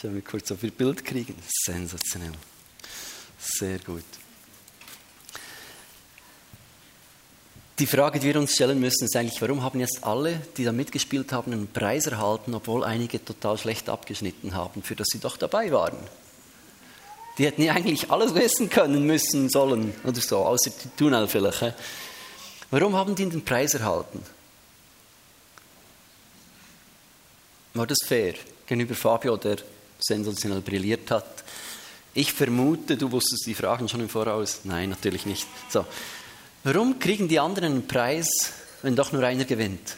Schauen 0.00 0.14
wir 0.14 0.22
kurz, 0.22 0.48
ob 0.52 0.62
wir 0.62 0.70
Bild 0.70 1.04
kriegen. 1.04 1.34
Sensationell. 1.64 2.30
Sehr 3.36 3.80
gut. 3.80 4.04
Die 7.80 7.86
Frage, 7.86 8.20
die 8.20 8.26
wir 8.26 8.38
uns 8.38 8.54
stellen 8.54 8.78
müssen, 8.78 9.06
ist 9.06 9.16
eigentlich, 9.16 9.40
warum 9.42 9.62
haben 9.62 9.80
jetzt 9.80 10.04
alle, 10.04 10.40
die 10.56 10.64
da 10.64 10.70
mitgespielt 10.70 11.32
haben, 11.32 11.52
einen 11.52 11.72
Preis 11.72 12.06
erhalten, 12.06 12.54
obwohl 12.54 12.84
einige 12.84 13.24
total 13.24 13.58
schlecht 13.58 13.88
abgeschnitten 13.88 14.54
haben, 14.54 14.84
für 14.84 14.94
das 14.94 15.08
sie 15.12 15.18
doch 15.18 15.36
dabei 15.36 15.72
waren? 15.72 15.96
Die 17.36 17.46
hätten 17.46 17.62
ja 17.62 17.72
eigentlich 17.72 18.10
alles 18.10 18.34
wissen 18.34 18.70
können, 18.70 19.04
müssen, 19.04 19.48
sollen 19.48 19.94
oder 20.04 20.20
so, 20.20 20.38
außer 20.38 20.70
die 20.70 20.96
Tunnel 20.96 21.26
vielleicht. 21.26 21.74
Warum 22.70 22.94
haben 22.94 23.16
die 23.16 23.28
den 23.28 23.44
Preis 23.44 23.74
erhalten? 23.74 24.22
War 27.74 27.86
das 27.86 27.98
fair 28.04 28.34
gegenüber 28.66 28.94
Fabio, 28.94 29.36
der 29.36 29.58
sensationell 29.98 30.60
brilliert 30.60 31.10
hat? 31.10 31.44
Ich 32.14 32.32
vermute, 32.32 32.96
du 32.96 33.12
wusstest 33.12 33.46
die 33.46 33.54
Fragen 33.54 33.88
schon 33.88 34.00
im 34.00 34.08
Voraus. 34.08 34.60
Nein, 34.64 34.90
natürlich 34.90 35.26
nicht. 35.26 35.46
So. 35.68 35.86
Warum 36.64 36.98
kriegen 36.98 37.28
die 37.28 37.38
anderen 37.38 37.72
einen 37.72 37.86
Preis, 37.86 38.28
wenn 38.82 38.96
doch 38.96 39.12
nur 39.12 39.22
einer 39.22 39.44
gewinnt? 39.44 39.96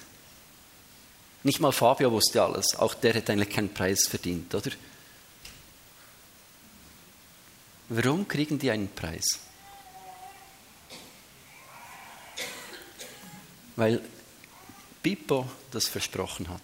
Nicht 1.42 1.60
mal 1.60 1.72
Fabio 1.72 2.12
wusste 2.12 2.42
alles. 2.42 2.76
Auch 2.76 2.94
der 2.94 3.14
hätte 3.14 3.32
eigentlich 3.32 3.50
keinen 3.50 3.72
Preis 3.72 4.06
verdient, 4.06 4.54
oder? 4.54 4.70
Warum 7.88 8.28
kriegen 8.28 8.58
die 8.58 8.70
einen 8.70 8.88
Preis? 8.88 9.38
Weil 13.76 14.00
Pippo 15.02 15.48
das 15.70 15.88
versprochen 15.88 16.48
hat. 16.48 16.60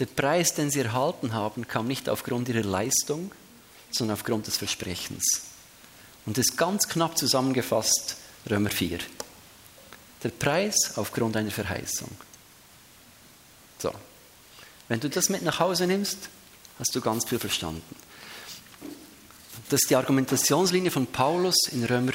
Der 0.00 0.06
Preis, 0.06 0.54
den 0.54 0.70
sie 0.70 0.80
erhalten 0.80 1.34
haben, 1.34 1.68
kam 1.68 1.86
nicht 1.86 2.08
aufgrund 2.08 2.48
ihrer 2.48 2.64
Leistung, 2.64 3.30
sondern 3.92 4.14
aufgrund 4.14 4.46
des 4.46 4.56
Versprechens. 4.56 5.42
Und 6.24 6.38
das 6.38 6.46
ist 6.46 6.56
ganz 6.56 6.88
knapp 6.88 7.18
zusammengefasst 7.18 8.16
Römer 8.48 8.70
4. 8.70 8.98
Der 10.22 10.28
Preis 10.30 10.96
aufgrund 10.96 11.36
einer 11.36 11.50
Verheißung. 11.50 12.10
So. 13.78 13.92
Wenn 14.88 15.00
du 15.00 15.10
das 15.10 15.28
mit 15.28 15.42
nach 15.42 15.60
Hause 15.60 15.86
nimmst, 15.86 16.30
hast 16.78 16.94
du 16.94 17.00
ganz 17.02 17.28
viel 17.28 17.38
verstanden. 17.38 17.96
Das 19.68 19.82
ist 19.82 19.90
die 19.90 19.96
Argumentationslinie 19.96 20.90
von 20.90 21.06
Paulus 21.06 21.56
in 21.72 21.84
Römer 21.84 22.12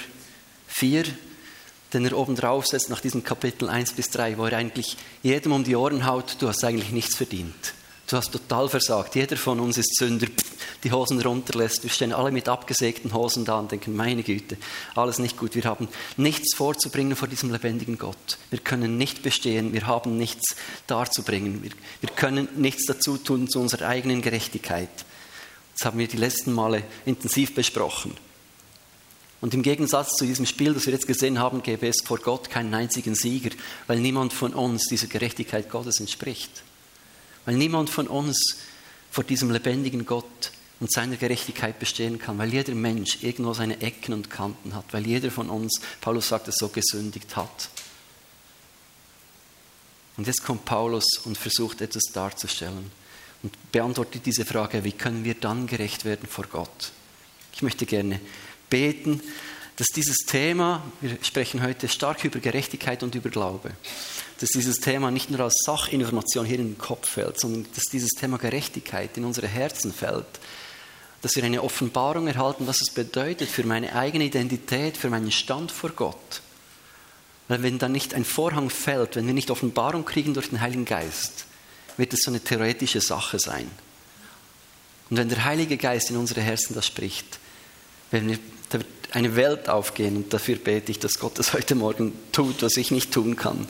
4, 0.68 1.06
den 1.96 2.06
er 2.06 2.18
oben 2.18 2.36
drauf 2.36 2.68
setzt 2.68 2.90
nach 2.90 3.00
diesem 3.00 3.24
Kapitel 3.24 3.70
1 3.70 3.94
bis 3.94 4.10
3, 4.10 4.38
wo 4.38 4.46
er 4.46 4.58
eigentlich 4.58 4.98
jedem 5.24 5.54
um 5.54 5.64
die 5.64 5.78
Ohren 5.78 6.06
haut, 6.06 6.36
du 6.40 6.50
hast 6.50 6.64
eigentlich 6.66 6.92
nichts 6.92 7.16
verdient. 7.16 7.74
Du 8.08 8.18
hast 8.18 8.32
total 8.32 8.70
versagt. 8.70 9.16
Jeder 9.16 9.38
von 9.38 9.60
uns 9.60 9.80
ist 9.80 9.96
Sünder, 9.96 10.28
die 10.84 10.92
Hosen 10.92 11.20
runterlässt. 11.22 11.82
Wir 11.84 11.90
stehen 11.90 12.14
alle 12.14 12.32
mit 12.32 12.50
abgesägten 12.50 13.14
Hosen 13.14 13.46
da 13.46 13.58
und 13.58 13.72
denken, 13.72 13.96
meine 13.96 14.22
Güte, 14.22 14.58
alles 14.94 15.18
nicht 15.18 15.38
gut. 15.38 15.56
Wir 15.56 15.64
haben 15.64 15.88
nichts 16.18 16.54
vorzubringen 16.54 17.16
vor 17.16 17.30
diesem 17.30 17.50
lebendigen 17.50 17.98
Gott. 17.98 18.38
Wir 18.52 18.60
können 18.60 18.98
nicht 18.98 19.24
bestehen, 19.24 19.74
wir 19.74 19.88
haben 19.88 20.18
nichts 20.18 20.56
darzubringen. 20.86 21.64
Wir, 21.64 21.72
wir 22.02 22.10
können 22.10 22.48
nichts 22.58 22.86
dazu 22.86 23.18
tun 23.18 23.48
zu 23.48 23.60
unserer 23.60 23.88
eigenen 23.88 24.22
Gerechtigkeit. 24.22 24.90
Das 25.76 25.86
haben 25.86 25.98
wir 25.98 26.08
die 26.08 26.18
letzten 26.18 26.54
Male 26.54 26.84
intensiv 27.06 27.56
besprochen. 27.56 28.16
Und 29.46 29.54
im 29.54 29.62
Gegensatz 29.62 30.16
zu 30.16 30.26
diesem 30.26 30.48
Spiel, 30.48 30.74
das 30.74 30.88
wir 30.88 30.94
jetzt 30.94 31.06
gesehen 31.06 31.38
haben, 31.38 31.62
gäbe 31.62 31.88
es 31.88 32.02
vor 32.04 32.18
Gott 32.18 32.50
keinen 32.50 32.74
einzigen 32.74 33.14
Sieger, 33.14 33.52
weil 33.86 34.00
niemand 34.00 34.34
von 34.34 34.56
uns 34.56 34.88
dieser 34.88 35.06
Gerechtigkeit 35.06 35.70
Gottes 35.70 36.00
entspricht. 36.00 36.64
Weil 37.46 37.54
niemand 37.54 37.92
von 37.92 38.08
uns 38.08 38.58
vor 39.12 39.24
diesem 39.24 39.52
lebendigen 39.52 40.08
Gott 40.08 40.52
und 40.80 40.92
seiner 40.92 41.16
Gerechtigkeit 41.16 41.78
bestehen 41.78 42.18
kann, 42.18 42.40
weil 42.40 42.52
jeder 42.52 42.74
Mensch 42.74 43.20
irgendwo 43.22 43.54
seine 43.54 43.82
Ecken 43.82 44.16
und 44.16 44.32
Kanten 44.32 44.74
hat, 44.74 44.86
weil 44.94 45.06
jeder 45.06 45.30
von 45.30 45.52
uns, 45.52 45.80
Paulus 46.02 46.30
sagt 46.30 46.48
es 46.48 46.56
so, 46.56 46.70
gesündigt 46.70 47.36
hat. 47.36 47.70
Und 50.18 50.26
jetzt 50.26 50.44
kommt 50.44 50.66
Paulus 50.66 51.06
und 51.24 51.38
versucht 51.38 51.82
etwas 51.82 52.06
darzustellen 52.12 52.90
und 53.44 53.72
beantwortet 53.72 54.26
diese 54.26 54.44
Frage, 54.44 54.84
wie 54.84 54.94
können 54.94 55.24
wir 55.24 55.36
dann 55.36 55.68
gerecht 55.68 56.04
werden 56.04 56.28
vor 56.28 56.48
Gott? 56.48 56.92
Ich 57.54 57.62
möchte 57.62 57.86
gerne 57.86 58.20
beten, 58.70 59.22
dass 59.78 59.88
dieses 59.88 60.18
Thema, 60.26 60.84
wir 61.02 61.18
sprechen 61.22 61.62
heute 61.62 61.88
stark 61.88 62.24
über 62.24 62.40
Gerechtigkeit 62.40 63.04
und 63.04 63.14
über 63.16 63.30
Glaube, 63.30 63.72
dass 64.40 64.50
dieses 64.50 64.78
Thema 64.78 65.12
nicht 65.12 65.30
nur 65.30 65.42
als 65.42 65.56
Sachinformation 65.66 66.46
hier 66.46 66.60
in 66.60 66.70
den 66.70 66.78
Kopf 66.78 67.10
fällt, 67.10 67.40
sondern 67.40 67.66
dass 67.76 67.86
dieses 67.92 68.12
Thema 68.12 68.38
Gerechtigkeit 68.38 69.18
in 69.18 69.26
unsere 69.26 69.48
Herzen 69.48 69.94
fällt, 69.94 70.26
dass 71.22 71.36
wir 71.36 71.44
eine 71.44 71.64
Offenbarung 71.64 72.28
erhalten, 72.28 72.68
was 72.68 72.82
es 72.82 72.90
bedeutet 72.90 73.50
für 73.50 73.64
meine 73.64 73.96
eigene 73.96 74.26
Identität, 74.26 74.96
für 74.96 75.10
meinen 75.10 75.32
Stand 75.32 75.72
vor 75.72 75.90
Gott. 75.90 76.42
Weil 77.48 77.64
wenn 77.64 77.80
dann 77.80 77.92
nicht 77.92 78.14
ein 78.14 78.26
Vorhang 78.26 78.70
fällt, 78.70 79.16
wenn 79.16 79.28
wir 79.28 79.34
nicht 79.34 79.52
Offenbarung 79.52 80.06
kriegen 80.06 80.34
durch 80.34 80.50
den 80.50 80.62
Heiligen 80.62 80.86
Geist, 80.86 81.46
wird 81.98 82.14
es 82.14 82.22
so 82.22 82.32
eine 82.32 82.42
theoretische 82.42 83.02
Sache 83.02 83.40
sein. 83.40 83.70
Und 85.10 85.18
wenn 85.18 85.30
der 85.30 85.46
Heilige 85.46 85.78
Geist 85.78 86.10
in 86.10 86.18
unsere 86.18 86.42
Herzen 86.42 86.74
das 86.74 86.88
spricht, 86.88 87.40
wenn 88.12 88.38
da 88.70 88.80
wird 88.80 88.88
eine 89.12 89.36
Welt 89.36 89.70
aufgehen 89.70 90.18
und 90.18 90.34
dafür 90.34 90.58
bete 90.58 90.92
ich, 90.92 91.00
dass 91.00 91.20
Gott 91.20 91.40
das 91.40 91.54
heute 91.54 91.76
Morgen 91.76 92.14
tut, 92.32 92.62
was 92.62 92.78
ich 92.78 92.92
nicht 92.92 93.12
tun 93.12 93.36
kann. 93.36 93.68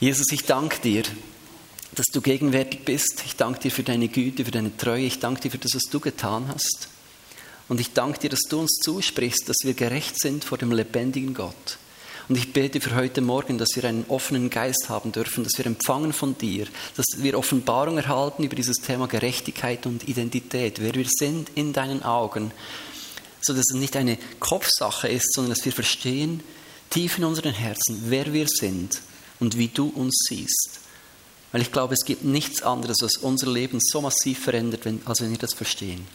Jesus, 0.00 0.32
ich 0.32 0.44
danke 0.44 0.80
dir, 0.80 1.02
dass 1.94 2.06
du 2.06 2.20
gegenwärtig 2.20 2.84
bist. 2.84 3.22
Ich 3.26 3.36
danke 3.36 3.60
dir 3.60 3.70
für 3.70 3.82
deine 3.82 4.08
Güte, 4.08 4.44
für 4.44 4.50
deine 4.50 4.76
Treue. 4.76 5.04
Ich 5.04 5.18
danke 5.18 5.42
dir 5.42 5.50
für 5.50 5.58
das, 5.58 5.74
was 5.74 5.90
du 5.90 6.00
getan 6.00 6.48
hast. 6.48 6.88
Und 7.68 7.80
ich 7.80 7.92
danke 7.92 8.18
dir, 8.18 8.30
dass 8.30 8.42
du 8.48 8.60
uns 8.60 8.78
zusprichst, 8.82 9.48
dass 9.48 9.58
wir 9.62 9.74
gerecht 9.74 10.18
sind 10.18 10.44
vor 10.44 10.58
dem 10.58 10.72
lebendigen 10.72 11.34
Gott. 11.34 11.78
Und 12.28 12.36
ich 12.36 12.52
bete 12.52 12.80
für 12.80 12.94
heute 12.94 13.20
Morgen, 13.20 13.58
dass 13.58 13.70
wir 13.74 13.84
einen 13.84 14.04
offenen 14.08 14.48
Geist 14.48 14.88
haben 14.88 15.12
dürfen, 15.12 15.44
dass 15.44 15.58
wir 15.58 15.66
empfangen 15.66 16.12
von 16.12 16.38
dir, 16.38 16.66
dass 16.96 17.06
wir 17.18 17.36
Offenbarung 17.36 17.98
erhalten 17.98 18.44
über 18.44 18.54
dieses 18.54 18.76
Thema 18.76 19.06
Gerechtigkeit 19.06 19.86
und 19.86 20.08
Identität, 20.08 20.80
wer 20.80 20.94
wir 20.94 21.06
sind 21.08 21.50
in 21.54 21.72
deinen 21.72 22.02
Augen, 22.02 22.52
so 23.44 23.52
dass 23.52 23.70
es 23.70 23.76
nicht 23.76 23.96
eine 23.96 24.18
Kopfsache 24.40 25.08
ist, 25.08 25.32
sondern 25.34 25.54
dass 25.54 25.64
wir 25.64 25.72
verstehen, 25.72 26.42
tief 26.90 27.18
in 27.18 27.24
unseren 27.24 27.52
Herzen, 27.52 28.04
wer 28.06 28.32
wir 28.32 28.46
sind 28.48 29.00
und 29.40 29.58
wie 29.58 29.68
du 29.68 29.88
uns 29.88 30.24
siehst. 30.28 30.80
Weil 31.50 31.62
ich 31.62 31.72
glaube, 31.72 31.94
es 31.94 32.04
gibt 32.04 32.24
nichts 32.24 32.62
anderes, 32.62 32.98
was 33.02 33.18
unser 33.18 33.50
Leben 33.50 33.78
so 33.80 34.00
massiv 34.00 34.44
verändert, 34.44 34.86
als 35.04 35.20
wenn 35.20 35.30
wir 35.30 35.38
das 35.38 35.54
verstehen. 35.54 36.06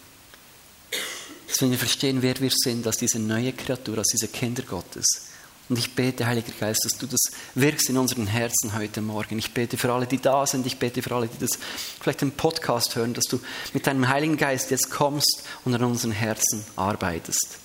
Dass 1.47 1.61
wenn 1.61 1.71
wir 1.71 1.77
verstehen, 1.77 2.21
wer 2.21 2.39
wir 2.39 2.51
sind, 2.51 2.85
als 2.87 2.97
diese 2.97 3.19
neue 3.19 3.53
Kreatur, 3.53 3.99
als 3.99 4.09
diese 4.09 4.27
Kinder 4.27 4.63
Gottes. 4.63 5.26
Und 5.69 5.77
ich 5.77 5.95
bete, 5.95 6.25
Heiliger 6.25 6.53
Geist, 6.57 6.85
dass 6.85 6.97
du 6.97 7.07
das 7.07 7.19
wirkst 7.53 7.89
in 7.89 7.97
unseren 7.97 8.25
Herzen 8.25 8.73
heute 8.73 9.01
Morgen. 9.01 9.37
Ich 9.37 9.53
bete 9.53 9.77
für 9.77 9.91
alle, 9.91 10.07
die 10.07 10.21
da 10.21 10.45
sind. 10.45 10.65
Ich 10.65 10.77
bete 10.77 11.01
für 11.01 11.13
alle, 11.13 11.27
die 11.27 11.39
das 11.39 11.59
vielleicht 11.99 12.21
im 12.21 12.31
Podcast 12.31 12.95
hören, 12.95 13.13
dass 13.13 13.25
du 13.25 13.39
mit 13.73 13.85
deinem 13.85 14.07
Heiligen 14.07 14.37
Geist 14.37 14.71
jetzt 14.71 14.89
kommst 14.89 15.43
und 15.65 15.75
an 15.75 15.83
unseren 15.83 16.13
Herzen 16.13 16.65
arbeitest. 16.77 17.57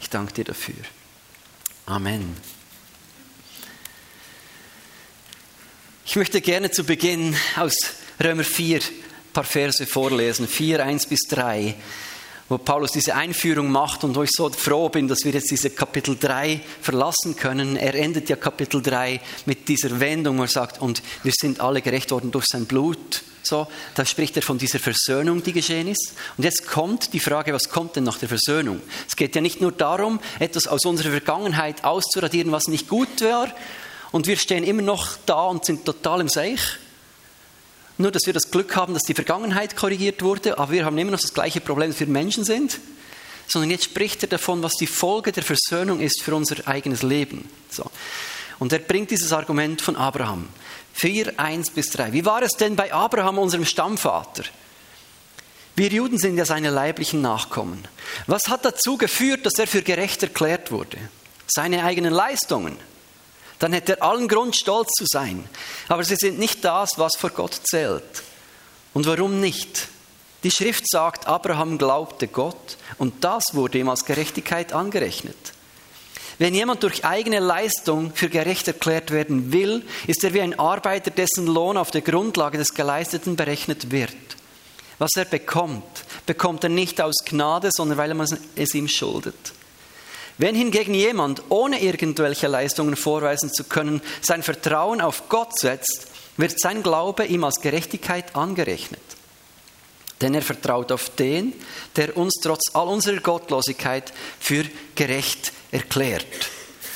Ich 0.00 0.08
danke 0.08 0.32
dir 0.34 0.44
dafür. 0.44 0.76
Amen. 1.86 2.36
Ich 6.04 6.14
möchte 6.16 6.40
gerne 6.40 6.70
zu 6.70 6.84
Beginn 6.84 7.36
aus 7.56 7.74
Römer 8.22 8.44
4 8.44 8.78
ein 8.78 9.32
paar 9.32 9.44
Verse 9.44 9.84
vorlesen. 9.86 10.46
4, 10.46 10.84
1 10.84 11.06
bis 11.06 11.22
3 11.28 11.74
wo 12.48 12.56
Paulus 12.56 12.92
diese 12.92 13.14
Einführung 13.14 13.70
macht 13.70 14.04
und 14.04 14.16
wo 14.16 14.22
ich 14.22 14.30
so 14.32 14.48
froh 14.48 14.88
bin, 14.88 15.06
dass 15.06 15.24
wir 15.24 15.32
jetzt 15.32 15.50
diese 15.50 15.70
Kapitel 15.70 16.16
3 16.18 16.60
verlassen 16.80 17.36
können. 17.36 17.76
Er 17.76 17.94
endet 17.94 18.28
ja 18.28 18.36
Kapitel 18.36 18.80
3 18.80 19.20
mit 19.46 19.68
dieser 19.68 20.00
Wendung, 20.00 20.38
wo 20.38 20.42
er 20.42 20.48
sagt, 20.48 20.80
und 20.80 21.02
wir 21.22 21.32
sind 21.38 21.60
alle 21.60 21.82
gerecht 21.82 22.10
worden 22.10 22.30
durch 22.30 22.46
sein 22.46 22.64
Blut. 22.66 23.22
So, 23.42 23.66
da 23.94 24.04
spricht 24.04 24.36
er 24.36 24.42
von 24.42 24.58
dieser 24.58 24.78
Versöhnung, 24.78 25.42
die 25.42 25.52
geschehen 25.52 25.88
ist. 25.88 26.14
Und 26.36 26.44
jetzt 26.44 26.66
kommt 26.66 27.12
die 27.12 27.20
Frage, 27.20 27.52
was 27.52 27.68
kommt 27.68 27.96
denn 27.96 28.04
nach 28.04 28.18
der 28.18 28.28
Versöhnung? 28.28 28.80
Es 29.06 29.16
geht 29.16 29.34
ja 29.34 29.40
nicht 29.40 29.60
nur 29.60 29.72
darum, 29.72 30.20
etwas 30.38 30.66
aus 30.66 30.84
unserer 30.84 31.10
Vergangenheit 31.10 31.84
auszuradieren, 31.84 32.52
was 32.52 32.64
nicht 32.68 32.88
gut 32.88 33.20
war. 33.20 33.48
Und 34.10 34.26
wir 34.26 34.36
stehen 34.36 34.64
immer 34.64 34.82
noch 34.82 35.18
da 35.26 35.44
und 35.46 35.64
sind 35.64 35.84
total 35.84 36.20
im 36.20 36.28
Seich 36.28 36.78
nur, 37.98 38.10
dass 38.10 38.26
wir 38.26 38.32
das 38.32 38.50
Glück 38.50 38.76
haben, 38.76 38.94
dass 38.94 39.02
die 39.02 39.14
Vergangenheit 39.14 39.76
korrigiert 39.76 40.22
wurde, 40.22 40.58
aber 40.58 40.72
wir 40.72 40.84
haben 40.84 40.96
immer 40.98 41.10
noch 41.10 41.20
das 41.20 41.34
gleiche 41.34 41.60
Problem, 41.60 41.90
dass 41.90 42.00
wir 42.00 42.06
Menschen 42.06 42.44
sind. 42.44 42.78
Sondern 43.48 43.70
jetzt 43.70 43.84
spricht 43.84 44.22
er 44.22 44.28
davon, 44.28 44.62
was 44.62 44.74
die 44.74 44.86
Folge 44.86 45.32
der 45.32 45.42
Versöhnung 45.42 46.00
ist 46.00 46.22
für 46.22 46.34
unser 46.34 46.68
eigenes 46.68 47.02
Leben. 47.02 47.48
So. 47.70 47.90
Und 48.58 48.72
er 48.72 48.78
bringt 48.78 49.10
dieses 49.10 49.32
Argument 49.32 49.80
von 49.80 49.96
Abraham. 49.96 50.48
4, 50.94 51.38
1 51.38 51.70
bis 51.70 51.90
3. 51.90 52.12
Wie 52.12 52.24
war 52.24 52.42
es 52.42 52.52
denn 52.52 52.76
bei 52.76 52.92
Abraham, 52.92 53.38
unserem 53.38 53.64
Stammvater? 53.64 54.44
Wir 55.76 55.88
Juden 55.88 56.18
sind 56.18 56.36
ja 56.36 56.44
seine 56.44 56.70
leiblichen 56.70 57.22
Nachkommen. 57.22 57.86
Was 58.26 58.48
hat 58.48 58.64
dazu 58.64 58.96
geführt, 58.96 59.46
dass 59.46 59.54
er 59.58 59.68
für 59.68 59.82
gerecht 59.82 60.22
erklärt 60.24 60.72
wurde? 60.72 60.98
Seine 61.46 61.84
eigenen 61.84 62.12
Leistungen 62.12 62.76
dann 63.58 63.72
hätte 63.72 63.98
er 63.98 64.02
allen 64.04 64.28
Grund, 64.28 64.56
stolz 64.56 64.88
zu 64.96 65.04
sein. 65.06 65.48
Aber 65.88 66.04
sie 66.04 66.16
sind 66.16 66.38
nicht 66.38 66.64
das, 66.64 66.98
was 66.98 67.16
vor 67.16 67.30
Gott 67.30 67.60
zählt, 67.64 68.22
Und 68.94 69.06
warum 69.06 69.40
nicht? 69.40 69.88
Die 70.44 70.50
Schrift 70.50 70.88
sagt, 70.88 71.26
Abraham 71.26 71.78
glaubte 71.78 72.28
Gott 72.28 72.76
und 72.98 73.24
das 73.24 73.42
wurde 73.52 73.78
ihm 73.78 73.88
als 73.88 74.04
Gerechtigkeit 74.04 74.72
angerechnet. 74.72 75.36
Wenn 76.38 76.54
jemand 76.54 76.84
durch 76.84 77.04
eigene 77.04 77.40
Leistung 77.40 78.12
für 78.14 78.28
gerecht 78.28 78.68
erklärt 78.68 79.10
werden 79.10 79.52
will, 79.52 79.84
ist 80.06 80.22
er 80.22 80.34
wie 80.34 80.40
ein 80.40 80.56
Arbeiter, 80.56 81.10
dessen 81.10 81.48
Lohn 81.48 81.76
auf 81.76 81.90
der 81.90 82.02
Grundlage 82.02 82.58
des 82.58 82.74
Geleisteten 82.74 83.34
berechnet 83.34 83.90
wird. 83.90 84.14
Was 84.98 85.10
er 85.16 85.24
bekommt, 85.24 86.04
bekommt 86.26 86.62
er 86.62 86.70
nicht 86.70 87.00
aus 87.00 87.16
Gnade, 87.24 87.70
sondern 87.72 87.98
weil 87.98 88.14
man 88.14 88.28
es 88.54 88.74
ihm 88.74 88.86
schuldet. 88.86 89.52
Wenn 90.38 90.54
hingegen 90.54 90.94
jemand, 90.94 91.42
ohne 91.48 91.82
irgendwelche 91.82 92.46
Leistungen 92.46 92.94
vorweisen 92.94 93.52
zu 93.52 93.64
können, 93.64 94.00
sein 94.22 94.44
Vertrauen 94.44 95.00
auf 95.00 95.28
Gott 95.28 95.58
setzt, 95.58 96.06
wird 96.36 96.60
sein 96.60 96.84
Glaube 96.84 97.26
ihm 97.26 97.42
als 97.42 97.60
Gerechtigkeit 97.60 98.36
angerechnet. 98.36 99.00
Denn 100.20 100.34
er 100.34 100.42
vertraut 100.42 100.92
auf 100.92 101.10
den, 101.10 101.52
der 101.96 102.16
uns 102.16 102.34
trotz 102.40 102.72
all 102.72 102.86
unserer 102.88 103.20
Gottlosigkeit 103.20 104.12
für 104.38 104.64
gerecht 104.94 105.52
erklärt. 105.72 106.26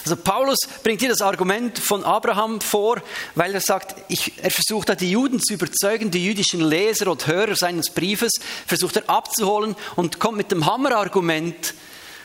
Also 0.05 0.17
Paulus 0.17 0.59
bringt 0.83 1.01
hier 1.01 1.11
das 1.11 1.21
Argument 1.21 1.79
von 1.79 2.03
Abraham 2.03 2.61
vor, 2.61 3.01
weil 3.37 3.55
er 3.55 3.61
sagt, 3.61 3.95
ich, 4.09 4.33
er 4.43 4.51
versucht 4.51 4.89
da 4.89 4.97
die 4.97 5.13
Juden 5.13 5.41
zu 5.41 5.55
überzeugen, 5.55 6.11
die 6.11 6.25
jüdischen 6.25 6.61
Leser 6.61 7.09
und 7.09 7.27
Hörer 7.29 7.55
seines 7.55 7.91
Briefes, 7.91 8.33
versucht 8.67 8.97
er 8.97 9.09
abzuholen 9.09 9.77
und 9.95 10.19
kommt 10.19 10.39
mit 10.39 10.51
dem 10.51 10.67
Hammerargument, 10.67 11.75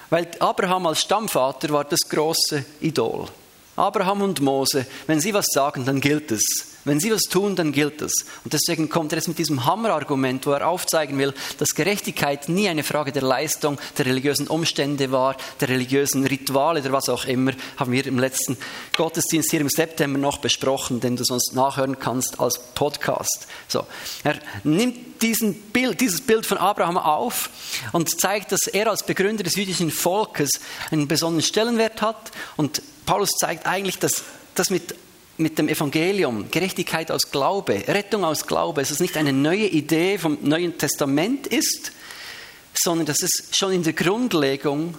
weil 0.10 0.28
Abraham 0.40 0.88
als 0.88 1.02
Stammvater 1.02 1.70
war 1.70 1.84
das 1.84 2.02
große 2.10 2.64
Idol. 2.82 3.28
Abraham 3.76 4.24
und 4.24 4.42
Mose, 4.42 4.86
wenn 5.06 5.20
sie 5.20 5.34
was 5.34 5.46
sagen, 5.54 5.86
dann 5.86 6.02
gilt 6.02 6.32
es. 6.32 6.77
Wenn 6.88 7.02
sie 7.02 7.12
was 7.12 7.24
tun, 7.24 7.58
dann 7.58 7.74
gilt 7.74 8.02
es. 8.02 8.14
Und 8.46 8.54
deswegen 8.54 8.88
kommt 8.88 9.12
er 9.12 9.18
jetzt 9.18 9.28
mit 9.28 9.38
diesem 9.38 9.66
Hammerargument, 9.66 10.46
wo 10.46 10.52
er 10.52 10.68
aufzeigen 10.68 11.18
will, 11.18 11.34
dass 11.58 11.76
Gerechtigkeit 11.76 12.48
nie 12.48 12.70
eine 12.70 12.84
Frage 12.84 13.12
der 13.12 13.24
Leistung, 13.24 13.78
der 13.98 14.06
religiösen 14.06 14.48
Umstände 14.48 15.12
war, 15.12 15.36
der 15.60 15.68
religiösen 15.68 16.26
Rituale 16.26 16.80
oder 16.80 16.94
was 16.94 17.10
auch 17.10 17.26
immer, 17.26 17.52
haben 17.76 17.92
wir 17.92 18.06
im 18.08 18.20
letzten 18.20 18.58
Gottesdienst 18.96 19.52
hier 19.52 19.60
im 19.60 19.70
September 19.70 20.18
noch 20.18 20.38
besprochen, 20.38 21.02
den 21.02 21.18
du 21.18 21.26
sonst 21.26 21.54
nachhören 21.54 22.00
kannst 22.00 22.40
als 22.40 22.58
Podcast. 22.74 23.48
So, 23.68 23.86
er 24.24 24.40
nimmt 24.64 25.22
diesen 25.22 25.56
Bild, 25.56 26.00
dieses 26.00 26.22
Bild 26.22 26.46
von 26.46 26.58
Abraham 26.58 26.98
auf 26.98 27.50
und 27.92 28.18
zeigt, 28.20 28.54
dass 28.54 28.68
er 28.68 28.90
als 28.90 29.06
Begründer 29.06 29.44
des 29.44 29.56
jüdischen 29.56 29.92
Volkes 29.92 30.52
einen 30.90 31.10
besonderen 31.10 31.44
Stellenwert 31.44 32.02
hat. 32.02 32.32
Und 32.56 32.82
Paulus 33.06 33.32
zeigt 33.40 33.66
eigentlich, 33.66 34.00
dass 34.00 34.24
das 34.56 34.70
mit 34.70 34.96
mit 35.38 35.58
dem 35.60 35.70
Evangelium, 35.70 36.50
Gerechtigkeit 36.50 37.12
aus 37.12 37.32
Glaube, 37.32 37.84
Rettung 37.88 38.24
aus 38.24 38.48
Glaube, 38.48 38.82
dass 38.82 38.92
es 38.92 39.00
nicht 39.00 39.18
eine 39.18 39.34
neue 39.34 39.68
Idee 39.68 40.18
vom 40.18 40.38
Neuen 40.42 40.78
Testament 40.78 41.48
ist, 41.48 41.92
sondern 42.74 43.06
dass 43.06 43.22
es 43.22 43.50
schon 43.52 43.72
in 43.72 43.84
der 43.84 43.94
Grundlegung 43.94 44.96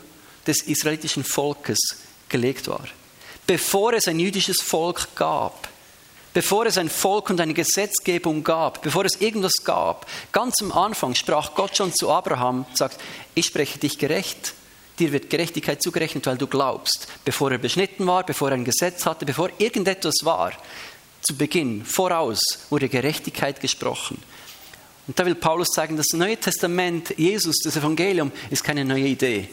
des 0.46 0.62
israelitischen 0.62 1.24
Volkes 1.24 1.78
gelegt 2.28 2.68
war. 2.68 2.86
Bevor 3.46 3.94
es 3.94 4.06
ein 4.08 4.20
jüdisches 4.20 4.60
Volk 4.60 5.08
gab, 5.14 5.68
bevor 6.34 6.66
es 6.66 6.78
ein 6.78 6.88
Volk 6.88 7.30
und 7.30 7.40
eine 7.40 7.54
Gesetzgebung 7.54 8.44
gab, 8.44 8.82
bevor 8.82 9.04
es 9.04 9.20
irgendwas 9.20 9.54
gab, 9.64 10.06
ganz 10.32 10.56
am 10.60 10.70
Anfang 10.72 11.14
sprach 11.14 11.54
Gott 11.54 11.76
schon 11.76 11.92
zu 11.92 12.10
Abraham, 12.10 12.66
sagt, 12.74 13.00
ich 13.34 13.46
spreche 13.46 13.78
dich 13.78 13.98
gerecht 13.98 14.54
dir 14.98 15.12
wird 15.12 15.30
Gerechtigkeit 15.30 15.82
zugerechnet, 15.82 16.26
weil 16.26 16.38
du 16.38 16.46
glaubst. 16.46 17.08
Bevor 17.24 17.52
er 17.52 17.58
beschnitten 17.58 18.06
war, 18.06 18.24
bevor 18.24 18.50
er 18.50 18.54
ein 18.54 18.64
Gesetz 18.64 19.06
hatte, 19.06 19.24
bevor 19.24 19.50
irgendetwas 19.58 20.16
war, 20.22 20.52
zu 21.22 21.36
Beginn, 21.36 21.84
voraus, 21.84 22.38
wurde 22.70 22.88
Gerechtigkeit 22.88 23.60
gesprochen. 23.60 24.22
Und 25.06 25.18
da 25.18 25.24
will 25.24 25.34
Paulus 25.34 25.68
sagen, 25.74 25.96
das 25.96 26.12
Neue 26.12 26.36
Testament, 26.36 27.14
Jesus, 27.16 27.56
das 27.64 27.76
Evangelium, 27.76 28.30
ist 28.50 28.62
keine 28.62 28.84
neue 28.84 29.06
Idee, 29.06 29.48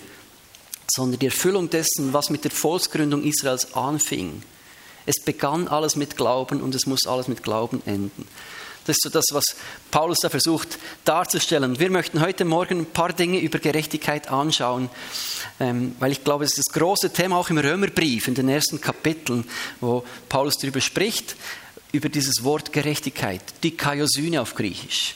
sondern 0.87 1.19
die 1.19 1.27
Erfüllung 1.27 1.69
dessen, 1.69 2.13
was 2.13 2.29
mit 2.29 2.43
der 2.43 2.51
Volksgründung 2.51 3.23
Israels 3.23 3.73
anfing. 3.73 4.43
Es 5.05 5.21
begann 5.23 5.67
alles 5.67 5.95
mit 5.95 6.17
Glauben 6.17 6.61
und 6.61 6.75
es 6.75 6.85
muss 6.85 7.05
alles 7.07 7.27
mit 7.27 7.41
Glauben 7.41 7.81
enden. 7.85 8.27
Das 8.85 8.97
ist 8.97 9.03
so 9.03 9.09
das, 9.09 9.25
was 9.31 9.43
Paulus 9.89 10.19
da 10.19 10.29
versucht 10.29 10.77
darzustellen. 11.05 11.79
Wir 11.79 11.89
möchten 11.89 12.21
heute 12.21 12.45
Morgen 12.45 12.81
ein 12.81 12.85
paar 12.85 13.13
Dinge 13.13 13.39
über 13.39 13.57
Gerechtigkeit 13.57 14.29
anschauen, 14.29 14.89
ähm, 15.59 15.95
weil 15.99 16.11
ich 16.11 16.23
glaube, 16.23 16.43
es 16.43 16.51
ist 16.51 16.67
das 16.67 16.73
große 16.73 17.11
Thema 17.11 17.37
auch 17.37 17.49
im 17.49 17.57
Römerbrief, 17.57 18.27
in 18.27 18.35
den 18.35 18.47
ersten 18.47 18.79
Kapiteln, 18.79 19.43
wo 19.81 20.05
Paulus 20.29 20.59
darüber 20.59 20.81
spricht, 20.81 21.35
über 21.93 22.09
dieses 22.09 22.43
Wort 22.43 22.73
Gerechtigkeit, 22.73 23.41
die 23.63 23.75
Kaiosyne 23.75 24.39
auf 24.39 24.53
Griechisch. 24.53 25.15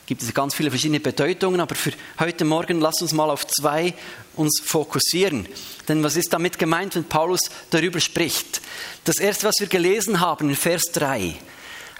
Es 0.00 0.06
gibt 0.06 0.34
ganz 0.34 0.54
viele 0.54 0.70
verschiedene 0.70 1.00
Bedeutungen, 1.00 1.60
aber 1.60 1.74
für 1.74 1.92
heute 2.18 2.46
Morgen 2.46 2.80
lass 2.80 3.02
uns 3.02 3.12
mal 3.12 3.28
auf 3.28 3.46
zwei 3.46 3.92
uns 4.34 4.62
fokussieren. 4.64 5.46
Denn 5.88 6.02
was 6.02 6.16
ist 6.16 6.32
damit 6.32 6.58
gemeint, 6.58 6.94
wenn 6.94 7.04
Paulus 7.04 7.50
darüber 7.68 8.00
spricht? 8.00 8.62
Das 9.04 9.16
erste, 9.16 9.46
was 9.46 9.56
wir 9.60 9.66
gelesen 9.66 10.20
haben 10.20 10.48
in 10.48 10.56
Vers 10.56 10.84
3, 10.92 11.34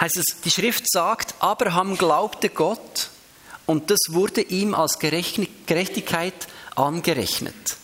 heißt 0.01 0.17
es, 0.17 0.25
die 0.45 0.51
Schrift 0.51 0.91
sagt, 0.91 1.35
Abraham 1.39 1.97
glaubte 1.97 2.49
Gott 2.51 3.11
und 3.67 3.91
das 3.91 4.01
wurde 4.09 4.43
ihm 4.43 4.75
als 4.75 4.99
Gerechtigkeit 4.99 6.49
angerechnet. 6.75 7.77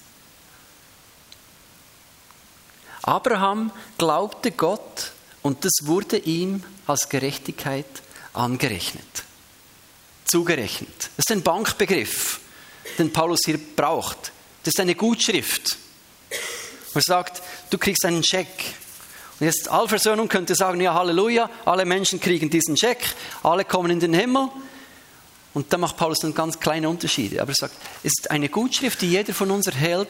Abraham 3.02 3.72
glaubte 3.96 4.50
Gott 4.50 5.12
und 5.42 5.64
das 5.64 5.72
wurde 5.82 6.18
ihm 6.18 6.62
als 6.86 7.08
Gerechtigkeit 7.08 7.86
angerechnet. 8.34 9.24
Zugerechnet. 10.26 11.10
Das 11.16 11.24
ist 11.26 11.32
ein 11.32 11.42
Bankbegriff, 11.42 12.40
den 12.98 13.12
Paulus 13.12 13.40
hier 13.44 13.58
braucht. 13.58 14.32
Das 14.62 14.74
ist 14.74 14.80
eine 14.80 14.94
Gutschrift. 14.94 15.76
Er 16.94 17.00
sagt, 17.00 17.42
du 17.70 17.78
kriegst 17.78 18.04
einen 18.04 18.22
Scheck 18.22 18.74
jetzt 19.46 19.68
Allversöhnung 19.68 20.28
könnte 20.28 20.54
sagen, 20.54 20.80
ja 20.80 20.94
Halleluja, 20.94 21.48
alle 21.64 21.84
Menschen 21.84 22.20
kriegen 22.20 22.50
diesen 22.50 22.76
Scheck, 22.76 23.14
alle 23.42 23.64
kommen 23.64 23.90
in 23.90 24.00
den 24.00 24.12
Himmel. 24.12 24.48
Und 25.52 25.72
da 25.72 25.78
macht 25.78 25.96
Paulus 25.96 26.18
dann 26.18 26.34
ganz 26.34 26.60
kleine 26.60 26.88
Unterschiede. 26.88 27.42
Aber 27.42 27.50
er 27.50 27.56
sagt, 27.56 27.74
es 28.04 28.12
ist 28.18 28.30
eine 28.30 28.48
Gutschrift, 28.48 29.00
die 29.00 29.10
jeder 29.10 29.34
von 29.34 29.50
uns 29.50 29.66
erhält, 29.66 30.08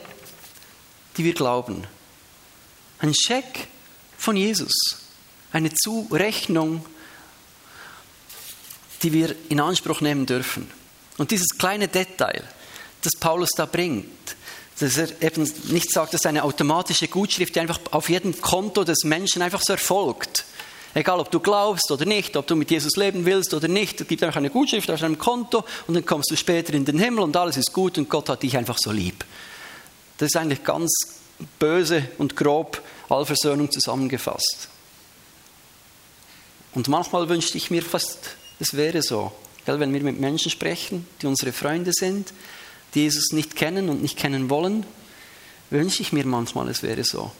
die 1.16 1.24
wir 1.24 1.32
glauben. 1.32 1.86
Ein 2.98 3.14
Scheck 3.14 3.68
von 4.18 4.36
Jesus. 4.36 4.72
Eine 5.52 5.72
Zurechnung, 5.72 6.84
die 9.02 9.12
wir 9.12 9.34
in 9.48 9.60
Anspruch 9.60 10.02
nehmen 10.02 10.26
dürfen. 10.26 10.70
Und 11.16 11.30
dieses 11.30 11.58
kleine 11.58 11.88
Detail, 11.88 12.44
das 13.02 13.12
Paulus 13.18 13.50
da 13.56 13.66
bringt, 13.66 14.36
dass 14.80 14.96
er 14.96 15.08
eben 15.22 15.50
nicht 15.68 15.92
sagt, 15.92 16.14
das 16.14 16.22
ist 16.22 16.26
eine 16.26 16.42
automatische 16.42 17.06
Gutschrift, 17.06 17.54
die 17.54 17.60
einfach 17.60 17.78
auf 17.90 18.08
jedem 18.08 18.40
Konto 18.40 18.82
des 18.82 19.04
Menschen 19.04 19.42
einfach 19.42 19.60
so 19.62 19.74
erfolgt. 19.74 20.44
Egal, 20.94 21.20
ob 21.20 21.30
du 21.30 21.38
glaubst 21.38 21.90
oder 21.90 22.04
nicht, 22.04 22.36
ob 22.36 22.46
du 22.46 22.56
mit 22.56 22.70
Jesus 22.70 22.96
leben 22.96 23.24
willst 23.24 23.54
oder 23.54 23.68
nicht, 23.68 24.00
es 24.00 24.08
gibt 24.08 24.22
einfach 24.24 24.38
eine 24.38 24.50
Gutschrift 24.50 24.90
auf 24.90 25.00
deinem 25.00 25.18
Konto 25.18 25.64
und 25.86 25.94
dann 25.94 26.04
kommst 26.04 26.30
du 26.30 26.36
später 26.36 26.74
in 26.74 26.84
den 26.84 26.98
Himmel 26.98 27.22
und 27.22 27.36
alles 27.36 27.58
ist 27.58 27.72
gut 27.72 27.96
und 27.98 28.08
Gott 28.08 28.28
hat 28.28 28.42
dich 28.42 28.56
einfach 28.56 28.78
so 28.78 28.90
lieb. 28.90 29.24
Das 30.18 30.28
ist 30.28 30.36
eigentlich 30.36 30.64
ganz 30.64 30.90
böse 31.58 32.08
und 32.18 32.34
grob 32.34 32.82
Allversöhnung 33.08 33.70
zusammengefasst. 33.70 34.68
Und 36.74 36.88
manchmal 36.88 37.28
wünschte 37.28 37.58
ich 37.58 37.70
mir 37.70 37.82
fast, 37.82 38.36
es 38.58 38.74
wäre 38.74 39.02
so. 39.02 39.32
Wenn 39.66 39.92
wir 39.92 40.02
mit 40.02 40.18
Menschen 40.18 40.50
sprechen, 40.50 41.06
die 41.22 41.26
unsere 41.26 41.52
Freunde 41.52 41.92
sind, 41.92 42.32
die 42.94 43.02
Jesus 43.02 43.32
nicht 43.32 43.56
kennen 43.56 43.88
und 43.88 44.02
nicht 44.02 44.16
kennen 44.16 44.50
wollen, 44.50 44.84
wünsche 45.70 46.02
ich 46.02 46.12
mir 46.12 46.26
manchmal, 46.26 46.68
es 46.68 46.82
wäre 46.82 47.04
so. 47.04 47.30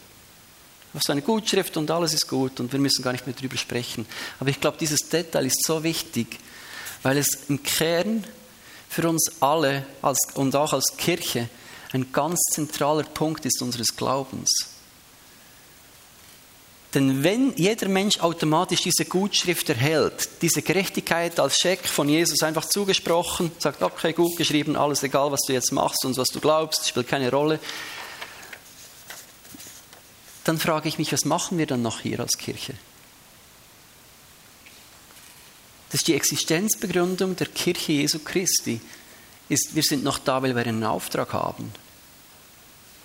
Das 0.93 1.03
ist 1.03 1.09
eine 1.09 1.21
Gutschrift 1.21 1.77
und 1.77 1.89
alles 1.89 2.13
ist 2.13 2.27
gut 2.27 2.59
und 2.59 2.71
wir 2.71 2.79
müssen 2.79 3.01
gar 3.01 3.13
nicht 3.13 3.25
mehr 3.25 3.35
darüber 3.35 3.57
sprechen. 3.57 4.05
Aber 4.39 4.49
ich 4.49 4.59
glaube, 4.59 4.77
dieses 4.79 5.07
Detail 5.09 5.45
ist 5.45 5.65
so 5.65 5.83
wichtig, 5.83 6.39
weil 7.03 7.17
es 7.17 7.49
im 7.49 7.63
Kern 7.63 8.25
für 8.89 9.07
uns 9.07 9.31
alle 9.41 9.85
als, 10.01 10.19
und 10.35 10.55
auch 10.55 10.73
als 10.73 10.97
Kirche 10.97 11.49
ein 11.93 12.11
ganz 12.11 12.39
zentraler 12.53 13.03
Punkt 13.03 13.45
ist 13.45 13.61
unseres 13.61 13.95
Glaubens. 13.95 14.49
Denn 16.93 17.23
wenn 17.23 17.53
jeder 17.55 17.87
Mensch 17.87 18.19
automatisch 18.19 18.81
diese 18.81 19.05
Gutschrift 19.05 19.69
erhält, 19.69 20.27
diese 20.41 20.61
Gerechtigkeit 20.61 21.39
als 21.39 21.57
Scheck 21.57 21.87
von 21.87 22.09
Jesus 22.09 22.43
einfach 22.43 22.65
zugesprochen, 22.65 23.51
sagt, 23.59 23.81
okay, 23.81 24.11
gut 24.11 24.35
geschrieben, 24.35 24.75
alles 24.75 25.01
egal, 25.03 25.31
was 25.31 25.41
du 25.47 25.53
jetzt 25.53 25.71
machst 25.71 26.03
und 26.03 26.17
was 26.17 26.27
du 26.27 26.41
glaubst, 26.41 26.89
spielt 26.89 27.07
keine 27.07 27.31
Rolle, 27.31 27.59
dann 30.43 30.57
frage 30.57 30.89
ich 30.89 30.97
mich, 30.97 31.13
was 31.13 31.23
machen 31.23 31.57
wir 31.57 31.65
dann 31.65 31.81
noch 31.81 32.01
hier 32.01 32.19
als 32.19 32.37
Kirche? 32.37 32.73
Das 35.91 36.01
ist 36.01 36.07
die 36.07 36.15
Existenzbegründung 36.15 37.35
der 37.35 37.47
Kirche 37.47 37.91
Jesu 37.93 38.19
Christi. 38.19 38.81
Ist, 39.49 39.75
wir 39.75 39.83
sind 39.83 40.03
noch 40.03 40.19
da, 40.19 40.41
weil 40.41 40.55
wir 40.55 40.65
einen 40.65 40.85
Auftrag 40.85 41.33
haben. 41.33 41.71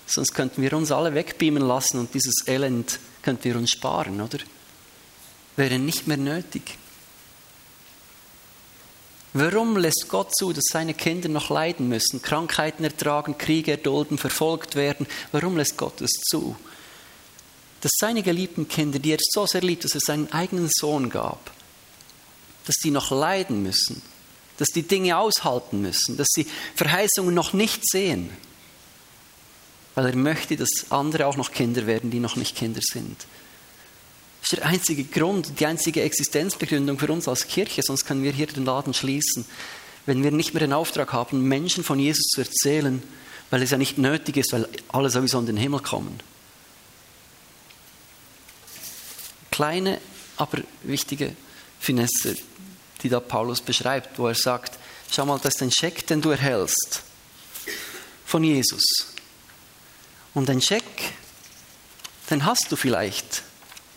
Sonst 0.07 0.35
könnten 0.35 0.63
wir 0.63 0.73
uns 0.73 0.93
alle 0.93 1.15
wegbeamen 1.15 1.63
lassen 1.63 1.99
und 1.99 2.15
dieses 2.15 2.47
Elend 2.47 3.01
könnten 3.23 3.45
wir 3.45 3.57
uns 3.57 3.71
sparen, 3.71 4.21
oder? 4.21 4.39
Wäre 5.57 5.79
nicht 5.79 6.07
mehr 6.07 6.17
nötig. 6.17 6.79
Warum 9.33 9.77
lässt 9.77 10.07
Gott 10.09 10.35
zu, 10.35 10.55
dass 10.55 10.65
seine 10.73 10.95
Kinder 10.95 11.29
noch 11.29 11.51
leiden 11.51 11.89
müssen, 11.89 12.23
Krankheiten 12.23 12.85
ertragen, 12.85 13.37
Kriege 13.37 13.73
erdulden, 13.73 14.17
verfolgt 14.17 14.77
werden? 14.77 15.07
Warum 15.33 15.59
lässt 15.59 15.77
Gott 15.77 16.01
es 16.01 16.11
zu? 16.31 16.57
Dass 17.83 17.93
seine 17.99 18.23
geliebten 18.23 18.67
Kinder, 18.67 18.99
die 18.99 19.13
er 19.13 19.19
so 19.21 19.47
sehr 19.47 19.61
liebt, 19.61 19.85
dass 19.85 19.95
er 19.95 20.01
seinen 20.01 20.33
eigenen 20.33 20.71
Sohn 20.73 21.11
gab, 21.11 21.51
dass 22.65 22.77
die 22.77 22.91
noch 22.91 23.11
leiden 23.11 23.63
müssen, 23.63 24.01
dass 24.57 24.69
die 24.69 24.85
Dinge 24.85 25.19
aushalten 25.19 25.83
müssen, 25.83 26.17
dass 26.17 26.29
sie 26.31 26.47
Verheißungen 26.75 27.35
noch 27.35 27.53
nicht 27.53 27.83
sehen, 27.91 28.31
weil 29.97 30.07
er 30.07 30.17
möchte, 30.17 30.57
dass 30.57 30.91
andere 30.91 31.27
auch 31.27 31.37
noch 31.37 31.51
Kinder 31.51 31.87
werden, 31.87 32.11
die 32.11 32.21
noch 32.21 32.37
nicht 32.37 32.55
Kinder 32.55 32.81
sind. 32.83 33.17
Das 34.43 34.53
ist 34.53 34.59
der 34.59 34.67
einzige 34.67 35.05
Grund, 35.05 35.59
die 35.59 35.67
einzige 35.67 36.03
Existenzbegründung 36.03 36.99
für 36.99 37.11
uns 37.11 37.27
als 37.27 37.49
Kirche, 37.49 37.83
sonst 37.83 38.05
können 38.05 38.23
wir 38.23 38.31
hier 38.31 38.47
den 38.47 38.67
Laden 38.67 38.95
schließen, 38.95 39.47
wenn 40.05 40.23
wir 40.23 40.31
nicht 40.31 40.55
mehr 40.55 40.61
den 40.61 40.75
Auftrag 40.75 41.13
haben, 41.13 41.49
Menschen 41.49 41.83
von 41.83 41.99
Jesus 41.99 42.27
zu 42.29 42.43
erzählen, 42.43 43.03
weil 43.51 43.63
es 43.63 43.71
ja 43.71 43.79
nicht 43.79 43.97
nötig 43.97 44.37
ist, 44.37 44.53
weil 44.53 44.69
alle 44.89 45.11
sowieso 45.11 45.41
in 45.41 45.47
den 45.47 45.57
Himmel 45.57 45.81
kommen. 45.81 46.21
Kleine, 49.51 49.99
aber 50.37 50.59
wichtige 50.83 51.35
Finesse, 51.81 52.37
die 53.03 53.09
da 53.09 53.19
Paulus 53.19 53.63
beschreibt, 53.63 54.19
wo 54.19 54.29
er 54.29 54.35
sagt, 54.35 54.79
schau 55.11 55.25
mal, 55.25 55.41
das 55.43 55.55
ist 55.55 55.63
ein 55.63 55.73
Scheck, 55.73 56.07
den 56.07 56.21
du 56.21 56.31
erhältst 56.31 57.03
von 58.27 58.45
Jesus. 58.45 59.16
Und 60.37 60.49
ein 60.49 60.61
Scheck, 60.61 60.85
den 62.31 62.45
hast 62.45 62.71
du 62.71 62.77
vielleicht 62.77 63.43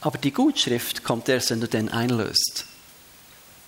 aber 0.02 0.18
die 0.18 0.32
Gutschrift 0.32 1.04
kommt 1.04 1.28
erst, 1.28 1.50
wenn 1.50 1.60
du 1.60 1.68
den 1.68 1.90
einlöst. 1.90 2.66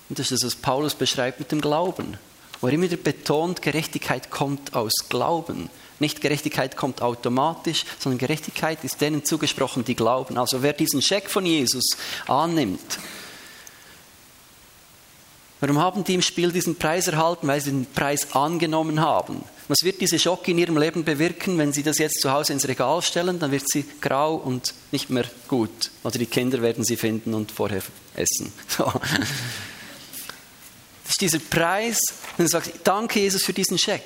Und 0.09 0.19
das 0.19 0.31
ist 0.31 0.43
das, 0.43 0.53
was 0.53 0.61
Paulus 0.61 0.95
beschreibt 0.95 1.39
mit 1.39 1.51
dem 1.51 1.61
Glauben. 1.61 2.17
Wo 2.59 2.67
er 2.67 2.73
immer 2.73 2.83
wieder 2.83 2.97
betont, 2.97 3.61
Gerechtigkeit 3.61 4.29
kommt 4.29 4.75
aus 4.75 4.93
Glauben. 5.09 5.69
Nicht 5.99 6.21
Gerechtigkeit 6.21 6.77
kommt 6.77 7.01
automatisch, 7.01 7.85
sondern 7.99 8.19
Gerechtigkeit 8.19 8.83
ist 8.83 9.01
denen 9.01 9.25
zugesprochen, 9.25 9.83
die 9.83 9.95
glauben. 9.95 10.37
Also 10.37 10.63
wer 10.63 10.73
diesen 10.73 11.01
Scheck 11.01 11.29
von 11.29 11.45
Jesus 11.45 11.85
annimmt, 12.27 12.99
Warum 15.61 15.77
haben 15.77 16.03
die 16.03 16.15
im 16.15 16.23
Spiel 16.23 16.51
diesen 16.51 16.75
Preis 16.75 17.07
erhalten? 17.07 17.47
Weil 17.47 17.61
sie 17.61 17.69
den 17.69 17.85
Preis 17.85 18.33
angenommen 18.33 18.99
haben. 18.99 19.43
Was 19.71 19.83
wird 19.83 20.01
diese 20.01 20.19
Schock 20.19 20.45
in 20.49 20.57
ihrem 20.57 20.75
Leben 20.75 21.05
bewirken, 21.05 21.57
wenn 21.57 21.71
sie 21.71 21.81
das 21.81 21.97
jetzt 21.97 22.19
zu 22.19 22.29
Hause 22.29 22.51
ins 22.51 22.67
Regal 22.67 23.01
stellen? 23.01 23.39
Dann 23.39 23.51
wird 23.51 23.71
sie 23.71 23.85
grau 24.01 24.35
und 24.35 24.73
nicht 24.91 25.09
mehr 25.09 25.23
gut. 25.47 25.91
Oder 26.03 26.19
die 26.19 26.25
Kinder 26.25 26.61
werden 26.61 26.83
sie 26.83 26.97
finden 26.97 27.33
und 27.33 27.53
vorher 27.53 27.81
essen. 28.13 28.51
So. 28.67 28.83
Das 28.83 31.11
ist 31.11 31.21
dieser 31.21 31.39
Preis, 31.39 32.01
wenn 32.35 32.47
du 32.47 32.51
sagst, 32.51 32.73
danke 32.83 33.21
Jesus 33.21 33.43
für 33.43 33.53
diesen 33.53 33.77
Scheck. 33.77 34.03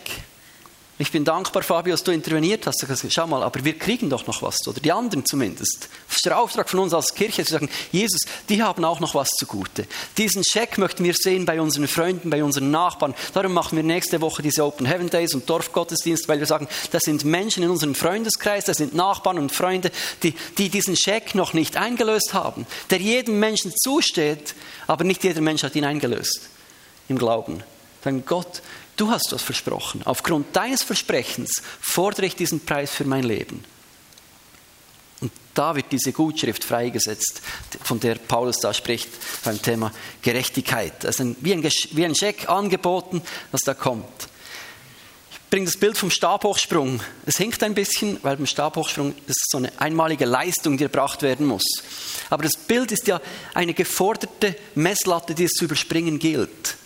Ich 0.97 1.11
bin 1.11 1.25
dankbar, 1.25 1.61
Fabio, 1.61 1.93
dass 1.93 2.03
du 2.03 2.11
interveniert 2.11 2.65
hast. 2.65 2.85
Schau 3.09 3.27
mal, 3.27 3.43
aber 3.43 3.65
wir 3.65 3.77
kriegen 3.77 4.09
doch 4.09 4.25
noch 4.27 4.41
was, 4.41 4.65
oder 4.65 4.79
die 4.79 4.93
anderen 4.93 5.25
zumindest. 5.25 5.89
Das 6.07 6.15
ist 6.15 6.25
der 6.25 6.39
Auftrag 6.39 6.69
von 6.69 6.79
uns 6.79 6.93
als 6.93 7.13
Kirche, 7.13 7.43
zu 7.43 7.51
sagen, 7.51 7.69
Jesus, 7.91 8.21
die 8.47 8.63
haben 8.63 8.85
auch 8.85 9.01
noch 9.01 9.13
was 9.13 9.27
zugute. 9.37 9.87
Diesen 10.17 10.41
Check 10.43 10.77
möchten 10.77 11.03
wir 11.03 11.13
sehen 11.13 11.45
bei 11.45 11.59
unseren 11.59 11.89
Freunden, 11.89 12.29
bei 12.29 12.41
unseren 12.41 12.71
Nachbarn. 12.71 13.13
Darum 13.33 13.51
machen 13.51 13.75
wir 13.75 13.83
nächste 13.83 14.21
Woche 14.21 14.41
diese 14.41 14.63
Open 14.63 14.85
Heaven 14.85 15.09
Days 15.09 15.33
und 15.33 15.49
Dorfgottesdienst, 15.49 16.29
weil 16.29 16.39
wir 16.39 16.47
sagen, 16.47 16.69
das 16.91 17.03
sind 17.03 17.25
Menschen 17.25 17.63
in 17.63 17.69
unserem 17.69 17.93
Freundeskreis, 17.93 18.63
das 18.63 18.77
sind 18.77 18.95
Nachbarn 18.95 19.37
und 19.37 19.51
Freunde, 19.51 19.91
die, 20.23 20.33
die 20.57 20.69
diesen 20.69 20.95
Check 20.95 21.35
noch 21.35 21.51
nicht 21.51 21.75
eingelöst 21.75 22.33
haben, 22.33 22.65
der 22.89 22.99
jedem 22.99 23.41
Menschen 23.41 23.73
zusteht, 23.75 24.55
aber 24.87 25.03
nicht 25.03 25.25
jeder 25.25 25.41
Mensch 25.41 25.63
hat 25.63 25.75
ihn 25.75 25.83
eingelöst 25.83 26.49
im 27.09 27.17
Glauben. 27.17 27.63
Dann 28.03 28.23
Gott, 28.23 28.61
Du 28.95 29.09
hast 29.09 29.31
was 29.31 29.41
versprochen. 29.41 30.01
Aufgrund 30.05 30.55
deines 30.55 30.83
Versprechens 30.83 31.61
fordere 31.81 32.27
ich 32.27 32.35
diesen 32.35 32.61
Preis 32.65 32.91
für 32.91 33.03
mein 33.03 33.23
Leben. 33.23 33.63
Und 35.21 35.31
da 35.53 35.75
wird 35.75 35.91
diese 35.91 36.11
Gutschrift 36.11 36.63
freigesetzt, 36.63 37.41
von 37.83 37.99
der 37.99 38.15
Paulus 38.15 38.57
da 38.57 38.73
spricht 38.73 39.09
beim 39.43 39.61
Thema 39.61 39.91
Gerechtigkeit. 40.21 41.03
Das 41.03 41.19
ist 41.19 41.35
wie, 41.41 41.53
ein, 41.53 41.63
wie 41.63 42.05
ein 42.05 42.15
Scheck 42.15 42.49
angeboten, 42.49 43.21
was 43.51 43.61
da 43.61 43.73
kommt. 43.73 44.29
Ich 45.31 45.39
bringe 45.49 45.65
das 45.65 45.77
Bild 45.77 45.97
vom 45.97 46.11
Stabhochsprung. 46.11 47.01
Es 47.25 47.37
hinkt 47.37 47.63
ein 47.63 47.75
bisschen, 47.75 48.19
weil 48.23 48.37
beim 48.37 48.45
Stabhochsprung 48.45 49.13
ist 49.27 49.49
so 49.49 49.57
eine 49.57 49.71
einmalige 49.79 50.25
Leistung, 50.25 50.77
die 50.77 50.83
erbracht 50.83 51.21
werden 51.21 51.45
muss. 51.45 51.63
Aber 52.29 52.43
das 52.43 52.57
Bild 52.57 52.91
ist 52.91 53.07
ja 53.07 53.21
eine 53.53 53.73
geforderte 53.73 54.57
Messlatte, 54.75 55.33
die 55.33 55.45
es 55.45 55.53
zu 55.53 55.65
überspringen 55.65 56.19
gilt. 56.19 56.77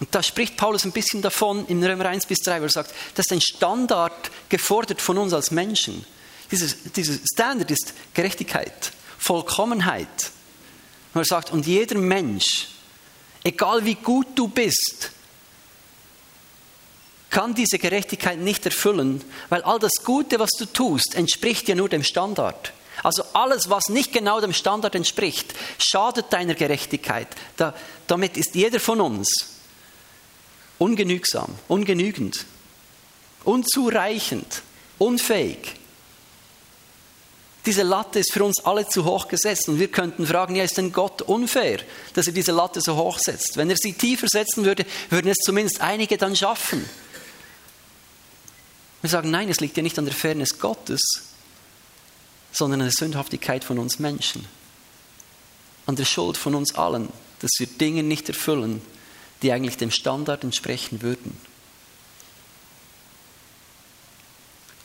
Und 0.00 0.14
da 0.14 0.22
spricht 0.22 0.56
Paulus 0.56 0.84
ein 0.84 0.92
bisschen 0.92 1.22
davon 1.22 1.66
in 1.66 1.82
Römer 1.84 2.06
1 2.06 2.26
bis 2.26 2.40
3, 2.40 2.60
wo 2.60 2.64
er 2.64 2.70
sagt, 2.70 2.92
das 3.14 3.26
ist 3.26 3.32
ein 3.32 3.40
Standard 3.40 4.30
gefordert 4.48 5.00
von 5.00 5.18
uns 5.18 5.32
als 5.32 5.50
Menschen. 5.50 6.04
Dieses, 6.50 6.92
dieser 6.92 7.14
Standard 7.32 7.70
ist 7.70 7.94
Gerechtigkeit, 8.12 8.92
Vollkommenheit. 9.18 10.30
Und 11.14 11.20
er 11.20 11.24
sagt, 11.24 11.52
und 11.52 11.66
jeder 11.66 11.96
Mensch, 11.96 12.68
egal 13.44 13.84
wie 13.84 13.94
gut 13.94 14.26
du 14.34 14.48
bist, 14.48 15.12
kann 17.30 17.54
diese 17.54 17.78
Gerechtigkeit 17.78 18.38
nicht 18.38 18.64
erfüllen, 18.64 19.22
weil 19.48 19.62
all 19.62 19.78
das 19.78 20.04
Gute, 20.04 20.38
was 20.38 20.50
du 20.50 20.66
tust, 20.66 21.14
entspricht 21.14 21.68
ja 21.68 21.74
nur 21.74 21.88
dem 21.88 22.04
Standard. 22.04 22.72
Also 23.02 23.24
alles, 23.32 23.70
was 23.70 23.88
nicht 23.88 24.12
genau 24.12 24.40
dem 24.40 24.52
Standard 24.52 24.94
entspricht, 24.94 25.52
schadet 25.78 26.32
deiner 26.32 26.54
Gerechtigkeit. 26.54 27.28
Da, 27.56 27.74
damit 28.06 28.36
ist 28.36 28.54
jeder 28.54 28.78
von 28.78 29.00
uns 29.00 29.53
ungenügsam, 30.78 31.54
ungenügend, 31.68 32.44
unzureichend, 33.44 34.62
unfähig. 34.98 35.76
Diese 37.66 37.82
Latte 37.82 38.18
ist 38.18 38.32
für 38.32 38.44
uns 38.44 38.62
alle 38.64 38.86
zu 38.86 39.06
hoch 39.06 39.28
gesetzt 39.28 39.68
und 39.70 39.78
wir 39.78 39.88
könnten 39.88 40.26
fragen, 40.26 40.54
ja, 40.54 40.64
ist 40.64 40.76
denn 40.76 40.92
Gott 40.92 41.22
unfair, 41.22 41.80
dass 42.12 42.26
er 42.26 42.34
diese 42.34 42.52
Latte 42.52 42.82
so 42.82 42.96
hoch 42.96 43.18
setzt? 43.18 43.56
Wenn 43.56 43.70
er 43.70 43.76
sie 43.76 43.94
tiefer 43.94 44.26
setzen 44.28 44.64
würde, 44.64 44.84
würden 45.08 45.28
es 45.28 45.38
zumindest 45.38 45.80
einige 45.80 46.18
dann 46.18 46.36
schaffen. 46.36 46.84
Wir 49.00 49.10
sagen, 49.10 49.30
nein, 49.30 49.48
es 49.48 49.60
liegt 49.60 49.76
ja 49.76 49.82
nicht 49.82 49.98
an 49.98 50.04
der 50.04 50.14
Fairness 50.14 50.58
Gottes, 50.58 51.00
sondern 52.52 52.82
an 52.82 52.86
der 52.86 52.94
Sündhaftigkeit 52.96 53.64
von 53.64 53.78
uns 53.78 53.98
Menschen, 53.98 54.44
an 55.86 55.96
der 55.96 56.04
Schuld 56.04 56.36
von 56.36 56.54
uns 56.54 56.74
allen, 56.74 57.08
dass 57.40 57.50
wir 57.58 57.66
Dinge 57.66 58.02
nicht 58.02 58.28
erfüllen, 58.28 58.82
die 59.44 59.52
eigentlich 59.52 59.76
dem 59.76 59.90
Standard 59.90 60.42
entsprechen 60.42 61.02
würden. 61.02 61.38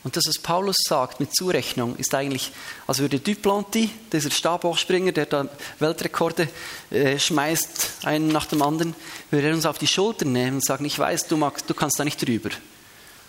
Und 0.04 0.16
das, 0.16 0.28
was 0.28 0.38
Paulus 0.38 0.76
sagt 0.88 1.20
mit 1.20 1.34
Zurechnung, 1.34 1.96
ist 1.96 2.14
eigentlich, 2.14 2.52
als 2.88 3.00
würde 3.00 3.20
Duplanty, 3.20 3.90
dieser 4.12 4.32
Stabhochspringer, 4.32 5.12
der 5.12 5.26
da 5.26 5.48
Weltrekorde 5.80 6.50
äh, 6.90 7.20
schmeißt, 7.20 8.06
einen 8.06 8.30
nach 8.30 8.46
dem 8.46 8.62
anderen, 8.62 8.96
würde 9.30 9.48
er 9.48 9.54
uns 9.54 9.66
auf 9.66 9.78
die 9.78 9.88
Schulter 9.88 10.26
nehmen 10.26 10.56
und 10.56 10.66
sagen, 10.66 10.86
ich 10.86 10.98
weiß, 10.98 11.28
du, 11.28 11.38
magst, 11.38 11.70
du 11.70 11.74
kannst 11.74 12.00
da 12.00 12.06
nicht 12.06 12.26
drüber. 12.26 12.50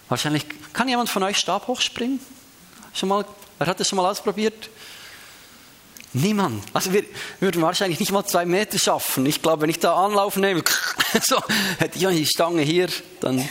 Wahrscheinlich, 0.09 0.45
kann 0.73 0.89
jemand 0.89 1.11
von 1.11 1.23
euch 1.23 1.39
Stabhochspringen? 1.39 2.21
Schon 2.93 3.09
mal, 3.09 3.25
wer 3.59 3.67
hat 3.67 3.79
das 3.79 3.89
schon 3.89 3.97
mal 3.97 4.11
ausprobiert? 4.11 4.71
Niemand. 6.13 6.65
Also 6.73 6.93
wir 6.93 7.05
würden 7.39 7.63
wahrscheinlich 7.63 8.01
nicht 8.01 8.11
mal 8.11 8.25
zwei 8.25 8.45
Meter 8.45 8.79
schaffen. 8.79 9.27
Ich 9.27 9.43
glaube, 9.43 9.63
wenn 9.63 9.71
ich 9.71 9.79
da 9.79 9.95
Anlauf 9.95 10.37
nehme, 10.37 10.65
so, 11.23 11.41
hätte 11.79 11.99
ich 11.99 12.17
die 12.17 12.27
Stange 12.27 12.63
hier, 12.63 12.89
dann 13.21 13.49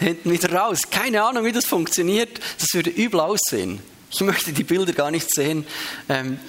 hinten 0.00 0.30
wieder 0.32 0.52
raus. 0.52 0.82
Keine 0.90 1.22
Ahnung, 1.22 1.44
wie 1.44 1.52
das 1.52 1.64
funktioniert. 1.64 2.40
Das 2.58 2.74
würde 2.74 2.90
übel 2.90 3.20
aussehen. 3.20 3.80
Ich 4.10 4.20
möchte 4.20 4.52
die 4.52 4.64
Bilder 4.64 4.92
gar 4.92 5.10
nicht 5.10 5.32
sehen. 5.32 5.66
Ähm, 6.08 6.40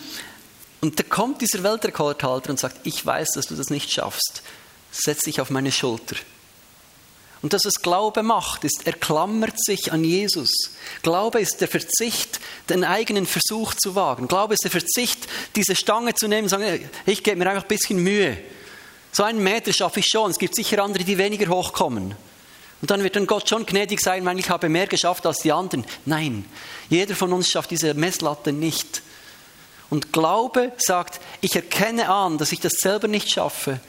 und 0.81 0.99
da 0.99 1.03
kommt 1.03 1.41
dieser 1.41 1.63
Weltrekordhalter 1.63 2.49
und 2.49 2.59
sagt, 2.59 2.77
ich 2.83 3.05
weiß, 3.05 3.29
dass 3.35 3.47
du 3.47 3.55
das 3.55 3.69
nicht 3.69 3.91
schaffst. 3.91 4.41
Setz 4.91 5.21
dich 5.21 5.41
auf 5.41 5.49
meine 5.49 5.71
Schulter. 5.71 6.15
Und 7.41 7.53
das, 7.53 7.61
was 7.65 7.81
Glaube 7.81 8.23
macht, 8.23 8.63
ist, 8.63 8.81
er 8.85 8.93
klammert 8.93 9.63
sich 9.63 9.91
an 9.91 10.03
Jesus. 10.03 10.49
Glaube 11.03 11.39
ist 11.39 11.61
der 11.61 11.67
Verzicht, 11.67 12.39
den 12.69 12.83
eigenen 12.83 13.27
Versuch 13.27 13.75
zu 13.75 13.95
wagen. 13.95 14.27
Glaube 14.27 14.55
ist 14.55 14.63
der 14.63 14.71
Verzicht, 14.71 15.27
diese 15.55 15.75
Stange 15.75 16.15
zu 16.15 16.27
nehmen 16.27 16.43
und 16.43 16.49
zu 16.49 16.57
sagen, 16.57 16.89
ich 17.05 17.23
gebe 17.23 17.37
mir 17.37 17.49
einfach 17.49 17.63
ein 17.63 17.67
bisschen 17.67 17.99
Mühe. 17.99 18.37
So 19.11 19.23
einen 19.23 19.43
Meter 19.43 19.71
schaffe 19.71 19.99
ich 19.99 20.07
schon. 20.07 20.31
Es 20.31 20.39
gibt 20.39 20.55
sicher 20.55 20.83
andere, 20.83 21.03
die 21.03 21.17
weniger 21.17 21.47
hochkommen. 21.49 22.15
Und 22.81 22.91
dann 22.91 23.03
wird 23.03 23.15
dann 23.15 23.25
Gott 23.25 23.49
schon 23.49 23.65
gnädig 23.65 23.99
sein, 23.99 24.25
weil 24.25 24.37
ich 24.39 24.49
habe 24.49 24.69
mehr 24.69 24.87
geschafft 24.87 25.25
als 25.25 25.39
die 25.39 25.51
anderen. 25.51 25.85
Nein, 26.05 26.45
jeder 26.89 27.15
von 27.15 27.33
uns 27.33 27.49
schafft 27.49 27.71
diese 27.71 27.93
Messlatte 27.93 28.51
nicht. 28.51 29.01
Und 29.89 30.11
Glaube 30.13 30.73
sagt, 30.77 31.19
ich 31.41 31.55
erkenne 31.55 32.09
an, 32.09 32.37
dass 32.37 32.51
ich 32.51 32.59
das 32.59 32.73
selber 32.73 33.07
nicht 33.07 33.31
schaffe. 33.31 33.79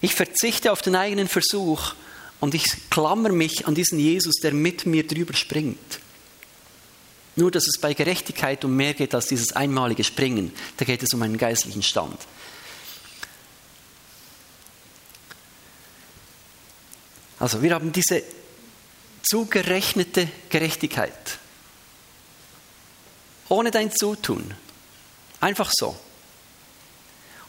Ich 0.00 0.14
verzichte 0.14 0.72
auf 0.72 0.82
den 0.82 0.96
eigenen 0.96 1.28
Versuch 1.28 1.94
und 2.40 2.54
ich 2.54 2.64
klammer 2.90 3.30
mich 3.30 3.66
an 3.66 3.74
diesen 3.74 3.98
Jesus, 3.98 4.36
der 4.36 4.52
mit 4.52 4.86
mir 4.86 5.06
drüber 5.06 5.34
springt. 5.34 6.00
Nur, 7.36 7.50
dass 7.50 7.68
es 7.68 7.78
bei 7.80 7.94
Gerechtigkeit 7.94 8.64
um 8.64 8.74
mehr 8.76 8.94
geht 8.94 9.14
als 9.14 9.26
dieses 9.26 9.52
einmalige 9.52 10.02
Springen. 10.04 10.52
Da 10.76 10.84
geht 10.84 11.02
es 11.02 11.12
um 11.14 11.22
einen 11.22 11.38
geistlichen 11.38 11.82
Stand. 11.82 12.18
Also 17.38 17.62
wir 17.62 17.74
haben 17.74 17.92
diese 17.92 18.22
zugerechnete 19.22 20.28
Gerechtigkeit. 20.50 21.38
Ohne 23.48 23.70
dein 23.70 23.92
Zutun. 23.92 24.54
Einfach 25.40 25.70
so. 25.72 25.96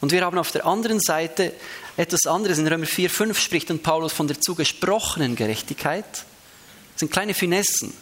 Und 0.02 0.12
wir 0.12 0.24
haben 0.24 0.38
auf 0.38 0.52
der 0.52 0.66
anderen 0.66 1.00
Seite 1.00 1.54
etwas 1.98 2.26
anderes. 2.26 2.58
In 2.58 2.68
Römer 2.68 2.86
4, 2.86 3.10
5 3.10 3.40
spricht 3.40 3.70
dann 3.70 3.80
Paulus 3.80 4.14
von 4.14 4.28
der 4.28 4.40
zugesprochenen 4.40 5.36
Gerechtigkeit. 5.36 6.06
Das 6.10 7.00
sind 7.00 7.12
kleine 7.12 7.34
Finessen, 7.34 7.94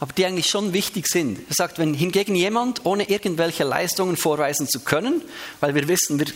aber 0.00 0.12
die 0.12 0.26
eigentlich 0.26 0.48
schon 0.48 0.72
wichtig 0.72 1.06
sind. 1.06 1.38
Er 1.48 1.54
sagt, 1.54 1.78
wenn 1.78 1.94
hingegen 1.94 2.34
jemand, 2.34 2.84
ohne 2.84 3.08
irgendwelche 3.08 3.64
Leistungen 3.64 4.16
vorweisen 4.16 4.68
zu 4.68 4.80
können, 4.80 5.22
weil 5.60 5.74
wir 5.74 5.88
wissen, 5.88 6.18
wir 6.18 6.26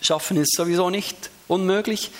schaffen 0.00 0.36
es 0.36 0.48
sowieso 0.56 0.90
nicht, 0.90 1.30
unmöglich, 1.46 2.10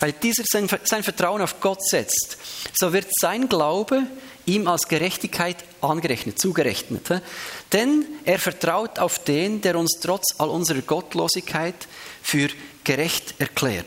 weil 0.00 0.12
dieser 0.12 0.44
sein, 0.46 0.68
sein 0.84 1.02
Vertrauen 1.02 1.40
auf 1.40 1.60
Gott 1.60 1.86
setzt, 1.86 2.38
so 2.74 2.92
wird 2.92 3.06
sein 3.20 3.48
Glaube 3.48 4.02
ihm 4.46 4.66
als 4.68 4.88
Gerechtigkeit 4.88 5.56
angerechnet, 5.80 6.38
zugerechnet. 6.38 7.22
Denn 7.72 8.06
er 8.24 8.38
vertraut 8.38 8.98
auf 8.98 9.18
den, 9.20 9.60
der 9.60 9.78
uns 9.78 9.98
trotz 10.00 10.34
all 10.38 10.48
unserer 10.48 10.82
Gottlosigkeit 10.82 11.88
für 12.22 12.48
gerecht 12.84 13.34
erklärt. 13.38 13.86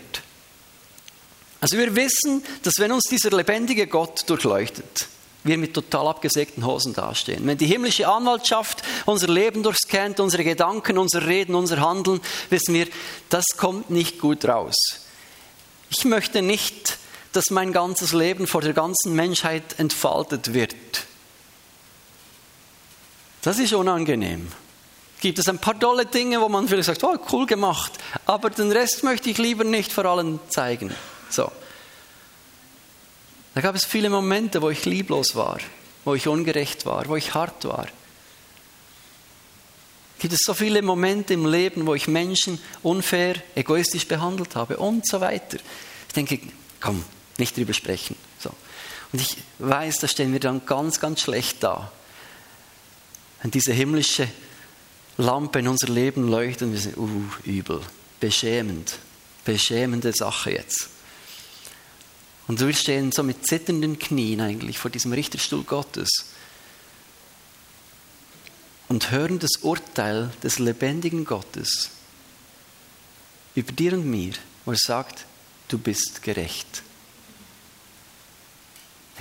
Also 1.62 1.78
wir 1.78 1.96
wissen, 1.96 2.44
dass 2.64 2.74
wenn 2.78 2.92
uns 2.92 3.04
dieser 3.10 3.32
lebendige 3.36 3.88
Gott 3.88 4.30
durchleuchtet, 4.30 5.08
wir 5.44 5.58
mit 5.58 5.74
total 5.74 6.08
abgesägten 6.08 6.66
Hosen 6.66 6.94
dastehen. 6.94 7.46
Wenn 7.46 7.58
die 7.58 7.68
himmlische 7.68 8.08
Anwaltschaft 8.08 8.82
unser 9.06 9.28
Leben 9.28 9.62
durchscannt, 9.62 10.20
unsere 10.20 10.44
Gedanken, 10.44 10.98
unser 10.98 11.26
Reden, 11.28 11.56
unser 11.56 11.80
Handeln, 11.80 12.20
wissen 12.50 12.74
wir, 12.74 12.88
das 13.30 13.46
kommt 13.56 13.92
nicht 13.92 14.20
gut 14.20 14.46
raus. 14.46 14.76
Ich 15.92 16.04
möchte 16.04 16.42
nicht, 16.42 16.98
dass 17.36 17.50
mein 17.50 17.74
ganzes 17.74 18.14
Leben 18.14 18.48
vor 18.48 18.62
der 18.62 18.74
ganzen 18.74 19.14
Menschheit 19.14 19.78
entfaltet 19.80 20.54
wird. 20.54 20.76
Das 23.42 23.60
ist 23.60 23.74
unangenehm. 23.74 24.52
Gibt 25.22 25.40
es 25.40 25.48
ein 25.48 25.60
paar 25.60 25.80
tolle 25.80 26.06
Dinge, 26.06 26.42
wo 26.42 26.50
man 26.50 26.68
vielleicht 26.68 26.88
sagt, 26.88 27.04
oh, 27.04 27.18
cool 27.32 27.46
gemacht, 27.46 27.94
aber 28.26 28.50
den 28.50 28.72
Rest 28.72 29.04
möchte 29.04 29.30
ich 29.30 29.38
lieber 29.38 29.64
nicht 29.64 29.92
vor 29.92 30.06
allen 30.06 30.40
zeigen. 30.50 30.94
So. 31.30 31.52
Da 33.54 33.62
gab 33.62 33.76
es 33.76 33.86
viele 33.86 34.10
Momente, 34.10 34.62
wo 34.62 34.70
ich 34.70 34.86
lieblos 34.86 35.36
war, 35.36 35.60
wo 36.04 36.16
ich 36.16 36.28
ungerecht 36.28 36.86
war, 36.86 37.08
wo 37.08 37.16
ich 37.16 37.34
hart 37.34 37.66
war. 37.66 37.88
Gibt 40.20 40.34
es 40.34 40.40
so 40.44 40.54
viele 40.54 40.82
Momente 40.82 41.34
im 41.34 41.46
Leben, 41.46 41.86
wo 41.86 41.94
ich 41.94 42.08
Menschen 42.08 42.60
unfair, 42.84 43.36
egoistisch 43.56 44.08
behandelt 44.08 44.56
habe 44.56 44.78
und 44.78 45.08
so 45.08 45.22
weiter. 45.22 45.58
Ich 46.08 46.14
denke, 46.14 46.40
komm, 46.80 47.04
nicht 47.38 47.56
drüber 47.58 47.74
sprechen. 47.74 48.16
So. 48.40 48.52
Und 49.12 49.22
ich 49.22 49.38
weiß, 49.60 50.00
da 50.00 50.08
stehen 50.08 50.34
wir 50.34 50.40
dann 50.40 50.66
ganz, 50.66 51.00
ganz 51.00 51.22
schlecht 51.22 51.64
da. 51.64 51.92
Wenn 53.42 53.52
diese 53.52 53.74
himmlische 53.74 54.28
Lampe 55.18 55.60
in 55.60 55.68
unser 55.68 55.88
Leben 55.88 56.28
leuchtet 56.28 56.64
und 56.64 56.74
wir 56.74 56.80
sind, 56.80 56.98
uh, 56.98 57.10
übel, 57.44 57.82
beschämend, 58.20 58.98
beschämende 59.46 60.14
Sache 60.14 60.52
jetzt. 60.52 60.90
Und 62.48 62.60
wir 62.60 62.74
stehen 62.74 63.12
so 63.12 63.24
mit 63.24 63.48
zitternden 63.48 63.98
Knien 63.98 64.42
eigentlich 64.42 64.78
vor 64.78 64.92
diesem 64.92 65.14
Richterstuhl 65.14 65.64
Gottes 65.64 66.10
und 68.88 69.12
hören 69.12 69.40
das 69.40 69.58
Urteil 69.62 70.32
des 70.44 70.60
lebendigen 70.60 71.26
Gottes 71.26 71.90
über 73.56 73.72
dir 73.72 73.94
und 73.94 74.06
mir, 74.06 74.34
wo 74.66 74.72
er 74.72 74.78
sagt, 74.78 75.26
du 75.70 75.78
bist 75.78 76.22
gerecht. 76.22 76.84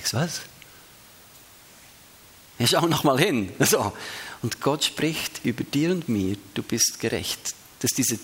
Ich 0.03 0.13
was? 0.13 0.41
Ich 2.59 2.71
schau 2.71 2.87
noch 2.87 3.05
mal 3.05 3.19
hin. 3.19 3.53
So. 3.65 3.93
Und 4.43 4.61
Gott 4.61 4.85
spricht 4.85 5.45
über 5.45 5.65
dir 5.65 5.91
und 5.91 6.09
mir, 6.09 6.37
du 6.53 6.63
bist 6.63 7.01
gerecht. 7.01 7.55
Das 7.81 7.93
ist 7.93 7.99
diese, 7.99 8.19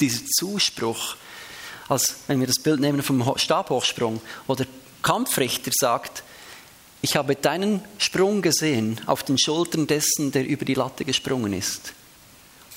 dieser 0.00 0.26
Zuspruch, 0.26 1.16
als 1.88 2.16
wenn 2.26 2.40
wir 2.40 2.46
das 2.46 2.58
Bild 2.58 2.80
nehmen 2.80 3.02
vom 3.02 3.38
Stabhochsprung 3.38 4.20
oder 4.46 4.66
Kampfrichter 5.02 5.70
sagt, 5.74 6.22
ich 7.00 7.16
habe 7.16 7.34
deinen 7.34 7.82
Sprung 7.98 8.42
gesehen 8.42 9.00
auf 9.06 9.22
den 9.24 9.38
Schultern 9.38 9.86
dessen, 9.86 10.30
der 10.30 10.46
über 10.46 10.64
die 10.64 10.74
Latte 10.74 11.04
gesprungen 11.04 11.52
ist. 11.52 11.94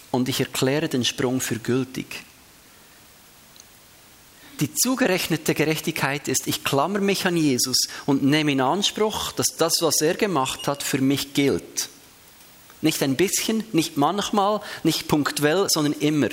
Und 0.09 0.29
ich 0.29 0.39
erkläre 0.39 0.87
den 0.87 1.05
Sprung 1.05 1.41
für 1.41 1.59
gültig. 1.59 2.23
Die 4.59 4.73
zugerechnete 4.73 5.53
Gerechtigkeit 5.53 6.27
ist, 6.27 6.47
ich 6.47 6.63
klammer 6.63 6.99
mich 6.99 7.25
an 7.25 7.35
Jesus 7.35 7.77
und 8.05 8.23
nehme 8.23 8.51
in 8.51 8.61
Anspruch, 8.61 9.31
dass 9.33 9.47
das, 9.57 9.81
was 9.81 10.01
er 10.01 10.15
gemacht 10.15 10.67
hat, 10.67 10.81
für 10.81 10.99
mich 10.99 11.33
gilt. 11.33 11.89
Nicht 12.81 13.03
ein 13.03 13.15
bisschen, 13.15 13.63
nicht 13.73 13.97
manchmal, 13.97 14.61
nicht 14.83 15.07
punktuell, 15.07 15.67
sondern 15.69 15.93
immer 15.93 16.29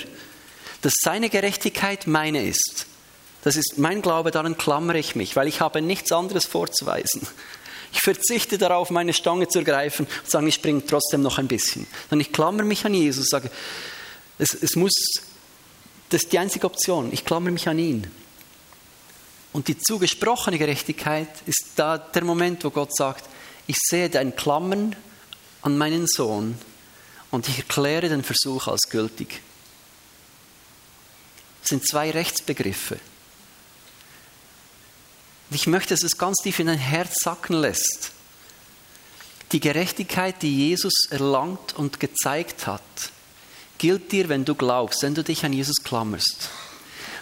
dass 0.82 0.94
seine 1.00 1.30
Gerechtigkeit 1.30 2.06
meine 2.06 2.44
ist. 2.46 2.86
Das 3.42 3.56
ist 3.56 3.78
mein 3.78 4.02
Glaube, 4.02 4.30
daran 4.30 4.58
klammere 4.58 4.98
ich 4.98 5.16
mich, 5.16 5.34
weil 5.34 5.48
ich 5.48 5.60
habe 5.60 5.80
nichts 5.80 6.12
anderes 6.12 6.44
vorzuweisen. 6.44 7.26
Ich 7.92 8.00
verzichte 8.00 8.58
darauf, 8.58 8.90
meine 8.90 9.12
Stange 9.12 9.48
zu 9.48 9.60
ergreifen 9.60 10.06
und 10.06 10.30
sagen, 10.30 10.46
ich 10.46 10.54
springe 10.56 10.84
trotzdem 10.84 11.22
noch 11.22 11.38
ein 11.38 11.48
bisschen. 11.48 11.86
Sondern 12.08 12.26
ich 12.26 12.32
klammere 12.32 12.64
mich 12.64 12.84
an 12.84 12.94
Jesus, 12.94 13.26
sage, 13.28 13.50
es, 14.38 14.54
es 14.54 14.76
muss, 14.76 14.92
das 16.12 16.24
ist 16.24 16.32
die 16.32 16.38
einzige 16.38 16.66
Option, 16.66 17.10
ich 17.12 17.24
klammere 17.24 17.52
mich 17.52 17.68
an 17.68 17.78
ihn. 17.78 18.06
Und 19.52 19.68
die 19.68 19.78
zugesprochene 19.78 20.58
Gerechtigkeit 20.58 21.28
ist 21.46 21.72
da 21.76 21.96
der 21.96 22.24
Moment, 22.24 22.64
wo 22.64 22.70
Gott 22.70 22.94
sagt, 22.94 23.24
ich 23.66 23.76
sehe 23.78 24.10
dein 24.10 24.36
Klammern 24.36 24.94
an 25.62 25.78
meinen 25.78 26.06
Sohn 26.06 26.58
und 27.30 27.48
ich 27.48 27.58
erkläre 27.58 28.08
den 28.08 28.22
Versuch 28.22 28.66
als 28.68 28.90
gültig. 28.90 29.40
Das 31.62 31.70
sind 31.70 31.86
zwei 31.86 32.10
Rechtsbegriffe. 32.10 32.98
Und 35.48 35.56
ich 35.56 35.66
möchte, 35.66 35.94
dass 35.94 36.02
es 36.02 36.18
ganz 36.18 36.38
tief 36.42 36.58
in 36.58 36.66
dein 36.66 36.78
Herz 36.78 37.14
sacken 37.22 37.56
lässt. 37.56 38.12
Die 39.52 39.60
Gerechtigkeit, 39.60 40.42
die 40.42 40.68
Jesus 40.68 41.06
erlangt 41.10 41.74
und 41.76 42.00
gezeigt 42.00 42.66
hat, 42.66 42.82
gilt 43.82 44.12
dir, 44.12 44.28
wenn 44.28 44.44
du 44.44 44.54
glaubst, 44.54 45.02
wenn 45.02 45.16
du 45.16 45.24
dich 45.24 45.44
an 45.44 45.52
Jesus 45.52 45.82
klammerst. 45.82 46.50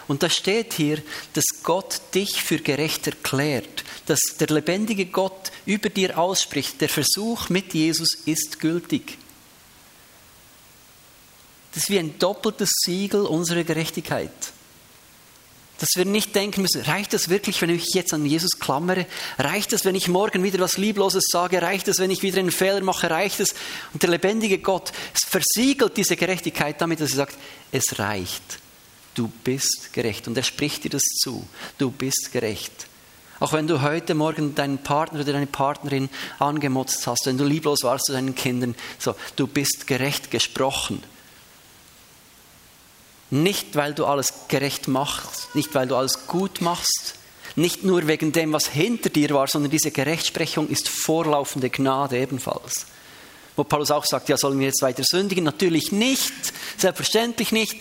Und 0.09 0.23
da 0.23 0.29
steht 0.29 0.75
hier, 0.75 1.01
dass 1.33 1.63
Gott 1.63 2.03
dich 2.15 2.43
für 2.43 2.59
gerecht 2.59 3.07
erklärt, 3.07 3.83
dass 4.05 4.21
der 4.39 4.49
lebendige 4.49 5.07
Gott 5.07 5.53
über 5.65 5.89
dir 5.89 6.19
ausspricht, 6.19 6.83
der 6.83 6.91
Versuch 6.91 7.49
mit 7.49 7.73
Jesus 7.73 8.11
ist 8.27 8.61
gültig. 8.61 9.17
Das 11.73 11.85
ist 11.85 11.91
wie 11.91 11.99
ein 11.99 12.19
doppeltes 12.19 12.69
Siegel 12.85 13.25
unserer 13.25 13.65
Gerechtigkeit. 13.65 14.31
Dass 15.81 15.89
wir 15.97 16.05
nicht 16.05 16.35
denken 16.35 16.61
müssen, 16.61 16.83
reicht 16.83 17.15
das 17.15 17.31
wirklich, 17.31 17.61
wenn 17.63 17.71
ich 17.71 17.87
mich 17.87 17.95
jetzt 17.95 18.13
an 18.13 18.27
Jesus 18.27 18.59
klammere? 18.59 19.07
Reicht 19.39 19.73
es, 19.73 19.87
wenn 19.87 19.95
ich 19.95 20.09
morgen 20.09 20.43
wieder 20.43 20.61
was 20.61 20.77
Liebloses 20.77 21.25
sage? 21.27 21.63
Reicht 21.63 21.89
es, 21.89 21.99
wenn 21.99 22.11
ich 22.11 22.23
wieder 22.23 22.39
einen 22.39 22.51
Fehler 22.51 22.83
mache? 22.83 23.09
Reicht 23.09 23.41
es? 23.41 23.55
Und 23.95 24.03
der 24.03 24.11
lebendige 24.11 24.59
Gott 24.59 24.93
versiegelt 25.27 25.97
diese 25.97 26.17
Gerechtigkeit 26.17 26.79
damit, 26.83 27.01
dass 27.01 27.13
er 27.13 27.17
sagt, 27.17 27.39
es 27.73 27.99
reicht. 27.99 28.43
Du 29.15 29.29
bist 29.43 29.91
gerecht. 29.95 30.29
Und 30.29 30.37
er 30.37 30.43
spricht 30.43 30.85
dir 30.85 30.91
das 30.91 31.03
zu. 31.03 31.49
Du 31.79 31.91
bist 31.91 32.31
gerecht. 32.31 32.87
Auch 33.39 33.55
wenn 33.55 33.67
du 33.67 33.81
heute 33.81 34.15
Morgen 34.15 34.55
deinen 34.55 34.83
Partner 34.83 35.21
oder 35.21 35.33
deine 35.33 35.47
Partnerin 35.47 36.11
angemotzt 36.39 37.07
hast, 37.07 37.25
wenn 37.25 37.39
du 37.39 37.45
lieblos 37.45 37.85
warst 37.85 38.05
zu 38.05 38.13
deinen 38.13 38.35
Kindern, 38.35 38.75
so, 38.99 39.15
du 39.37 39.47
bist 39.47 39.87
gerecht 39.87 40.31
gesprochen. 40.31 41.03
Nicht, 43.31 43.77
weil 43.77 43.95
du 43.95 44.07
alles 44.07 44.33
gerecht 44.49 44.89
machst, 44.89 45.55
nicht, 45.55 45.75
weil 45.75 45.87
du 45.87 45.97
alles 45.97 46.27
gut 46.27 46.61
machst, 46.61 47.15
nicht 47.57 47.85
nur 47.85 48.07
wegen 48.07 48.33
dem, 48.33 48.53
was 48.53 48.67
hinter 48.69 49.09
dir 49.09 49.31
war, 49.31 49.47
sondern 49.47 49.71
diese 49.71 49.91
Gerechtsprechung 49.91 50.69
ist 50.69 50.89
vorlaufende 50.89 51.71
Gnade 51.71 52.19
ebenfalls. 52.19 52.87
Wo 53.57 53.65
Paulus 53.65 53.91
auch 53.91 54.05
sagt, 54.05 54.29
ja, 54.29 54.37
sollen 54.37 54.59
wir 54.59 54.67
jetzt 54.67 54.83
weiter 54.83 55.03
sündigen? 55.05 55.45
Natürlich 55.45 55.93
nicht, 55.93 56.33
selbstverständlich 56.77 57.53
nicht, 57.53 57.77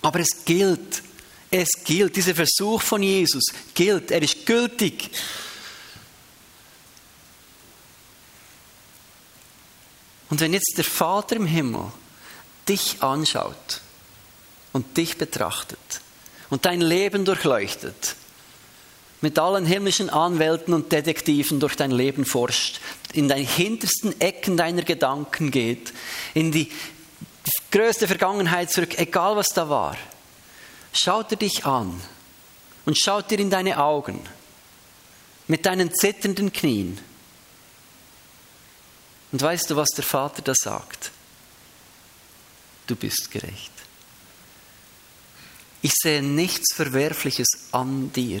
aber 0.00 0.20
es 0.20 0.44
gilt. 0.44 1.02
Es 1.50 1.84
gilt, 1.84 2.16
dieser 2.16 2.34
Versuch 2.34 2.80
von 2.80 3.02
Jesus 3.02 3.44
gilt, 3.74 4.10
er 4.10 4.22
ist 4.22 4.46
gültig. 4.46 5.10
Und 10.30 10.40
wenn 10.40 10.54
jetzt 10.54 10.72
der 10.78 10.84
Vater 10.84 11.36
im 11.36 11.44
Himmel 11.44 11.92
dich 12.66 13.02
anschaut, 13.02 13.81
und 14.72 14.96
dich 14.96 15.18
betrachtet 15.18 15.78
und 16.50 16.66
dein 16.66 16.80
Leben 16.80 17.24
durchleuchtet, 17.24 18.16
mit 19.20 19.38
allen 19.38 19.64
himmlischen 19.64 20.10
Anwälten 20.10 20.74
und 20.74 20.90
Detektiven 20.90 21.60
durch 21.60 21.76
dein 21.76 21.92
Leben 21.92 22.24
forscht, 22.24 22.80
in 23.12 23.28
deine 23.28 23.46
hintersten 23.46 24.20
Ecken 24.20 24.56
deiner 24.56 24.82
Gedanken 24.82 25.50
geht, 25.50 25.92
in 26.34 26.50
die 26.50 26.70
größte 27.70 28.06
Vergangenheit 28.06 28.70
zurück, 28.70 28.98
egal 28.98 29.36
was 29.36 29.48
da 29.48 29.68
war, 29.68 29.96
schaut 30.92 31.30
er 31.30 31.38
dich 31.38 31.64
an 31.64 32.00
und 32.84 32.98
schaut 32.98 33.30
dir 33.30 33.38
in 33.38 33.50
deine 33.50 33.78
Augen 33.78 34.20
mit 35.46 35.66
deinen 35.66 35.92
zitternden 35.94 36.52
Knien. 36.52 36.98
Und 39.32 39.40
weißt 39.40 39.70
du, 39.70 39.76
was 39.76 39.88
der 39.90 40.04
Vater 40.04 40.42
da 40.42 40.52
sagt? 40.54 41.10
Du 42.86 42.94
bist 42.94 43.30
gerecht. 43.30 43.71
Ich 45.82 45.92
sehe 46.00 46.22
nichts 46.22 46.74
Verwerfliches 46.74 47.48
an 47.72 48.12
dir. 48.12 48.40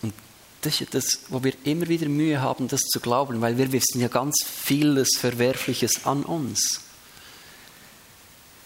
Und 0.00 0.14
das 0.60 0.80
ist 0.80 0.94
das, 0.94 1.18
wo 1.28 1.42
wir 1.42 1.52
immer 1.64 1.88
wieder 1.88 2.08
Mühe 2.08 2.40
haben, 2.40 2.68
das 2.68 2.80
zu 2.80 3.00
glauben, 3.00 3.40
weil 3.40 3.58
wir 3.58 3.72
wissen 3.72 4.00
ja 4.00 4.08
ganz 4.08 4.36
vieles 4.44 5.16
Verwerfliches 5.18 6.06
an 6.06 6.22
uns. 6.22 6.80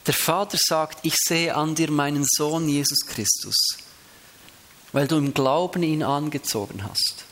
Der 0.06 0.14
Vater 0.14 0.58
sagt, 0.60 1.04
ich 1.04 1.16
sehe 1.16 1.54
an 1.54 1.74
dir 1.74 1.90
meinen 1.90 2.24
Sohn 2.24 2.68
Jesus 2.68 3.06
Christus, 3.06 3.56
weil 4.92 5.08
du 5.08 5.16
im 5.16 5.34
Glauben 5.34 5.82
ihn 5.82 6.02
angezogen 6.02 6.84
hast. 6.84 7.24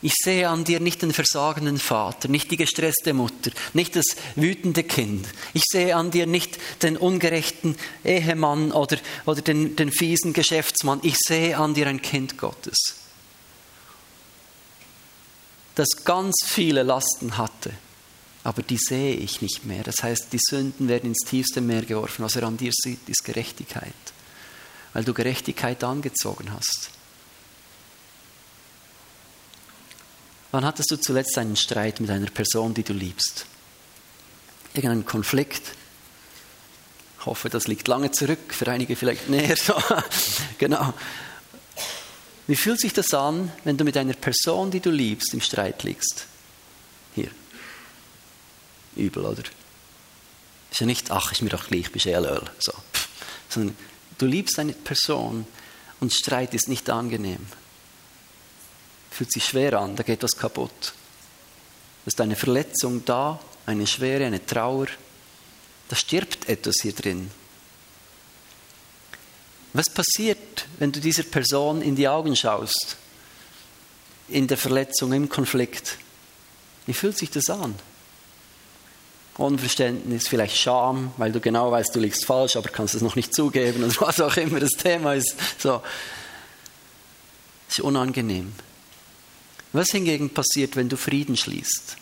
Ich 0.00 0.14
sehe 0.14 0.48
an 0.48 0.62
dir 0.62 0.78
nicht 0.78 1.02
den 1.02 1.12
versagenden 1.12 1.78
Vater, 1.78 2.28
nicht 2.28 2.52
die 2.52 2.56
gestresste 2.56 3.12
Mutter, 3.14 3.50
nicht 3.72 3.96
das 3.96 4.16
wütende 4.36 4.84
Kind. 4.84 5.26
Ich 5.54 5.64
sehe 5.68 5.96
an 5.96 6.12
dir 6.12 6.26
nicht 6.26 6.58
den 6.82 6.96
ungerechten 6.96 7.76
Ehemann 8.04 8.70
oder, 8.70 8.98
oder 9.26 9.42
den, 9.42 9.74
den 9.74 9.90
fiesen 9.90 10.32
Geschäftsmann. 10.32 11.00
Ich 11.02 11.16
sehe 11.16 11.58
an 11.58 11.74
dir 11.74 11.88
ein 11.88 12.00
Kind 12.00 12.38
Gottes, 12.38 12.76
das 15.74 15.88
ganz 16.04 16.36
viele 16.44 16.84
Lasten 16.84 17.36
hatte, 17.36 17.72
aber 18.44 18.62
die 18.62 18.78
sehe 18.78 19.16
ich 19.16 19.42
nicht 19.42 19.66
mehr. 19.66 19.82
Das 19.82 19.96
heißt, 20.04 20.32
die 20.32 20.40
Sünden 20.40 20.86
werden 20.86 21.06
ins 21.10 21.28
tiefste 21.28 21.60
Meer 21.60 21.82
geworfen. 21.82 22.24
Was 22.24 22.36
er 22.36 22.44
an 22.44 22.56
dir 22.56 22.72
sieht, 22.72 23.08
ist 23.08 23.24
Gerechtigkeit, 23.24 23.92
weil 24.92 25.02
du 25.02 25.12
Gerechtigkeit 25.12 25.82
angezogen 25.82 26.52
hast. 26.52 26.90
Wann 30.50 30.64
hattest 30.64 30.90
du 30.90 30.96
zuletzt 30.96 31.36
einen 31.36 31.56
Streit 31.56 32.00
mit 32.00 32.10
einer 32.10 32.30
Person, 32.30 32.72
die 32.72 32.82
du 32.82 32.94
liebst? 32.94 33.44
Irgendeinen 34.72 35.04
Konflikt? 35.04 35.74
Ich 37.20 37.26
hoffe, 37.26 37.50
das 37.50 37.68
liegt 37.68 37.86
lange 37.88 38.10
zurück, 38.12 38.54
für 38.54 38.70
einige 38.70 38.96
vielleicht 38.96 39.28
näher. 39.28 39.56
genau. 40.58 40.94
Wie 42.46 42.56
fühlt 42.56 42.80
sich 42.80 42.94
das 42.94 43.12
an, 43.12 43.52
wenn 43.64 43.76
du 43.76 43.84
mit 43.84 43.96
einer 43.98 44.14
Person, 44.14 44.70
die 44.70 44.80
du 44.80 44.90
liebst, 44.90 45.34
im 45.34 45.42
Streit 45.42 45.82
liegst? 45.82 46.26
Hier. 47.14 47.30
Übel, 48.96 49.26
oder? 49.26 49.42
Ist 50.70 50.80
ja 50.80 50.86
nicht, 50.86 51.10
ach, 51.10 51.32
ist 51.32 51.42
mir 51.42 51.50
doch 51.50 51.66
gleich, 51.66 51.92
bist 51.92 52.06
eh 52.06 52.14
Öl. 52.14 52.42
So. 52.58 52.72
Sondern 53.50 53.76
du 54.16 54.24
liebst 54.24 54.58
eine 54.58 54.72
Person 54.72 55.46
und 56.00 56.14
Streit 56.14 56.54
ist 56.54 56.68
nicht 56.68 56.88
angenehm 56.88 57.46
fühlt 59.18 59.32
sich 59.32 59.46
schwer 59.46 59.80
an, 59.80 59.96
da 59.96 60.04
geht 60.04 60.22
was 60.22 60.36
kaputt. 60.36 60.70
Da 62.04 62.06
ist 62.06 62.20
eine 62.20 62.36
Verletzung 62.36 63.04
da, 63.04 63.40
eine 63.66 63.84
Schwere, 63.84 64.24
eine 64.24 64.46
Trauer. 64.46 64.86
Da 65.88 65.96
stirbt 65.96 66.48
etwas 66.48 66.76
hier 66.82 66.92
drin. 66.92 67.28
Was 69.72 69.90
passiert, 69.90 70.66
wenn 70.78 70.92
du 70.92 71.00
dieser 71.00 71.24
Person 71.24 71.82
in 71.82 71.96
die 71.96 72.06
Augen 72.06 72.36
schaust? 72.36 72.96
In 74.28 74.46
der 74.46 74.56
Verletzung, 74.56 75.12
im 75.12 75.28
Konflikt? 75.28 75.98
Wie 76.86 76.94
fühlt 76.94 77.18
sich 77.18 77.32
das 77.32 77.50
an? 77.50 77.74
Unverständnis, 79.36 80.28
vielleicht 80.28 80.56
Scham, 80.56 81.12
weil 81.16 81.32
du 81.32 81.40
genau 81.40 81.72
weißt, 81.72 81.92
du 81.92 81.98
liegst 81.98 82.24
falsch, 82.24 82.54
aber 82.54 82.68
kannst 82.68 82.94
es 82.94 83.02
noch 83.02 83.16
nicht 83.16 83.34
zugeben 83.34 83.82
oder 83.82 83.94
was 84.00 84.20
auch 84.20 84.36
immer 84.36 84.60
das 84.60 84.72
Thema 84.80 85.14
ist. 85.14 85.34
So. 85.60 85.82
Das 87.66 87.78
ist 87.78 87.80
unangenehm. 87.80 88.52
Was 89.72 89.90
hingegen 89.90 90.30
passiert, 90.30 90.76
wenn 90.76 90.88
du 90.88 90.96
Frieden 90.96 91.36
schließt? 91.36 91.96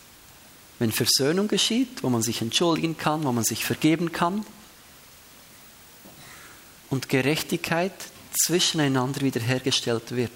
Wenn 0.79 0.93
Versöhnung 0.93 1.49
geschieht, 1.49 2.03
wo 2.03 2.11
man 2.11 2.23
sich 2.23 2.43
entschuldigen 2.43 2.97
kann, 2.97 3.25
wo 3.25 3.33
man 3.33 3.45
sich 3.45 3.65
vergeben 3.65 4.13
kann 4.13 4.45
und 6.91 7.09
Gerechtigkeit 7.09 7.95
zwischeneinander 8.45 9.23
wiederhergestellt 9.23 10.15
wird, 10.15 10.31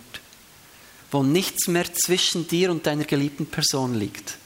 wo 1.11 1.23
nichts 1.23 1.69
mehr 1.69 1.93
zwischen 1.93 2.49
dir 2.49 2.71
und 2.71 2.87
deiner 2.87 3.05
geliebten 3.05 3.47
Person 3.47 3.95
liegt. 3.95 4.39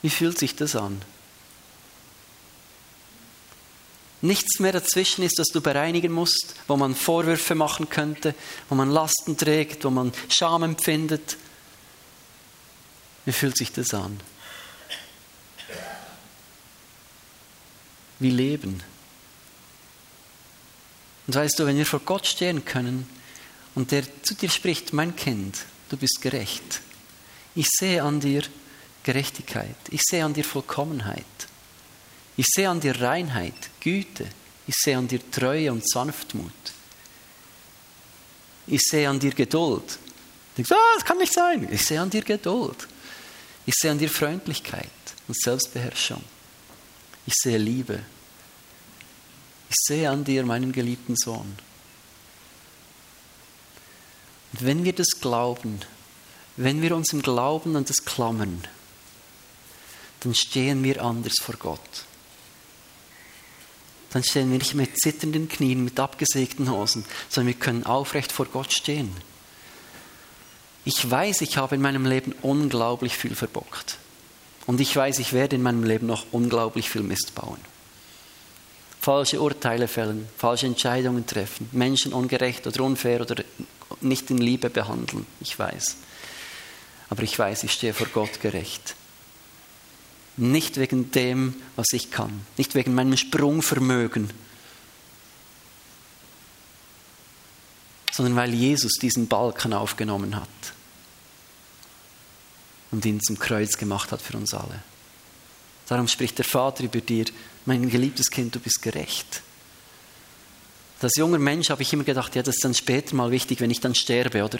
Wie 0.00 0.10
fühlt 0.10 0.38
sich 0.38 0.56
das 0.56 0.74
an? 0.74 1.00
Nichts 4.22 4.60
mehr 4.60 4.72
dazwischen 4.72 5.22
ist, 5.22 5.38
das 5.38 5.48
du 5.48 5.60
bereinigen 5.60 6.12
musst, 6.12 6.54
wo 6.68 6.76
man 6.76 6.94
Vorwürfe 6.94 7.54
machen 7.54 7.88
könnte, 7.90 8.34
wo 8.68 8.74
man 8.74 8.90
Lasten 8.90 9.36
trägt, 9.36 9.84
wo 9.84 9.90
man 9.90 10.12
Scham 10.28 10.62
empfindet. 10.62 11.36
Wie 13.24 13.32
fühlt 13.32 13.56
sich 13.56 13.72
das 13.72 13.92
an? 13.92 14.18
Wie 18.18 18.30
leben. 18.30 18.82
Und 21.26 21.34
weißt 21.34 21.58
du, 21.58 21.66
wenn 21.66 21.76
wir 21.76 21.86
vor 21.86 22.00
Gott 22.00 22.26
stehen 22.26 22.64
können 22.64 23.08
und 23.74 23.90
der 23.90 24.04
zu 24.22 24.34
dir 24.34 24.50
spricht, 24.50 24.92
mein 24.92 25.16
Kind, 25.16 25.58
du 25.88 25.96
bist 25.96 26.20
gerecht. 26.20 26.80
Ich 27.54 27.68
sehe 27.68 28.02
an 28.02 28.20
dir 28.20 28.42
Gerechtigkeit. 29.02 29.76
Ich 29.90 30.02
sehe 30.08 30.24
an 30.24 30.34
dir 30.34 30.44
Vollkommenheit. 30.44 31.24
Ich 32.36 32.46
sehe 32.46 32.68
an 32.68 32.80
dir 32.80 33.00
Reinheit, 33.00 33.54
Güte. 33.80 34.26
Ich 34.66 34.74
sehe 34.76 34.96
an 34.96 35.08
dir 35.08 35.20
Treue 35.30 35.70
und 35.72 35.88
Sanftmut. 35.88 36.52
Ich 38.66 38.80
sehe 38.82 39.08
an 39.08 39.18
dir 39.18 39.32
Geduld. 39.32 39.98
Du 40.54 40.56
denkst, 40.56 40.72
ah, 40.72 40.94
das 40.94 41.04
kann 41.04 41.18
nicht 41.18 41.32
sein. 41.32 41.68
Ich 41.70 41.84
sehe 41.84 42.00
an 42.00 42.10
dir 42.10 42.22
Geduld. 42.22 42.88
Ich 43.66 43.74
sehe 43.74 43.90
an 43.90 43.98
dir 43.98 44.08
Freundlichkeit 44.08 44.88
und 45.28 45.38
Selbstbeherrschung. 45.38 46.22
Ich 47.26 47.34
sehe 47.34 47.58
Liebe. 47.58 48.00
Ich 49.68 49.76
sehe 49.86 50.08
an 50.08 50.24
dir 50.24 50.44
meinen 50.44 50.72
geliebten 50.72 51.16
Sohn. 51.16 51.56
Und 54.52 54.64
wenn 54.64 54.84
wir 54.84 54.92
das 54.92 55.20
glauben, 55.20 55.80
wenn 56.56 56.82
wir 56.82 56.94
uns 56.94 57.12
im 57.12 57.22
Glauben 57.22 57.76
an 57.76 57.84
das 57.84 58.04
klammern, 58.04 58.66
dann 60.20 60.34
stehen 60.34 60.84
wir 60.84 61.02
anders 61.02 61.34
vor 61.40 61.56
Gott 61.56 62.04
dann 64.12 64.22
stehen 64.22 64.50
wir 64.50 64.58
nicht 64.58 64.74
mit 64.74 64.98
zitternden 64.98 65.48
Knien, 65.48 65.84
mit 65.84 65.98
abgesägten 65.98 66.70
Hosen, 66.70 67.04
sondern 67.28 67.54
wir 67.54 67.60
können 67.60 67.84
aufrecht 67.84 68.30
vor 68.30 68.46
Gott 68.46 68.72
stehen. 68.72 69.10
Ich 70.84 71.10
weiß, 71.10 71.40
ich 71.40 71.56
habe 71.56 71.76
in 71.76 71.80
meinem 71.80 72.04
Leben 72.04 72.34
unglaublich 72.42 73.16
viel 73.16 73.34
verbockt. 73.34 73.96
Und 74.66 74.80
ich 74.80 74.94
weiß, 74.94 75.18
ich 75.18 75.32
werde 75.32 75.56
in 75.56 75.62
meinem 75.62 75.84
Leben 75.84 76.06
noch 76.06 76.26
unglaublich 76.30 76.90
viel 76.90 77.02
Mist 77.02 77.34
bauen. 77.34 77.58
Falsche 79.00 79.40
Urteile 79.40 79.88
fällen, 79.88 80.28
falsche 80.36 80.66
Entscheidungen 80.66 81.26
treffen, 81.26 81.68
Menschen 81.72 82.12
ungerecht 82.12 82.66
oder 82.66 82.84
unfair 82.84 83.20
oder 83.20 83.42
nicht 84.00 84.30
in 84.30 84.38
Liebe 84.38 84.70
behandeln. 84.70 85.26
Ich 85.40 85.58
weiß. 85.58 85.96
Aber 87.10 87.22
ich 87.22 87.36
weiß, 87.36 87.64
ich 87.64 87.72
stehe 87.72 87.94
vor 87.94 88.06
Gott 88.08 88.40
gerecht. 88.40 88.94
Nicht 90.36 90.78
wegen 90.78 91.10
dem, 91.10 91.54
was 91.76 91.86
ich 91.92 92.10
kann, 92.10 92.46
nicht 92.56 92.74
wegen 92.74 92.94
meinem 92.94 93.16
Sprungvermögen, 93.16 94.30
sondern 98.12 98.36
weil 98.36 98.54
Jesus 98.54 98.92
diesen 98.94 99.28
Balken 99.28 99.72
aufgenommen 99.72 100.36
hat 100.36 100.48
und 102.90 103.04
ihn 103.04 103.20
zum 103.20 103.38
Kreuz 103.38 103.76
gemacht 103.76 104.12
hat 104.12 104.22
für 104.22 104.36
uns 104.36 104.54
alle. 104.54 104.82
Darum 105.88 106.08
spricht 106.08 106.38
der 106.38 106.44
Vater 106.44 106.84
über 106.84 107.00
dir, 107.00 107.26
mein 107.66 107.88
geliebtes 107.88 108.30
Kind, 108.30 108.54
du 108.54 108.60
bist 108.60 108.82
gerecht. 108.82 109.42
Als 111.00 111.16
junger 111.16 111.38
Mensch 111.38 111.70
habe 111.70 111.82
ich 111.82 111.92
immer 111.92 112.04
gedacht, 112.04 112.36
ja, 112.36 112.42
das 112.42 112.54
ist 112.54 112.64
dann 112.64 112.74
später 112.74 113.16
mal 113.16 113.30
wichtig, 113.30 113.60
wenn 113.60 113.70
ich 113.70 113.80
dann 113.80 113.94
sterbe, 113.94 114.44
oder? 114.44 114.58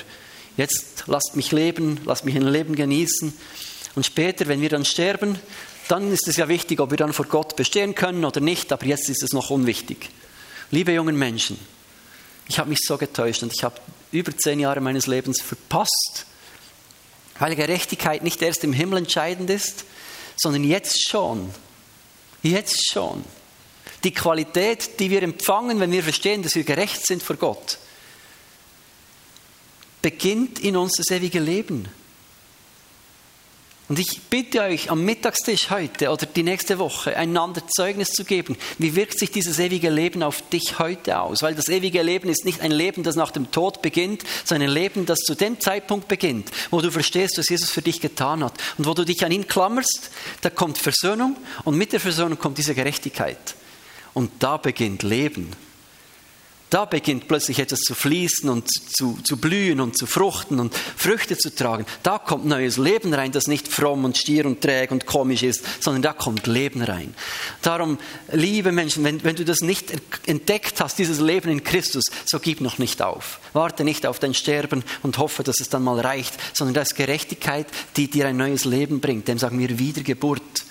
Jetzt 0.56 1.04
lasst 1.06 1.36
mich 1.36 1.52
leben, 1.52 2.00
lasst 2.04 2.24
mich 2.24 2.34
ein 2.34 2.42
Leben 2.42 2.74
genießen. 2.74 3.32
Und 3.94 4.06
später, 4.06 4.46
wenn 4.48 4.60
wir 4.60 4.68
dann 4.68 4.84
sterben, 4.84 5.38
dann 5.88 6.10
ist 6.12 6.28
es 6.28 6.36
ja 6.36 6.48
wichtig, 6.48 6.80
ob 6.80 6.90
wir 6.90 6.96
dann 6.96 7.12
vor 7.12 7.26
Gott 7.26 7.56
bestehen 7.56 7.94
können 7.94 8.24
oder 8.24 8.40
nicht, 8.40 8.72
aber 8.72 8.86
jetzt 8.86 9.08
ist 9.08 9.22
es 9.22 9.32
noch 9.32 9.50
unwichtig. 9.50 10.10
Liebe 10.70 10.92
jungen 10.92 11.18
Menschen, 11.18 11.58
ich 12.48 12.58
habe 12.58 12.70
mich 12.70 12.80
so 12.82 12.96
getäuscht 12.96 13.42
und 13.42 13.52
ich 13.54 13.62
habe 13.62 13.80
über 14.10 14.36
zehn 14.36 14.60
Jahre 14.60 14.80
meines 14.80 15.06
Lebens 15.06 15.42
verpasst, 15.42 16.26
weil 17.38 17.54
Gerechtigkeit 17.56 18.22
nicht 18.22 18.40
erst 18.40 18.64
im 18.64 18.72
Himmel 18.72 18.98
entscheidend 18.98 19.50
ist, 19.50 19.84
sondern 20.36 20.64
jetzt 20.64 21.08
schon. 21.08 21.50
Jetzt 22.42 22.90
schon. 22.90 23.24
Die 24.04 24.12
Qualität, 24.12 24.98
die 24.98 25.10
wir 25.10 25.22
empfangen, 25.22 25.78
wenn 25.80 25.92
wir 25.92 26.02
verstehen, 26.02 26.42
dass 26.42 26.54
wir 26.54 26.64
gerecht 26.64 27.06
sind 27.06 27.22
vor 27.22 27.36
Gott, 27.36 27.78
beginnt 30.00 30.58
in 30.58 30.76
uns 30.76 30.94
das 30.96 31.10
ewige 31.10 31.38
Leben. 31.38 31.88
Und 33.88 33.98
ich 33.98 34.22
bitte 34.30 34.62
euch 34.62 34.90
am 34.90 35.04
Mittagstisch 35.04 35.68
heute 35.70 36.10
oder 36.10 36.24
die 36.24 36.44
nächste 36.44 36.78
Woche 36.78 37.16
einander 37.16 37.62
Zeugnis 37.68 38.10
zu 38.10 38.24
geben. 38.24 38.56
Wie 38.78 38.94
wirkt 38.94 39.18
sich 39.18 39.30
dieses 39.30 39.58
ewige 39.58 39.90
Leben 39.90 40.22
auf 40.22 40.48
dich 40.48 40.78
heute 40.78 41.20
aus? 41.20 41.42
Weil 41.42 41.54
das 41.54 41.68
ewige 41.68 42.00
Leben 42.02 42.28
ist 42.28 42.44
nicht 42.44 42.60
ein 42.60 42.70
Leben, 42.70 43.02
das 43.02 43.16
nach 43.16 43.32
dem 43.32 43.50
Tod 43.50 43.82
beginnt, 43.82 44.22
sondern 44.44 44.68
ein 44.68 44.74
Leben, 44.74 45.04
das 45.04 45.18
zu 45.18 45.34
dem 45.34 45.60
Zeitpunkt 45.60 46.08
beginnt, 46.08 46.50
wo 46.70 46.80
du 46.80 46.90
verstehst, 46.90 47.36
was 47.38 47.48
Jesus 47.48 47.70
für 47.70 47.82
dich 47.82 48.00
getan 48.00 48.44
hat 48.44 48.54
und 48.78 48.86
wo 48.86 48.94
du 48.94 49.04
dich 49.04 49.24
an 49.24 49.32
ihn 49.32 49.48
klammerst. 49.48 50.10
Da 50.40 50.48
kommt 50.48 50.78
Versöhnung 50.78 51.36
und 51.64 51.76
mit 51.76 51.92
der 51.92 52.00
Versöhnung 52.00 52.38
kommt 52.38 52.58
diese 52.58 52.74
Gerechtigkeit. 52.74 53.56
Und 54.14 54.30
da 54.38 54.58
beginnt 54.58 55.02
Leben. 55.02 55.50
Da 56.72 56.86
beginnt 56.86 57.28
plötzlich 57.28 57.58
etwas 57.58 57.80
zu 57.80 57.94
fließen 57.94 58.48
und 58.48 58.66
zu, 58.66 59.18
zu 59.22 59.36
blühen 59.36 59.78
und 59.78 59.98
zu 59.98 60.06
fruchten 60.06 60.58
und 60.58 60.74
Früchte 60.74 61.36
zu 61.36 61.54
tragen. 61.54 61.84
Da 62.02 62.16
kommt 62.16 62.46
neues 62.46 62.78
Leben 62.78 63.12
rein, 63.12 63.30
das 63.30 63.46
nicht 63.46 63.68
fromm 63.68 64.06
und 64.06 64.16
stier 64.16 64.46
und 64.46 64.62
träge 64.62 64.94
und 64.94 65.04
komisch 65.04 65.42
ist, 65.42 65.66
sondern 65.82 66.00
da 66.00 66.14
kommt 66.14 66.46
Leben 66.46 66.80
rein. 66.80 67.14
Darum, 67.60 67.98
liebe 68.32 68.72
Menschen, 68.72 69.04
wenn, 69.04 69.22
wenn 69.22 69.36
du 69.36 69.44
das 69.44 69.60
nicht 69.60 69.92
entdeckt 70.24 70.80
hast, 70.80 70.98
dieses 70.98 71.20
Leben 71.20 71.50
in 71.50 71.62
Christus, 71.62 72.04
so 72.24 72.38
gib 72.40 72.62
noch 72.62 72.78
nicht 72.78 73.02
auf. 73.02 73.40
Warte 73.52 73.84
nicht 73.84 74.06
auf 74.06 74.18
dein 74.18 74.32
Sterben 74.32 74.82
und 75.02 75.18
hoffe, 75.18 75.42
dass 75.42 75.60
es 75.60 75.68
dann 75.68 75.82
mal 75.82 76.00
reicht, 76.00 76.32
sondern 76.54 76.72
da 76.72 76.80
ist 76.80 76.94
Gerechtigkeit, 76.94 77.66
die 77.98 78.08
dir 78.08 78.28
ein 78.28 78.38
neues 78.38 78.64
Leben 78.64 79.00
bringt. 79.00 79.28
Dem 79.28 79.36
sagen 79.36 79.58
wir 79.58 79.78
Wiedergeburt 79.78 80.64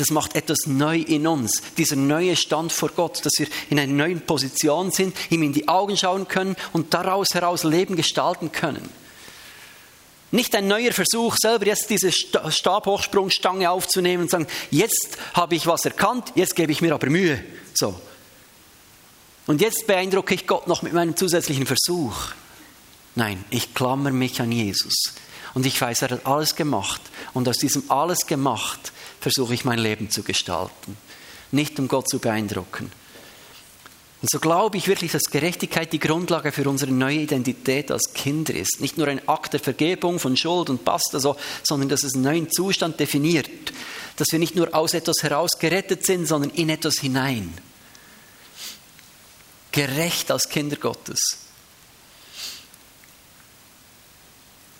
das 0.00 0.10
macht 0.10 0.34
etwas 0.34 0.66
neu 0.66 0.98
in 0.98 1.26
uns. 1.26 1.62
Dieser 1.76 1.96
neue 1.96 2.34
Stand 2.34 2.72
vor 2.72 2.88
Gott, 2.88 3.24
dass 3.24 3.34
wir 3.38 3.46
in 3.68 3.78
einer 3.78 3.92
neuen 3.92 4.22
Position 4.22 4.90
sind, 4.90 5.14
ihm 5.30 5.42
in 5.42 5.52
die 5.52 5.68
Augen 5.68 5.94
schauen 5.96 6.26
können 6.26 6.56
und 6.72 6.94
daraus 6.94 7.28
heraus 7.34 7.64
Leben 7.64 7.96
gestalten 7.96 8.50
können. 8.50 8.88
Nicht 10.30 10.54
ein 10.54 10.68
neuer 10.68 10.92
Versuch, 10.92 11.36
selber 11.38 11.66
jetzt 11.66 11.90
diese 11.90 12.12
Stabhochsprungstange 12.12 13.70
aufzunehmen 13.70 14.22
und 14.22 14.30
sagen, 14.30 14.46
jetzt 14.70 15.18
habe 15.34 15.54
ich 15.54 15.66
was 15.66 15.84
erkannt, 15.84 16.32
jetzt 16.34 16.56
gebe 16.56 16.72
ich 16.72 16.80
mir 16.80 16.94
aber 16.94 17.10
Mühe. 17.10 17.44
So. 17.74 18.00
Und 19.46 19.60
jetzt 19.60 19.86
beeindrucke 19.86 20.34
ich 20.34 20.46
Gott 20.46 20.66
noch 20.66 20.80
mit 20.82 20.94
meinem 20.94 21.14
zusätzlichen 21.14 21.66
Versuch. 21.66 22.16
Nein, 23.16 23.44
ich 23.50 23.74
klammer 23.74 24.12
mich 24.12 24.40
an 24.40 24.52
Jesus. 24.52 24.94
Und 25.52 25.66
ich 25.66 25.78
weiß, 25.78 26.02
er 26.02 26.10
hat 26.10 26.26
alles 26.26 26.54
gemacht. 26.54 27.02
Und 27.34 27.48
aus 27.48 27.58
diesem 27.58 27.90
alles 27.90 28.26
gemacht 28.26 28.89
versuche 29.20 29.54
ich 29.54 29.64
mein 29.64 29.78
Leben 29.78 30.10
zu 30.10 30.22
gestalten. 30.22 30.96
Nicht 31.52 31.78
um 31.78 31.88
Gott 31.88 32.08
zu 32.08 32.18
beeindrucken. 32.18 32.90
Und 34.22 34.30
so 34.30 34.38
glaube 34.38 34.76
ich 34.76 34.86
wirklich, 34.86 35.12
dass 35.12 35.30
Gerechtigkeit 35.30 35.92
die 35.92 35.98
Grundlage 35.98 36.52
für 36.52 36.68
unsere 36.68 36.92
neue 36.92 37.20
Identität 37.20 37.90
als 37.90 38.12
Kinder 38.12 38.54
ist. 38.54 38.80
Nicht 38.80 38.98
nur 38.98 39.08
ein 39.08 39.26
Akt 39.26 39.54
der 39.54 39.60
Vergebung 39.60 40.18
von 40.18 40.36
Schuld 40.36 40.68
und 40.68 40.84
Pasta, 40.84 41.18
so, 41.18 41.36
sondern 41.62 41.88
dass 41.88 42.02
es 42.02 42.14
einen 42.14 42.24
neuen 42.24 42.50
Zustand 42.50 43.00
definiert. 43.00 43.48
Dass 44.16 44.28
wir 44.30 44.38
nicht 44.38 44.56
nur 44.56 44.74
aus 44.74 44.92
etwas 44.92 45.22
heraus 45.22 45.52
gerettet 45.58 46.04
sind, 46.04 46.26
sondern 46.26 46.50
in 46.50 46.68
etwas 46.68 46.98
hinein. 46.98 47.54
Gerecht 49.72 50.30
als 50.30 50.50
Kinder 50.50 50.76
Gottes. 50.76 51.20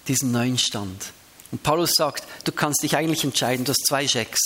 Diesen 0.06 0.32
neuen 0.32 0.58
Stand. 0.58 1.12
Und 1.50 1.62
Paulus 1.62 1.92
sagt, 1.96 2.24
du 2.44 2.52
kannst 2.52 2.82
dich 2.82 2.96
eigentlich 2.96 3.24
entscheiden, 3.24 3.64
du 3.64 3.70
hast 3.70 3.86
zwei 3.86 4.06
Schecks. 4.06 4.40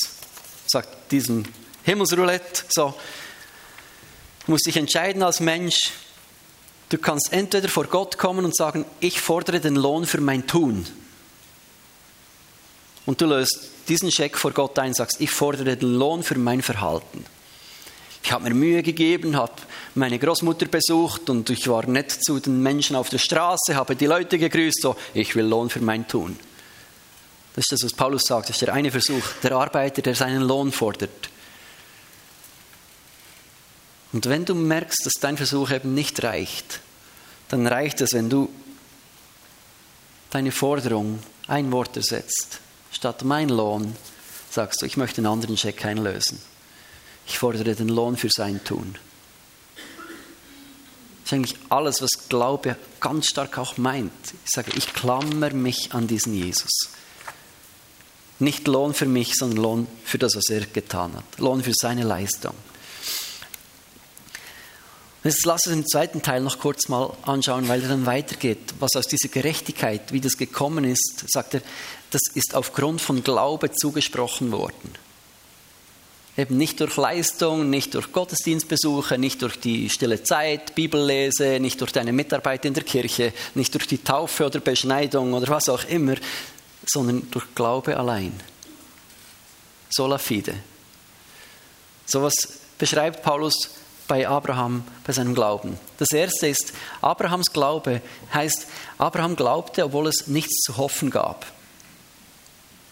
Sagt 0.66 1.12
diesem 1.12 1.44
Himmelsroulette, 1.84 2.64
so, 2.70 2.94
du 4.46 4.52
musst 4.52 4.66
dich 4.66 4.76
entscheiden 4.76 5.22
als 5.22 5.40
Mensch, 5.40 5.90
du 6.88 6.98
kannst 6.98 7.32
entweder 7.32 7.68
vor 7.68 7.84
Gott 7.84 8.16
kommen 8.16 8.44
und 8.44 8.56
sagen, 8.56 8.86
ich 9.00 9.20
fordere 9.20 9.60
den 9.60 9.76
Lohn 9.76 10.06
für 10.06 10.20
mein 10.20 10.46
Tun. 10.46 10.86
Und 13.06 13.20
du 13.20 13.26
löst 13.26 13.68
diesen 13.88 14.10
Scheck 14.10 14.38
vor 14.38 14.52
Gott 14.52 14.78
ein 14.78 14.88
und 14.88 14.96
sagst, 14.96 15.20
ich 15.20 15.30
fordere 15.30 15.76
den 15.76 15.94
Lohn 15.94 16.22
für 16.22 16.38
mein 16.38 16.62
Verhalten. 16.62 17.26
Ich 18.22 18.32
habe 18.32 18.44
mir 18.44 18.54
Mühe 18.54 18.82
gegeben, 18.82 19.36
habe 19.36 19.52
meine 19.94 20.18
Großmutter 20.18 20.64
besucht 20.66 21.28
und 21.28 21.50
ich 21.50 21.68
war 21.68 21.86
nett 21.86 22.10
zu 22.10 22.40
den 22.40 22.62
Menschen 22.62 22.96
auf 22.96 23.10
der 23.10 23.18
Straße, 23.18 23.76
habe 23.76 23.94
die 23.94 24.06
Leute 24.06 24.38
gegrüßt, 24.38 24.80
so, 24.80 24.96
ich 25.12 25.36
will 25.36 25.44
Lohn 25.44 25.68
für 25.68 25.80
mein 25.80 26.08
Tun. 26.08 26.38
Das 27.54 27.64
ist 27.64 27.72
das, 27.72 27.84
was 27.84 27.92
Paulus 27.92 28.22
sagt. 28.22 28.48
Das 28.48 28.56
ist 28.56 28.62
der 28.62 28.74
eine 28.74 28.90
Versuch, 28.90 29.22
der 29.42 29.52
Arbeiter, 29.52 30.02
der 30.02 30.14
seinen 30.14 30.42
Lohn 30.42 30.72
fordert. 30.72 31.30
Und 34.12 34.26
wenn 34.26 34.44
du 34.44 34.54
merkst, 34.54 35.06
dass 35.06 35.14
dein 35.20 35.36
Versuch 35.36 35.70
eben 35.70 35.94
nicht 35.94 36.22
reicht, 36.22 36.80
dann 37.48 37.66
reicht 37.66 38.00
es, 38.00 38.12
wenn 38.12 38.30
du 38.30 38.48
deine 40.30 40.52
Forderung 40.52 41.20
ein 41.46 41.70
Wort 41.72 41.96
ersetzt. 41.96 42.60
Statt 42.90 43.24
mein 43.24 43.48
Lohn 43.48 43.96
sagst 44.50 44.82
du, 44.82 44.86
ich 44.86 44.96
möchte 44.96 45.18
einen 45.18 45.26
anderen 45.26 45.56
Scheck 45.56 45.84
einlösen. 45.84 46.40
Ich 47.26 47.38
fordere 47.38 47.74
den 47.74 47.88
Lohn 47.88 48.16
für 48.16 48.30
sein 48.30 48.62
Tun. 48.64 48.96
Das 51.22 51.26
ist 51.26 51.32
eigentlich 51.32 51.56
alles, 51.70 52.02
was 52.02 52.28
Glaube 52.28 52.76
ganz 53.00 53.28
stark 53.28 53.58
auch 53.58 53.78
meint. 53.78 54.12
Ich 54.44 54.50
sage, 54.50 54.72
ich 54.76 54.92
klammer 54.92 55.50
mich 55.50 55.92
an 55.92 56.06
diesen 56.06 56.34
Jesus. 56.34 56.70
Nicht 58.38 58.66
Lohn 58.66 58.94
für 58.94 59.06
mich, 59.06 59.34
sondern 59.34 59.62
Lohn 59.62 59.86
für 60.04 60.18
das, 60.18 60.34
was 60.34 60.48
er 60.50 60.66
getan 60.66 61.14
hat. 61.14 61.38
Lohn 61.38 61.62
für 61.62 61.72
seine 61.74 62.02
Leistung. 62.02 62.54
Jetzt 65.24 65.46
lass 65.46 65.66
uns 65.66 65.74
den 65.74 65.86
zweiten 65.86 66.20
Teil 66.20 66.42
noch 66.42 66.58
kurz 66.58 66.88
mal 66.88 67.10
anschauen, 67.22 67.66
weil 67.68 67.82
er 67.82 67.88
dann 67.88 68.04
weitergeht. 68.04 68.74
Was 68.78 68.94
aus 68.94 69.06
dieser 69.06 69.28
Gerechtigkeit, 69.28 70.12
wie 70.12 70.20
das 70.20 70.36
gekommen 70.36 70.84
ist, 70.84 71.24
sagt 71.28 71.54
er, 71.54 71.62
das 72.10 72.20
ist 72.34 72.54
aufgrund 72.54 73.00
von 73.00 73.24
Glaube 73.24 73.72
zugesprochen 73.72 74.52
worden. 74.52 74.90
Eben 76.36 76.58
nicht 76.58 76.80
durch 76.80 76.96
Leistung, 76.96 77.70
nicht 77.70 77.94
durch 77.94 78.12
Gottesdienstbesuche, 78.12 79.16
nicht 79.16 79.40
durch 79.40 79.58
die 79.58 79.88
stille 79.88 80.22
Zeit, 80.24 80.74
Bibellese, 80.74 81.58
nicht 81.58 81.80
durch 81.80 81.92
deine 81.92 82.12
Mitarbeit 82.12 82.64
in 82.64 82.74
der 82.74 82.82
Kirche, 82.82 83.32
nicht 83.54 83.72
durch 83.72 83.86
die 83.86 84.02
Taufe 84.04 84.44
oder 84.44 84.60
Beschneidung 84.60 85.32
oder 85.32 85.48
was 85.48 85.68
auch 85.68 85.84
immer, 85.84 86.16
sondern 86.88 87.30
durch 87.30 87.54
Glaube 87.54 87.96
allein. 87.96 88.38
Sola 89.90 90.18
fide. 90.18 90.54
So 92.06 92.22
was 92.22 92.34
beschreibt 92.78 93.22
Paulus 93.22 93.54
bei 94.06 94.28
Abraham, 94.28 94.84
bei 95.06 95.12
seinem 95.12 95.34
Glauben. 95.34 95.78
Das 95.98 96.10
erste 96.12 96.48
ist, 96.48 96.72
Abrahams 97.00 97.52
Glaube 97.52 98.02
heißt, 98.32 98.66
Abraham 98.98 99.36
glaubte, 99.36 99.84
obwohl 99.84 100.08
es 100.08 100.26
nichts 100.26 100.60
zu 100.62 100.76
hoffen 100.76 101.10
gab. 101.10 101.46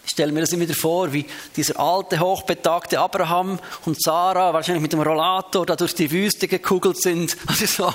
Ich 0.05 0.11
stelle 0.11 0.31
mir 0.33 0.41
das 0.41 0.51
immer 0.51 0.63
wieder 0.63 0.75
vor, 0.75 1.13
wie 1.13 1.25
dieser 1.55 1.79
alte, 1.79 2.19
hochbetagte 2.19 2.99
Abraham 2.99 3.57
und 3.85 4.01
Sarah 4.01 4.53
wahrscheinlich 4.53 4.81
mit 4.81 4.91
dem 4.91 5.01
Rollator 5.01 5.65
da 5.65 5.75
durch 5.77 5.95
die 5.95 6.11
Wüste 6.11 6.47
gekugelt 6.47 7.01
sind 7.01 7.37
also 7.47 7.93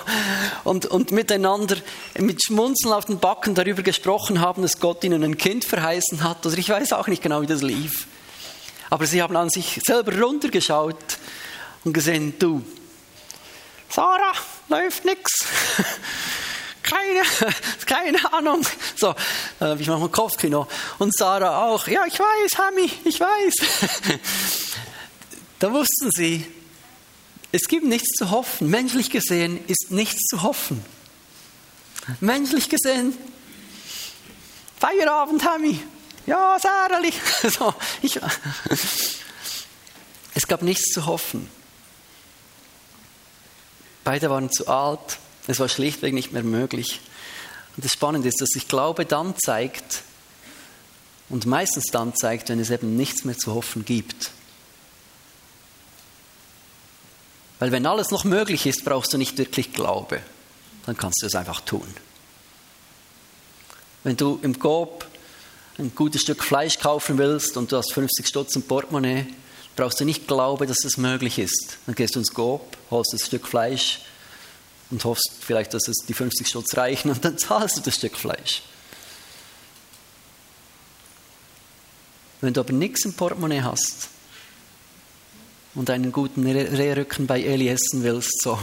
und, 0.64 0.86
und 0.86 1.12
miteinander 1.12 1.76
mit 2.18 2.42
Schmunzeln 2.42 2.94
auf 2.94 3.04
den 3.04 3.18
Backen 3.18 3.54
darüber 3.54 3.82
gesprochen 3.82 4.40
haben, 4.40 4.62
dass 4.62 4.80
Gott 4.80 5.04
ihnen 5.04 5.22
ein 5.22 5.36
Kind 5.36 5.64
verheißen 5.64 6.24
hat. 6.24 6.46
Oder 6.46 6.56
ich 6.56 6.70
weiß 6.70 6.94
auch 6.94 7.08
nicht 7.08 7.22
genau, 7.22 7.42
wie 7.42 7.46
das 7.46 7.62
lief. 7.62 8.06
Aber 8.90 9.06
sie 9.06 9.20
haben 9.20 9.36
an 9.36 9.50
sich 9.50 9.80
selber 9.86 10.18
runtergeschaut 10.18 11.18
und 11.84 11.92
gesehen, 11.92 12.34
du, 12.38 12.62
Sarah, 13.90 14.32
läuft 14.68 15.04
nichts 15.04 15.46
keine, 16.88 17.22
keine 17.86 18.32
Ahnung. 18.32 18.64
So, 18.96 19.14
äh, 19.60 19.80
ich 19.80 19.86
mache 19.86 20.00
mal 20.00 20.08
Kopfkino. 20.08 20.66
Und 20.98 21.14
Sarah 21.16 21.66
auch, 21.66 21.86
ja, 21.86 22.06
ich 22.06 22.18
weiß, 22.18 22.58
Hami, 22.58 22.90
ich 23.04 23.20
weiß. 23.20 23.54
da 25.58 25.72
wussten 25.72 26.10
sie, 26.10 26.46
es 27.52 27.68
gibt 27.68 27.84
nichts 27.86 28.10
zu 28.16 28.30
hoffen. 28.30 28.70
Menschlich 28.70 29.10
gesehen 29.10 29.62
ist 29.66 29.90
nichts 29.90 30.24
zu 30.24 30.42
hoffen. 30.42 30.84
Menschlich 32.20 32.68
gesehen, 32.68 33.16
Feierabend, 34.78 35.44
Hami. 35.44 35.80
Ja, 36.26 36.58
Sarali. 36.60 37.12
So, 37.50 37.74
ich, 38.02 38.20
es 40.34 40.46
gab 40.46 40.62
nichts 40.62 40.92
zu 40.92 41.06
hoffen. 41.06 41.50
Beide 44.04 44.30
waren 44.30 44.50
zu 44.50 44.68
alt, 44.68 45.18
es 45.48 45.58
war 45.58 45.68
schlichtweg 45.68 46.14
nicht 46.14 46.32
mehr 46.32 46.44
möglich. 46.44 47.00
Und 47.76 47.84
das 47.84 47.92
Spannende 47.92 48.28
ist, 48.28 48.40
dass 48.40 48.50
sich 48.50 48.68
Glaube 48.68 49.06
dann 49.06 49.34
zeigt 49.38 50.02
und 51.30 51.46
meistens 51.46 51.84
dann 51.90 52.14
zeigt, 52.14 52.50
wenn 52.50 52.60
es 52.60 52.70
eben 52.70 52.96
nichts 52.96 53.24
mehr 53.24 53.36
zu 53.36 53.54
hoffen 53.54 53.84
gibt. 53.84 54.30
Weil 57.58 57.72
wenn 57.72 57.86
alles 57.86 58.10
noch 58.10 58.24
möglich 58.24 58.66
ist, 58.66 58.84
brauchst 58.84 59.12
du 59.12 59.18
nicht 59.18 59.38
wirklich 59.38 59.72
Glaube. 59.72 60.20
Dann 60.86 60.96
kannst 60.96 61.22
du 61.22 61.26
es 61.26 61.34
einfach 61.34 61.62
tun. 61.62 61.86
Wenn 64.04 64.16
du 64.16 64.38
im 64.42 64.58
Coop 64.58 65.06
ein 65.78 65.94
gutes 65.94 66.22
Stück 66.22 66.44
Fleisch 66.44 66.78
kaufen 66.78 67.16
willst 67.16 67.56
und 67.56 67.72
du 67.72 67.76
hast 67.76 67.92
50 67.94 68.26
Stutz 68.26 68.54
im 68.54 68.62
Portemonnaie, 68.62 69.26
brauchst 69.76 69.98
du 70.00 70.04
nicht 70.04 70.28
Glaube, 70.28 70.66
dass 70.66 70.84
es 70.84 70.98
möglich 70.98 71.38
ist. 71.38 71.78
Dann 71.86 71.94
gehst 71.94 72.16
du 72.16 72.18
ins 72.18 72.34
Coop, 72.34 72.76
holst 72.90 73.12
das 73.14 73.26
Stück 73.26 73.46
Fleisch, 73.46 74.00
und 74.90 75.04
hoffst 75.04 75.30
vielleicht, 75.40 75.74
dass 75.74 75.86
es 75.88 75.96
die 76.06 76.14
50 76.14 76.46
Stutz 76.46 76.76
reichen 76.76 77.10
und 77.10 77.24
dann 77.24 77.38
zahlst 77.38 77.76
du 77.76 77.80
das 77.82 77.96
Stück 77.96 78.16
Fleisch. 78.16 78.62
Wenn 82.40 82.54
du 82.54 82.60
aber 82.60 82.72
nichts 82.72 83.04
im 83.04 83.14
Portemonnaie 83.14 83.62
hast 83.62 84.08
und 85.74 85.90
einen 85.90 86.12
guten 86.12 86.46
Rehrücken 86.46 87.26
bei 87.26 87.42
Eli 87.42 87.68
essen 87.68 88.02
willst, 88.02 88.42
so, 88.42 88.58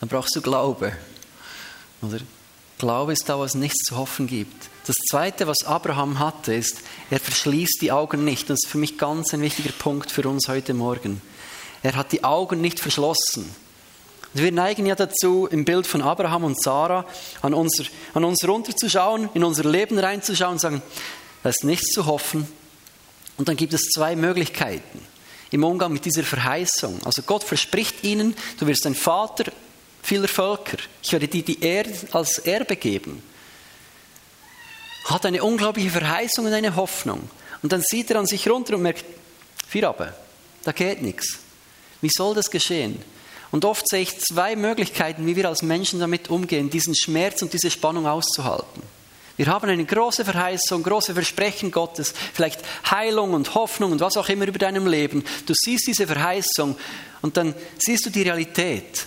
dann 0.00 0.08
brauchst 0.08 0.34
du 0.34 0.40
Glaube. 0.40 0.96
Oder? 2.02 2.18
Glaube 2.78 3.12
ist 3.12 3.28
da, 3.28 3.38
was 3.38 3.54
nichts 3.54 3.84
zu 3.84 3.96
hoffen 3.96 4.26
gibt. 4.26 4.68
Das 4.86 4.96
Zweite, 5.10 5.46
was 5.46 5.64
Abraham 5.64 6.18
hatte, 6.18 6.54
ist, 6.54 6.78
er 7.10 7.18
verschließt 7.18 7.80
die 7.80 7.90
Augen 7.90 8.24
nicht. 8.24 8.50
Das 8.50 8.58
ist 8.62 8.70
für 8.70 8.78
mich 8.78 8.98
ganz 8.98 9.32
ein 9.32 9.40
wichtiger 9.40 9.72
Punkt 9.72 10.10
für 10.10 10.28
uns 10.28 10.48
heute 10.48 10.74
Morgen. 10.74 11.22
Er 11.82 11.94
hat 11.94 12.12
die 12.12 12.22
Augen 12.22 12.60
nicht 12.60 12.78
verschlossen. 12.78 13.50
Und 14.36 14.42
wir 14.42 14.52
neigen 14.52 14.84
ja 14.84 14.94
dazu, 14.94 15.46
im 15.50 15.64
Bild 15.64 15.86
von 15.86 16.02
Abraham 16.02 16.44
und 16.44 16.62
Sarah 16.62 17.06
an, 17.40 17.54
unser, 17.54 17.84
an 18.12 18.22
uns 18.22 18.46
runterzuschauen, 18.46 19.30
in 19.32 19.42
unser 19.42 19.64
Leben 19.64 19.98
reinzuschauen 19.98 20.52
und 20.52 20.58
sagen, 20.58 20.82
da 21.42 21.48
ist 21.48 21.64
nichts 21.64 21.86
zu 21.86 22.04
hoffen. 22.04 22.46
Und 23.38 23.48
dann 23.48 23.56
gibt 23.56 23.72
es 23.72 23.80
zwei 23.94 24.14
Möglichkeiten 24.14 25.00
im 25.52 25.64
Umgang 25.64 25.90
mit 25.90 26.04
dieser 26.04 26.22
Verheißung. 26.22 27.00
Also 27.06 27.22
Gott 27.22 27.44
verspricht 27.44 28.04
ihnen, 28.04 28.36
du 28.60 28.66
wirst 28.66 28.86
ein 28.86 28.94
Vater 28.94 29.50
vieler 30.02 30.28
Völker. 30.28 30.76
Ich 31.02 31.12
werde 31.12 31.28
dir 31.28 31.42
die 31.42 31.62
Erde 31.62 31.94
als 32.12 32.38
Erbe 32.40 32.76
geben. 32.76 33.22
Hat 35.06 35.24
eine 35.24 35.42
unglaubliche 35.42 35.88
Verheißung 35.88 36.44
und 36.44 36.52
eine 36.52 36.76
Hoffnung. 36.76 37.30
Und 37.62 37.72
dann 37.72 37.80
sieht 37.80 38.10
er 38.10 38.18
an 38.18 38.26
sich 38.26 38.46
runter 38.50 38.76
und 38.76 38.82
merkt, 38.82 39.06
Vierabbe, 39.66 40.12
da 40.62 40.72
geht 40.72 41.00
nichts. 41.00 41.38
Wie 42.02 42.10
soll 42.14 42.34
das 42.34 42.50
geschehen? 42.50 43.02
Und 43.50 43.64
oft 43.64 43.88
sehe 43.88 44.02
ich 44.02 44.18
zwei 44.18 44.56
Möglichkeiten, 44.56 45.26
wie 45.26 45.36
wir 45.36 45.48
als 45.48 45.62
Menschen 45.62 46.00
damit 46.00 46.30
umgehen, 46.30 46.70
diesen 46.70 46.94
Schmerz 46.94 47.42
und 47.42 47.52
diese 47.52 47.70
Spannung 47.70 48.06
auszuhalten. 48.06 48.82
Wir 49.36 49.46
haben 49.48 49.68
eine 49.68 49.84
große 49.84 50.24
Verheißung, 50.24 50.82
große 50.82 51.12
Versprechen 51.12 51.70
Gottes, 51.70 52.14
vielleicht 52.32 52.60
Heilung 52.90 53.34
und 53.34 53.54
Hoffnung 53.54 53.92
und 53.92 54.00
was 54.00 54.16
auch 54.16 54.28
immer 54.30 54.46
über 54.46 54.58
deinem 54.58 54.86
Leben. 54.86 55.22
Du 55.44 55.52
siehst 55.54 55.86
diese 55.86 56.06
Verheißung 56.06 56.76
und 57.20 57.36
dann 57.36 57.54
siehst 57.78 58.06
du 58.06 58.10
die 58.10 58.22
Realität. 58.22 59.06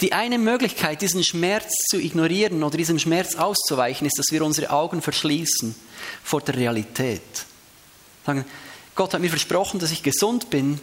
Die 0.00 0.12
eine 0.12 0.38
Möglichkeit, 0.38 1.02
diesen 1.02 1.24
Schmerz 1.24 1.72
zu 1.90 1.98
ignorieren 1.98 2.62
oder 2.62 2.76
diesem 2.76 3.00
Schmerz 3.00 3.34
auszuweichen, 3.34 4.06
ist, 4.06 4.16
dass 4.16 4.30
wir 4.30 4.44
unsere 4.44 4.70
Augen 4.70 5.02
verschließen 5.02 5.74
vor 6.22 6.40
der 6.40 6.54
Realität. 6.56 7.22
Sagen, 8.24 8.44
Gott 8.94 9.12
hat 9.12 9.20
mir 9.20 9.30
versprochen, 9.30 9.80
dass 9.80 9.90
ich 9.90 10.04
gesund 10.04 10.50
bin, 10.50 10.78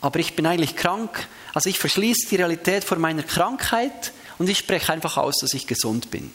aber 0.00 0.18
ich 0.20 0.34
bin 0.34 0.46
eigentlich 0.46 0.76
krank. 0.76 1.26
Also 1.54 1.68
ich 1.68 1.78
verschließe 1.78 2.28
die 2.28 2.36
Realität 2.36 2.84
vor 2.84 2.98
meiner 2.98 3.22
Krankheit 3.22 4.12
und 4.38 4.48
ich 4.48 4.58
spreche 4.58 4.92
einfach 4.92 5.16
aus, 5.16 5.38
dass 5.40 5.54
ich 5.54 5.66
gesund 5.66 6.10
bin. 6.10 6.30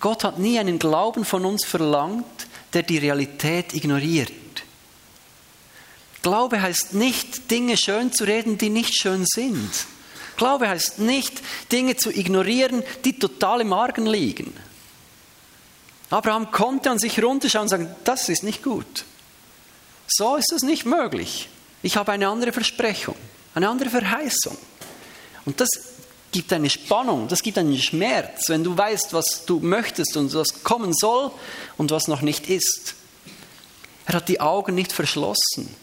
Gott 0.00 0.24
hat 0.24 0.38
nie 0.38 0.58
einen 0.58 0.78
Glauben 0.78 1.24
von 1.24 1.44
uns 1.44 1.64
verlangt, 1.64 2.46
der 2.72 2.82
die 2.82 2.98
Realität 2.98 3.74
ignoriert. 3.74 4.32
Glaube 6.22 6.60
heißt 6.60 6.94
nicht, 6.94 7.50
Dinge 7.50 7.76
schön 7.76 8.12
zu 8.12 8.24
reden, 8.24 8.58
die 8.58 8.70
nicht 8.70 8.98
schön 9.00 9.24
sind. 9.26 9.70
Glaube 10.36 10.68
heißt 10.68 10.98
nicht, 10.98 11.42
Dinge 11.70 11.96
zu 11.96 12.10
ignorieren, 12.10 12.82
die 13.04 13.18
total 13.18 13.60
im 13.60 13.72
Argen 13.72 14.06
liegen. 14.06 14.52
Abraham 16.10 16.50
konnte 16.50 16.90
an 16.90 16.98
sich 16.98 17.22
runterschauen 17.22 17.64
und 17.64 17.68
sagen, 17.68 17.94
das 18.04 18.28
ist 18.28 18.42
nicht 18.42 18.62
gut. 18.62 19.04
So 20.06 20.36
ist 20.36 20.52
es 20.52 20.62
nicht 20.62 20.84
möglich. 20.84 21.48
Ich 21.82 21.96
habe 21.96 22.12
eine 22.12 22.28
andere 22.28 22.52
Versprechung, 22.52 23.16
eine 23.54 23.68
andere 23.68 23.90
Verheißung. 23.90 24.56
Und 25.44 25.60
das 25.60 25.68
gibt 26.32 26.52
eine 26.52 26.70
Spannung, 26.70 27.28
das 27.28 27.42
gibt 27.42 27.58
einen 27.58 27.78
Schmerz, 27.78 28.48
wenn 28.48 28.64
du 28.64 28.76
weißt, 28.76 29.12
was 29.12 29.44
du 29.46 29.60
möchtest 29.60 30.16
und 30.16 30.34
was 30.34 30.64
kommen 30.64 30.92
soll 30.92 31.30
und 31.76 31.90
was 31.90 32.08
noch 32.08 32.22
nicht 32.22 32.48
ist. 32.48 32.94
Er 34.06 34.14
hat 34.14 34.28
die 34.28 34.40
Augen 34.40 34.74
nicht 34.74 34.92
verschlossen. 34.92 35.74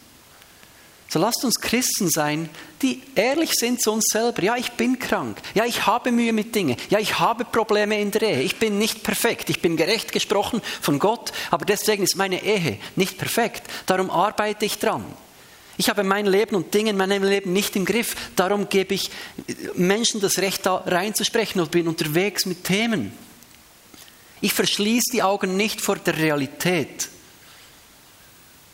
So 1.12 1.18
lasst 1.18 1.44
uns 1.44 1.60
Christen 1.60 2.08
sein, 2.08 2.48
die 2.80 3.02
ehrlich 3.14 3.52
sind 3.52 3.82
zu 3.82 3.92
uns 3.92 4.06
selber. 4.10 4.42
Ja, 4.42 4.56
ich 4.56 4.72
bin 4.72 4.98
krank. 4.98 5.42
Ja, 5.52 5.66
ich 5.66 5.84
habe 5.84 6.10
Mühe 6.10 6.32
mit 6.32 6.54
Dingen. 6.54 6.74
Ja, 6.88 6.98
ich 6.98 7.18
habe 7.18 7.44
Probleme 7.44 8.00
in 8.00 8.10
der 8.12 8.22
Ehe. 8.22 8.40
Ich 8.40 8.56
bin 8.56 8.78
nicht 8.78 9.02
perfekt. 9.02 9.50
Ich 9.50 9.60
bin 9.60 9.76
gerecht 9.76 10.10
gesprochen 10.10 10.62
von 10.80 10.98
Gott, 10.98 11.34
aber 11.50 11.66
deswegen 11.66 12.02
ist 12.02 12.16
meine 12.16 12.42
Ehe 12.42 12.78
nicht 12.96 13.18
perfekt. 13.18 13.62
Darum 13.84 14.08
arbeite 14.08 14.64
ich 14.64 14.78
dran. 14.78 15.04
Ich 15.76 15.90
habe 15.90 16.02
mein 16.02 16.24
Leben 16.24 16.56
und 16.56 16.72
Dinge 16.72 16.88
in 16.88 16.96
meinem 16.96 17.24
Leben 17.24 17.52
nicht 17.52 17.76
im 17.76 17.84
Griff. 17.84 18.16
Darum 18.34 18.70
gebe 18.70 18.94
ich 18.94 19.10
Menschen 19.74 20.18
das 20.22 20.38
Recht, 20.38 20.64
da 20.64 20.76
reinzusprechen 20.76 21.60
und 21.60 21.70
bin 21.70 21.88
unterwegs 21.88 22.46
mit 22.46 22.64
Themen. 22.64 23.12
Ich 24.40 24.54
verschließe 24.54 25.12
die 25.12 25.22
Augen 25.22 25.58
nicht 25.58 25.82
vor 25.82 25.96
der 25.96 26.16
Realität. 26.16 27.10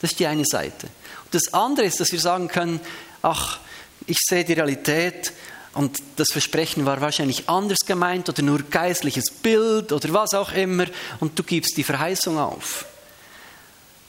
Das 0.00 0.12
ist 0.12 0.20
die 0.20 0.26
eine 0.28 0.44
Seite. 0.44 0.88
Das 1.30 1.52
andere 1.52 1.86
ist, 1.86 2.00
dass 2.00 2.12
wir 2.12 2.20
sagen 2.20 2.48
können, 2.48 2.80
ach, 3.22 3.58
ich 4.06 4.18
sehe 4.26 4.44
die 4.44 4.54
Realität 4.54 5.32
und 5.74 5.98
das 6.16 6.32
Versprechen 6.32 6.86
war 6.86 7.00
wahrscheinlich 7.00 7.48
anders 7.48 7.78
gemeint 7.86 8.28
oder 8.28 8.42
nur 8.42 8.62
geistliches 8.62 9.30
Bild 9.30 9.92
oder 9.92 10.12
was 10.12 10.34
auch 10.34 10.52
immer 10.52 10.86
und 11.20 11.38
du 11.38 11.42
gibst 11.42 11.76
die 11.76 11.84
Verheißung 11.84 12.38
auf. 12.38 12.86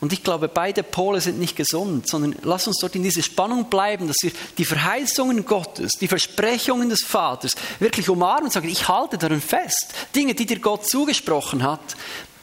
Und 0.01 0.13
ich 0.13 0.23
glaube, 0.23 0.47
beide 0.47 0.81
Pole 0.81 1.19
sind 1.19 1.39
nicht 1.39 1.57
gesund, 1.57 2.07
sondern 2.07 2.35
lass 2.43 2.67
uns 2.67 2.77
dort 2.79 2.95
in 2.95 3.03
diese 3.03 3.21
Spannung 3.21 3.69
bleiben, 3.69 4.07
dass 4.07 4.15
wir 4.21 4.31
die 4.57 4.63
Verheißungen 4.63 5.45
Gottes, 5.45 5.91
die 5.99 6.07
Versprechungen 6.07 6.89
des 6.89 7.03
Vaters 7.03 7.51
wirklich 7.79 8.07
umarmen 8.07 8.45
und 8.45 8.53
sagen, 8.53 8.69
ich 8.69 8.87
halte 8.87 9.17
daran 9.17 9.41
fest. 9.41 9.93
Dinge, 10.15 10.35
die 10.35 10.45
dir 10.45 10.59
Gott 10.59 10.87
zugesprochen 10.87 11.63
hat, 11.63 11.97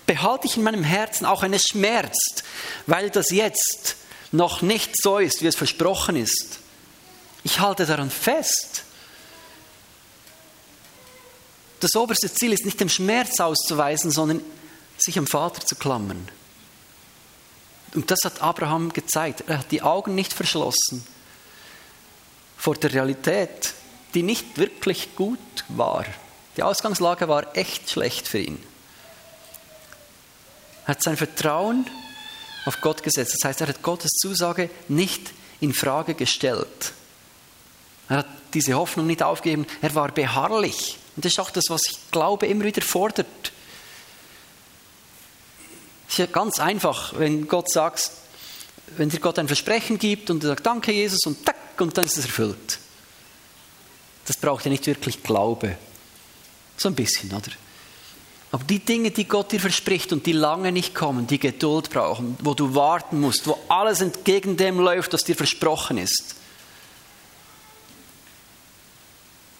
behalte 0.06 0.46
ich 0.46 0.58
in 0.58 0.64
meinem 0.64 0.84
Herzen, 0.84 1.24
auch 1.24 1.42
wenn 1.42 1.54
es 1.54 1.62
schmerzt, 1.62 2.44
weil 2.86 3.08
das 3.08 3.30
jetzt 3.30 3.96
noch 4.32 4.62
nicht 4.62 4.92
so 5.00 5.18
ist, 5.18 5.42
wie 5.42 5.46
es 5.46 5.56
versprochen 5.56 6.16
ist. 6.16 6.60
Ich 7.44 7.60
halte 7.60 7.86
daran 7.86 8.10
fest. 8.10 8.84
Das 11.80 11.94
oberste 11.94 12.32
Ziel 12.32 12.52
ist 12.52 12.64
nicht 12.64 12.80
dem 12.80 12.88
Schmerz 12.88 13.38
auszuweisen, 13.38 14.10
sondern 14.10 14.42
sich 14.98 15.18
am 15.18 15.26
Vater 15.26 15.64
zu 15.64 15.76
klammern. 15.76 16.28
Und 17.94 18.10
das 18.10 18.20
hat 18.24 18.42
Abraham 18.42 18.92
gezeigt. 18.92 19.44
Er 19.46 19.58
hat 19.58 19.70
die 19.70 19.82
Augen 19.82 20.14
nicht 20.14 20.32
verschlossen 20.32 21.06
vor 22.56 22.74
der 22.74 22.92
Realität, 22.92 23.74
die 24.14 24.22
nicht 24.22 24.58
wirklich 24.58 25.14
gut 25.14 25.38
war. 25.68 26.04
Die 26.56 26.62
Ausgangslage 26.62 27.28
war 27.28 27.56
echt 27.56 27.90
schlecht 27.90 28.26
für 28.26 28.38
ihn. 28.38 28.62
Er 30.84 30.88
hat 30.88 31.02
sein 31.02 31.16
Vertrauen 31.16 31.86
auf 32.66 32.80
Gott 32.82 33.02
gesetzt. 33.02 33.34
Das 33.34 33.48
heißt, 33.48 33.62
er 33.62 33.68
hat 33.68 33.82
Gottes 33.82 34.10
Zusage 34.10 34.68
nicht 34.88 35.32
in 35.60 35.72
Frage 35.72 36.14
gestellt. 36.14 36.92
Er 38.08 38.18
hat 38.18 38.26
diese 38.52 38.74
Hoffnung 38.74 39.06
nicht 39.06 39.22
aufgegeben. 39.22 39.66
Er 39.80 39.94
war 39.94 40.12
beharrlich. 40.12 40.98
Und 41.16 41.24
das 41.24 41.32
ist 41.32 41.38
auch 41.38 41.50
das, 41.50 41.64
was 41.68 41.82
ich 41.88 42.10
glaube, 42.10 42.46
immer 42.46 42.64
wieder 42.64 42.82
fordert. 42.82 43.26
Es 46.06 46.14
ist 46.14 46.18
ja 46.18 46.26
ganz 46.26 46.60
einfach, 46.60 47.14
wenn 47.18 47.48
Gott 47.48 47.70
sagt, 47.70 48.10
wenn 48.96 49.08
dir 49.08 49.20
Gott 49.20 49.38
ein 49.38 49.48
Versprechen 49.48 49.98
gibt 49.98 50.30
und 50.30 50.44
er 50.44 50.50
sagt, 50.50 50.66
danke 50.66 50.92
Jesus 50.92 51.20
und 51.26 51.44
tack, 51.44 51.56
und 51.78 51.96
dann 51.96 52.04
ist 52.04 52.16
es 52.16 52.26
erfüllt. 52.26 52.78
Das 54.26 54.36
braucht 54.36 54.64
ja 54.64 54.70
nicht 54.70 54.86
wirklich 54.86 55.22
Glaube. 55.22 55.76
So 56.76 56.88
ein 56.88 56.94
bisschen, 56.94 57.32
oder? 57.32 57.50
Aber 58.56 58.64
die 58.64 58.78
Dinge, 58.78 59.10
die 59.10 59.28
Gott 59.28 59.52
dir 59.52 59.60
verspricht 59.60 60.14
und 60.14 60.24
die 60.24 60.32
lange 60.32 60.72
nicht 60.72 60.94
kommen, 60.94 61.26
die 61.26 61.38
Geduld 61.38 61.90
brauchen, 61.90 62.38
wo 62.42 62.54
du 62.54 62.74
warten 62.74 63.20
musst, 63.20 63.46
wo 63.46 63.58
alles 63.68 64.00
entgegen 64.00 64.56
dem 64.56 64.80
läuft, 64.80 65.12
was 65.12 65.24
dir 65.24 65.36
versprochen 65.36 65.98
ist, 65.98 66.36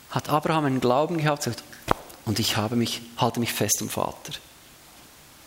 hat 0.09 0.31
Abraham 0.31 0.65
einen 0.65 0.81
Glauben 0.81 1.19
gehabt 1.19 1.47
und 2.25 2.39
ich 2.39 2.57
habe 2.57 2.75
mich, 2.75 3.03
halte 3.19 3.39
mich 3.39 3.53
fest 3.53 3.83
am 3.83 3.91
Vater. 3.91 4.33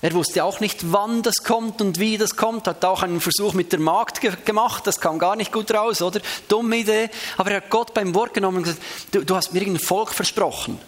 Er 0.03 0.13
wusste 0.13 0.43
auch 0.43 0.59
nicht, 0.59 0.91
wann 0.91 1.24
das 1.24 1.43
kommt 1.43 1.82
und 1.82 1.97
wie 1.97 2.19
das 2.19 2.36
kommt, 2.36 2.67
hat 2.67 2.86
auch 2.86 3.01
einen 3.01 3.19
Versuch 3.19 3.53
mit 3.53 3.71
der 3.71 3.80
Magd 3.80 4.21
ge 4.21 4.32
gemacht, 4.45 4.86
das 4.86 5.01
kam 5.01 5.17
gar 5.17 5.36
nicht 5.36 5.51
gut 5.51 5.71
raus, 5.71 6.03
oder? 6.03 6.21
Dumme 6.47 6.78
Idee. 6.78 7.09
Aber 7.36 7.49
er 7.49 7.57
hat 7.57 7.71
Gott 7.71 7.95
beim 7.95 8.13
Wort 8.13 8.36
genommen 8.36 8.57
und 8.57 8.63
gesagt, 8.65 8.84
du, 9.11 9.26
du 9.26 9.36
hast 9.36 9.53
mir 9.53 9.59
irgendein 9.61 9.84
Volk 9.84 10.13
versprochen 10.13 10.80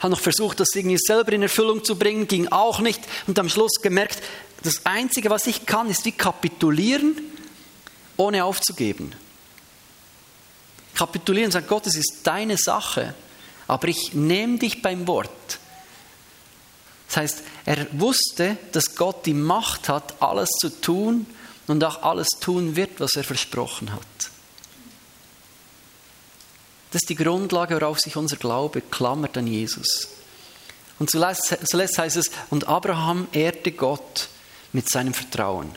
habe 0.00 0.10
noch 0.10 0.20
versucht, 0.20 0.60
das 0.60 0.68
irgendwie 0.74 0.98
selber 0.98 1.32
in 1.32 1.42
Erfüllung 1.42 1.84
zu 1.84 1.96
bringen, 1.96 2.28
ging 2.28 2.48
auch 2.48 2.80
nicht 2.80 3.00
und 3.26 3.38
am 3.38 3.48
Schluss 3.48 3.80
gemerkt, 3.82 4.22
das 4.62 4.84
Einzige, 4.86 5.30
was 5.30 5.46
ich 5.46 5.66
kann, 5.66 5.88
ist 5.90 6.04
wie 6.04 6.12
kapitulieren, 6.12 7.16
ohne 8.16 8.44
aufzugeben. 8.44 9.12
Kapitulieren 10.94 11.46
und 11.46 11.52
sagen, 11.52 11.66
Gott, 11.68 11.86
es 11.86 11.96
ist 11.96 12.20
deine 12.24 12.56
Sache, 12.56 13.14
aber 13.68 13.88
ich 13.88 14.14
nehme 14.14 14.58
dich 14.58 14.82
beim 14.82 15.06
Wort. 15.06 15.30
Das 17.06 17.16
heißt, 17.16 17.42
er 17.64 17.86
wusste, 17.92 18.58
dass 18.72 18.94
Gott 18.96 19.24
die 19.26 19.34
Macht 19.34 19.88
hat, 19.88 20.20
alles 20.20 20.50
zu 20.60 20.68
tun 20.68 21.26
und 21.66 21.82
auch 21.84 22.02
alles 22.02 22.28
tun 22.40 22.76
wird, 22.76 23.00
was 23.00 23.14
er 23.14 23.24
versprochen 23.24 23.92
hat. 23.92 24.00
Das 26.90 27.02
ist 27.02 27.10
die 27.10 27.16
Grundlage, 27.16 27.76
worauf 27.76 28.00
sich 28.00 28.16
unser 28.16 28.36
Glaube 28.36 28.80
klammert 28.80 29.36
an 29.36 29.46
Jesus. 29.46 30.08
Und 30.98 31.10
zuletzt, 31.10 31.56
zuletzt 31.64 31.98
heißt 31.98 32.16
es, 32.16 32.30
und 32.50 32.68
Abraham 32.68 33.28
ehrte 33.32 33.72
Gott, 33.72 34.28
mit 34.72 34.90
seinem 34.90 35.14
Vertrauen. 35.14 35.70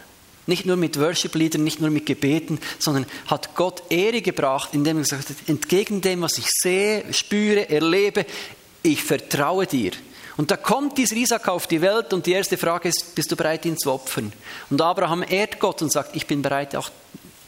Nicht 0.47 0.65
nur 0.65 0.75
mit 0.75 0.99
Worship-Liedern, 0.99 1.63
nicht 1.63 1.79
nur 1.79 1.91
mit 1.91 2.05
Gebeten, 2.05 2.59
sondern 2.79 3.05
hat 3.27 3.55
Gott 3.55 3.83
Ehre 3.89 4.21
gebracht, 4.21 4.69
indem 4.73 4.97
er 4.97 5.03
gesagt 5.03 5.29
hat, 5.29 5.37
entgegen 5.47 6.01
dem, 6.01 6.21
was 6.21 6.37
ich 6.37 6.47
sehe, 6.49 7.05
spüre, 7.13 7.69
erlebe, 7.69 8.25
ich 8.83 9.03
vertraue 9.03 9.67
dir. 9.67 9.91
Und 10.37 10.49
da 10.49 10.57
kommt 10.57 10.97
dieser 10.97 11.15
Isaac 11.15 11.47
auf 11.47 11.67
die 11.67 11.81
Welt 11.81 12.13
und 12.13 12.25
die 12.25 12.31
erste 12.31 12.57
Frage 12.57 12.89
ist, 12.89 13.13
bist 13.15 13.31
du 13.31 13.35
bereit, 13.35 13.65
ihn 13.65 13.77
zu 13.77 13.91
opfern? 13.91 14.33
Und 14.69 14.81
Abraham 14.81 15.23
ehrt 15.27 15.59
Gott 15.59 15.81
und 15.81 15.91
sagt, 15.91 16.15
ich 16.15 16.25
bin 16.25 16.41
bereit, 16.41 16.75
auch 16.75 16.89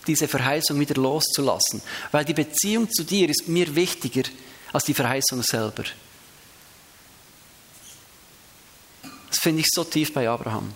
diese 0.07 0.27
Verheißung 0.27 0.79
wieder 0.79 0.95
loszulassen, 0.95 1.81
weil 2.11 2.25
die 2.25 2.33
Beziehung 2.33 2.91
zu 2.91 3.03
dir 3.03 3.29
ist 3.29 3.47
mir 3.47 3.75
wichtiger 3.75 4.23
als 4.71 4.85
die 4.85 4.93
Verheißung 4.93 5.43
selber. 5.43 5.83
Das 9.29 9.39
finde 9.39 9.61
ich 9.61 9.67
so 9.71 9.83
tief 9.83 10.13
bei 10.13 10.29
Abraham. 10.29 10.73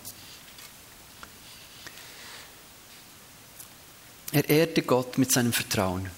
Er 4.32 4.48
ehrte 4.50 4.82
Gott 4.82 5.18
mit 5.18 5.32
seinem 5.32 5.54
Vertrauen. 5.54 6.10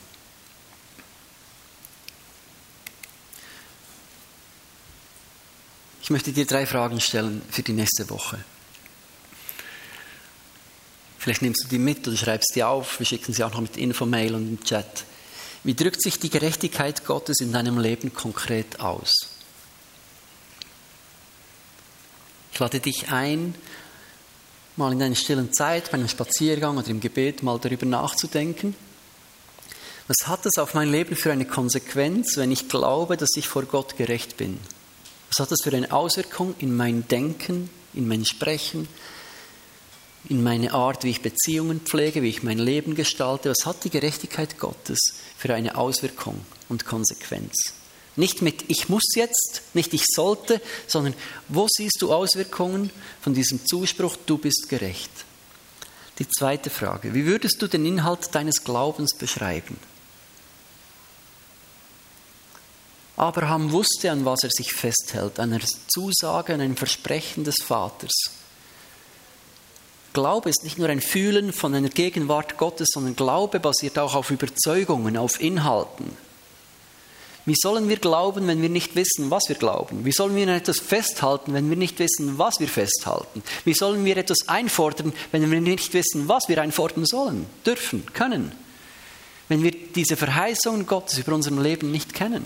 Ich 6.02 6.10
möchte 6.10 6.32
dir 6.32 6.48
drei 6.48 6.66
Fragen 6.66 7.00
stellen 7.00 7.42
für 7.52 7.62
die 7.62 7.74
nächste 7.74 8.10
Woche. 8.10 8.44
Vielleicht 11.20 11.42
nimmst 11.42 11.66
du 11.66 11.68
die 11.68 11.80
mit 11.80 12.08
oder 12.08 12.16
schreibst 12.16 12.56
die 12.56 12.64
auf. 12.64 12.98
Wir 13.00 13.06
schicken 13.06 13.34
sie 13.34 13.44
auch 13.44 13.52
noch 13.52 13.60
mit 13.60 13.76
Infomail 13.76 14.34
und 14.34 14.48
im 14.48 14.64
Chat. 14.64 15.04
Wie 15.66 15.76
drückt 15.76 16.02
sich 16.02 16.18
die 16.18 16.30
Gerechtigkeit 16.30 17.06
Gottes 17.06 17.42
in 17.42 17.52
deinem 17.52 17.78
Leben 17.78 18.14
konkret 18.14 18.80
aus? 18.80 19.12
Ich 22.54 22.60
lade 22.60 22.80
dich 22.80 23.12
ein, 23.12 23.54
mal 24.78 24.94
in 24.94 25.04
einer 25.04 25.16
stillen 25.16 25.52
Zeit, 25.52 25.92
bei 25.92 25.98
einem 25.98 26.08
Spaziergang 26.08 26.78
oder 26.78 26.88
im 26.88 27.02
Gebet 27.02 27.44
mal 27.44 27.60
darüber 27.60 27.86
nachzudenken. 27.86 28.74
Was 30.08 30.28
hat 30.28 30.46
es 30.46 30.58
auf 30.58 30.74
mein 30.74 30.90
Leben 30.90 31.18
für 31.18 31.34
eine 31.34 31.46
Konsequenz, 31.46 32.38
wenn 32.38 32.52
ich 32.52 32.70
glaube, 32.70 33.18
dass 33.18 33.36
ich 33.36 33.50
vor 33.50 33.64
Gott 33.64 33.98
gerecht 33.98 34.38
bin? 34.38 34.58
Was 35.30 35.40
hat 35.40 35.52
das 35.52 35.60
für 35.64 35.76
eine 35.76 35.92
Auswirkung 35.92 36.56
in 36.60 36.76
mein 36.76 37.08
Denken, 37.10 37.70
in 37.94 38.08
mein 38.08 38.24
Sprechen, 38.24 38.88
in 40.28 40.44
meine 40.44 40.74
Art, 40.74 41.04
wie 41.04 41.12
ich 41.12 41.22
Beziehungen 41.22 41.80
pflege, 41.82 42.22
wie 42.22 42.30
ich 42.30 42.44
mein 42.44 42.60
Leben 42.60 42.96
gestalte? 42.96 43.50
Was 43.50 43.66
hat 43.66 43.84
die 43.84 43.90
Gerechtigkeit 43.90 44.60
Gottes 44.60 45.00
für 45.38 45.54
eine 45.54 45.76
Auswirkung 45.78 46.42
und 46.68 46.86
Konsequenz? 46.86 47.54
Nicht 48.16 48.42
mit 48.42 48.66
ich 48.68 48.90
muss 48.90 49.16
jetzt, 49.16 49.62
nicht 49.74 49.94
ich 49.94 50.04
sollte, 50.06 50.62
sondern 50.88 51.14
wo 51.48 51.68
siehst 51.70 52.02
du 52.02 52.12
Auswirkungen 52.12 52.90
von 53.22 53.34
diesem 53.34 53.66
Zuspruch, 53.66 54.18
du 54.26 54.38
bist 54.38 54.68
gerecht? 54.68 55.12
Die 56.20 56.28
zweite 56.28 56.70
Frage, 56.70 57.14
wie 57.14 57.26
würdest 57.26 57.62
du 57.62 57.68
den 57.68 57.86
Inhalt 57.86 58.36
deines 58.36 58.66
Glaubens 58.66 59.14
beschreiben? 59.14 59.78
Abraham 63.16 63.72
wusste, 63.72 64.12
an 64.12 64.26
was 64.26 64.44
er 64.44 64.50
sich 64.50 64.74
festhält, 64.74 65.40
an 65.40 65.54
einer 65.54 65.66
Zusage, 65.88 66.54
an 66.54 66.62
einem 66.62 66.78
Versprechen 66.78 67.44
des 67.46 67.56
Vaters. 67.64 68.14
Glaube 70.14 70.50
ist 70.50 70.64
nicht 70.64 70.78
nur 70.78 70.90
ein 70.90 71.02
Fühlen 71.02 71.54
von 71.54 71.74
einer 71.76 71.90
Gegenwart 71.90 72.58
Gottes, 72.58 72.90
sondern 72.94 73.16
Glaube 73.16 73.60
basiert 73.60 74.00
auch 74.00 74.16
auf 74.16 74.32
Überzeugungen, 74.32 75.18
auf 75.18 75.40
Inhalten. 75.42 76.18
Wie 77.46 77.56
sollen 77.56 77.90
wir 77.90 77.98
glauben, 77.98 78.48
wenn 78.48 78.62
wir 78.62 78.70
nicht 78.70 78.96
wissen, 78.96 79.32
was 79.32 79.50
wir 79.50 79.56
glauben? 79.56 80.06
Wie 80.06 80.12
sollen 80.12 80.36
wir 80.36 80.48
etwas 80.50 80.80
festhalten, 80.80 81.54
wenn 81.54 81.70
wir 81.70 81.78
nicht 81.78 81.98
wissen, 81.98 82.38
was 82.38 82.60
wir 82.60 82.68
festhalten? 82.68 83.42
Wie 83.66 83.74
sollen 83.74 84.06
wir 84.06 84.18
etwas 84.18 84.48
einfordern, 84.48 85.14
wenn 85.32 85.50
wir 85.50 85.62
nicht 85.62 85.94
wissen, 85.94 86.28
was 86.28 86.48
wir 86.48 86.62
einfordern 86.62 87.06
sollen, 87.06 87.46
dürfen, 87.66 88.06
können? 88.14 88.52
Wenn 89.48 89.64
wir 89.64 89.72
diese 89.72 90.16
Verheißungen 90.16 90.86
Gottes 90.86 91.18
über 91.18 91.34
unserem 91.34 91.62
Leben 91.62 91.92
nicht 91.92 92.14
kennen? 92.14 92.44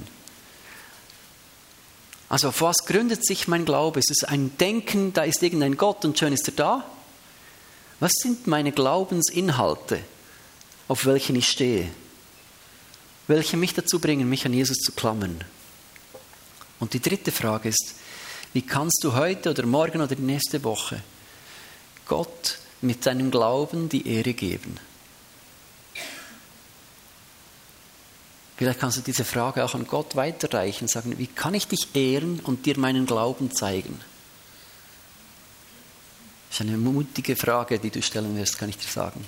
Also 2.29 2.47
auf 2.49 2.61
was 2.61 2.85
gründet 2.85 3.25
sich 3.25 3.47
mein 3.47 3.65
Glaube? 3.65 3.99
Ist 3.99 4.09
es 4.09 4.23
ein 4.23 4.55
Denken, 4.57 5.11
da 5.13 5.23
ist 5.23 5.43
irgendein 5.43 5.75
Gott 5.75 6.05
und 6.05 6.17
schön 6.17 6.33
ist 6.33 6.47
er 6.47 6.53
da? 6.53 6.85
Was 7.99 8.11
sind 8.21 8.47
meine 8.47 8.71
Glaubensinhalte, 8.71 10.03
auf 10.87 11.05
welchen 11.05 11.35
ich 11.35 11.49
stehe? 11.49 11.89
Welche 13.27 13.57
mich 13.57 13.73
dazu 13.73 13.99
bringen, 13.99 14.29
mich 14.29 14.45
an 14.45 14.53
Jesus 14.53 14.77
zu 14.77 14.91
klammern? 14.91 15.43
Und 16.79 16.93
die 16.93 16.99
dritte 16.99 17.31
Frage 17.31 17.69
ist, 17.69 17.95
wie 18.51 18.61
kannst 18.61 19.03
du 19.03 19.13
heute 19.13 19.49
oder 19.49 19.65
morgen 19.65 20.01
oder 20.01 20.15
die 20.15 20.21
nächste 20.21 20.63
Woche 20.63 21.01
Gott 22.05 22.57
mit 22.81 23.05
deinem 23.05 23.31
Glauben 23.31 23.89
die 23.89 24.07
Ehre 24.07 24.33
geben? 24.33 24.77
Vielleicht 28.57 28.79
kannst 28.79 28.97
du 28.97 29.01
diese 29.01 29.25
Frage 29.25 29.65
auch 29.65 29.73
an 29.73 29.87
Gott 29.87 30.15
weiterreichen, 30.15 30.87
sagen, 30.87 31.17
wie 31.17 31.27
kann 31.27 31.53
ich 31.53 31.67
dich 31.67 31.95
ehren 31.95 32.39
und 32.41 32.65
dir 32.65 32.77
meinen 32.77 33.05
Glauben 33.05 33.51
zeigen? 33.51 33.99
Das 36.53 36.59
ist 36.59 36.67
eine 36.67 36.77
mutige 36.77 37.35
Frage, 37.35 37.79
die 37.79 37.89
du 37.89 38.03
stellen 38.03 38.37
wirst, 38.37 38.59
kann 38.59 38.69
ich 38.69 38.77
dir 38.77 38.87
sagen. 38.87 39.25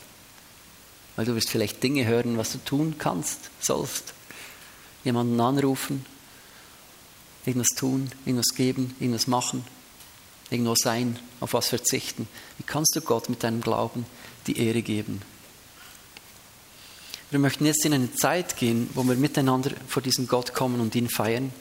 Weil 1.15 1.25
du 1.25 1.33
wirst 1.33 1.49
vielleicht 1.49 1.81
Dinge 1.81 2.05
hören, 2.05 2.37
was 2.37 2.51
du 2.51 2.59
tun 2.59 2.97
kannst, 2.99 3.49
sollst. 3.59 4.13
Jemanden 5.03 5.41
anrufen, 5.41 6.05
irgendwas 7.43 7.69
tun, 7.69 8.11
irgendwas 8.27 8.55
geben, 8.55 8.93
irgendwas 8.99 9.25
machen, 9.25 9.65
irgendwo 10.51 10.75
sein, 10.75 11.17
auf 11.39 11.53
was 11.53 11.69
verzichten. 11.69 12.27
Wie 12.59 12.63
kannst 12.63 12.95
du 12.95 13.01
Gott 13.01 13.27
mit 13.27 13.41
deinem 13.41 13.61
Glauben 13.61 14.05
die 14.45 14.59
Ehre 14.59 14.83
geben? 14.83 15.23
Wir 17.31 17.39
möchten 17.39 17.65
jetzt 17.65 17.83
in 17.85 17.93
eine 17.95 18.13
Zeit 18.13 18.55
gehen, 18.55 18.87
wo 18.93 19.03
wir 19.03 19.15
miteinander 19.15 19.71
vor 19.87 20.03
diesen 20.03 20.27
Gott 20.27 20.53
kommen 20.53 20.79
und 20.79 20.93
ihn 20.93 21.09
feiern. 21.09 21.51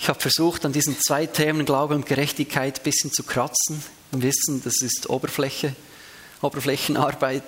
Ich 0.00 0.08
habe 0.08 0.18
versucht, 0.18 0.64
an 0.64 0.72
diesen 0.72 0.98
zwei 0.98 1.26
Themen 1.26 1.66
Glaube 1.66 1.94
und 1.94 2.06
Gerechtigkeit 2.06 2.80
ein 2.80 2.82
bisschen 2.82 3.12
zu 3.12 3.22
kratzen. 3.22 3.84
Im 4.12 4.22
Wissen, 4.22 4.62
das 4.64 4.80
ist 4.80 5.10
Oberfläche, 5.10 5.76
Oberflächenarbeit. 6.40 7.44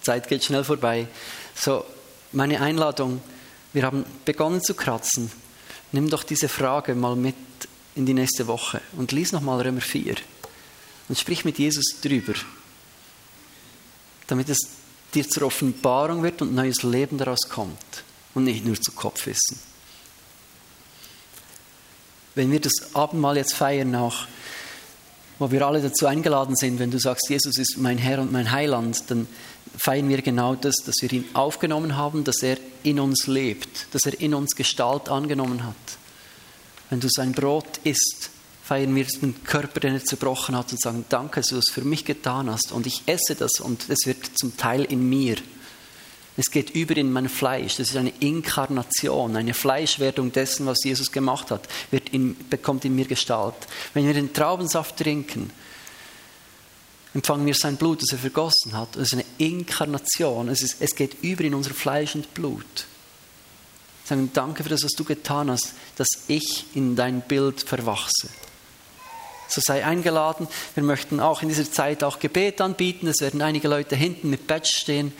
Zeit 0.00 0.28
geht 0.28 0.44
schnell 0.44 0.62
vorbei. 0.62 1.08
So, 1.56 1.84
meine 2.30 2.60
Einladung, 2.60 3.20
wir 3.72 3.82
haben 3.82 4.06
begonnen 4.24 4.62
zu 4.62 4.74
kratzen. 4.74 5.32
Nimm 5.90 6.08
doch 6.08 6.22
diese 6.22 6.48
Frage 6.48 6.94
mal 6.94 7.16
mit 7.16 7.34
in 7.96 8.06
die 8.06 8.14
nächste 8.14 8.46
Woche 8.46 8.80
und 8.96 9.10
lies 9.10 9.32
nochmal 9.32 9.60
Römer 9.60 9.80
4 9.80 10.14
und 11.08 11.18
sprich 11.18 11.44
mit 11.44 11.58
Jesus 11.58 11.96
drüber, 12.00 12.34
damit 14.28 14.48
es 14.50 14.58
dir 15.14 15.28
zur 15.28 15.42
Offenbarung 15.44 16.22
wird 16.22 16.42
und 16.42 16.54
neues 16.54 16.84
Leben 16.84 17.18
daraus 17.18 17.48
kommt 17.48 18.04
und 18.34 18.44
nicht 18.44 18.64
nur 18.64 18.80
zu 18.80 18.92
Kopfwissen. 18.92 19.58
Wenn 22.36 22.52
wir 22.52 22.60
das 22.60 22.94
Abendmahl 22.94 23.38
jetzt 23.38 23.54
feiern, 23.54 23.94
auch, 23.94 24.26
wo 25.38 25.50
wir 25.50 25.66
alle 25.66 25.80
dazu 25.80 26.06
eingeladen 26.06 26.54
sind, 26.54 26.78
wenn 26.78 26.90
du 26.90 26.98
sagst, 26.98 27.30
Jesus 27.30 27.56
ist 27.56 27.78
mein 27.78 27.96
Herr 27.96 28.20
und 28.20 28.30
mein 28.30 28.52
Heiland, 28.52 29.10
dann 29.10 29.26
feiern 29.78 30.08
wir 30.10 30.20
genau 30.20 30.54
das, 30.54 30.76
dass 30.84 30.96
wir 31.00 31.10
ihn 31.12 31.24
aufgenommen 31.32 31.96
haben, 31.96 32.24
dass 32.24 32.42
er 32.42 32.58
in 32.82 33.00
uns 33.00 33.26
lebt, 33.26 33.86
dass 33.92 34.02
er 34.04 34.20
in 34.20 34.34
uns 34.34 34.54
Gestalt 34.54 35.08
angenommen 35.08 35.64
hat. 35.64 35.74
Wenn 36.90 37.00
du 37.00 37.08
sein 37.08 37.32
Brot 37.32 37.80
isst, 37.84 38.30
feiern 38.62 38.94
wir 38.94 39.06
den 39.06 39.42
Körper, 39.44 39.80
den 39.80 39.94
er 39.94 40.04
zerbrochen 40.04 40.56
hat 40.56 40.72
und 40.72 40.80
sagen, 40.80 41.06
danke, 41.08 41.40
dass 41.40 41.48
du 41.48 41.56
es 41.56 41.70
für 41.70 41.82
mich 41.82 42.04
getan 42.04 42.50
hast 42.50 42.70
und 42.70 42.86
ich 42.86 43.02
esse 43.06 43.34
das 43.34 43.60
und 43.60 43.88
es 43.88 44.04
wird 44.04 44.18
zum 44.38 44.58
Teil 44.58 44.84
in 44.84 45.08
mir. 45.08 45.36
Es 46.36 46.50
geht 46.50 46.70
über 46.70 46.96
in 46.96 47.12
mein 47.12 47.28
Fleisch. 47.28 47.76
Das 47.76 47.90
ist 47.90 47.96
eine 47.96 48.12
Inkarnation, 48.20 49.36
eine 49.36 49.54
Fleischwerdung 49.54 50.32
dessen, 50.32 50.66
was 50.66 50.84
Jesus 50.84 51.10
gemacht 51.10 51.50
hat, 51.50 51.66
wird 51.90 52.10
in, 52.10 52.36
bekommt 52.50 52.84
in 52.84 52.94
mir 52.94 53.06
Gestalt. 53.06 53.54
Wenn 53.94 54.06
wir 54.06 54.14
den 54.14 54.32
Traubensaft 54.34 54.98
trinken, 54.98 55.50
empfangen 57.14 57.46
wir 57.46 57.54
sein 57.54 57.76
Blut, 57.76 58.02
das 58.02 58.12
er 58.12 58.18
vergossen 58.18 58.74
hat. 58.74 58.96
Das 58.96 59.08
ist 59.08 59.14
eine 59.14 59.24
Inkarnation. 59.38 60.48
Es, 60.48 60.62
ist, 60.62 60.76
es 60.80 60.94
geht 60.94 61.22
über 61.22 61.44
in 61.44 61.54
unser 61.54 61.72
Fleisch 61.72 62.14
und 62.14 62.34
Blut. 62.34 62.86
Sagen, 64.04 64.30
danke 64.34 64.62
für 64.62 64.68
das, 64.68 64.84
was 64.84 64.92
du 64.92 65.04
getan 65.04 65.50
hast, 65.50 65.72
dass 65.96 66.08
ich 66.28 66.66
in 66.74 66.94
dein 66.94 67.22
Bild 67.22 67.62
verwachse. 67.62 68.28
So 69.48 69.60
sei 69.64 69.84
eingeladen. 69.84 70.48
Wir 70.74 70.82
möchten 70.82 71.18
auch 71.18 71.42
in 71.42 71.48
dieser 71.48 71.70
Zeit 71.70 72.04
auch 72.04 72.18
Gebet 72.18 72.60
anbieten. 72.60 73.06
Es 73.06 73.20
werden 73.20 73.40
einige 73.40 73.68
Leute 73.68 73.96
hinten 73.96 74.28
mit 74.28 74.46
Badge 74.46 74.70
stehen, 74.74 75.12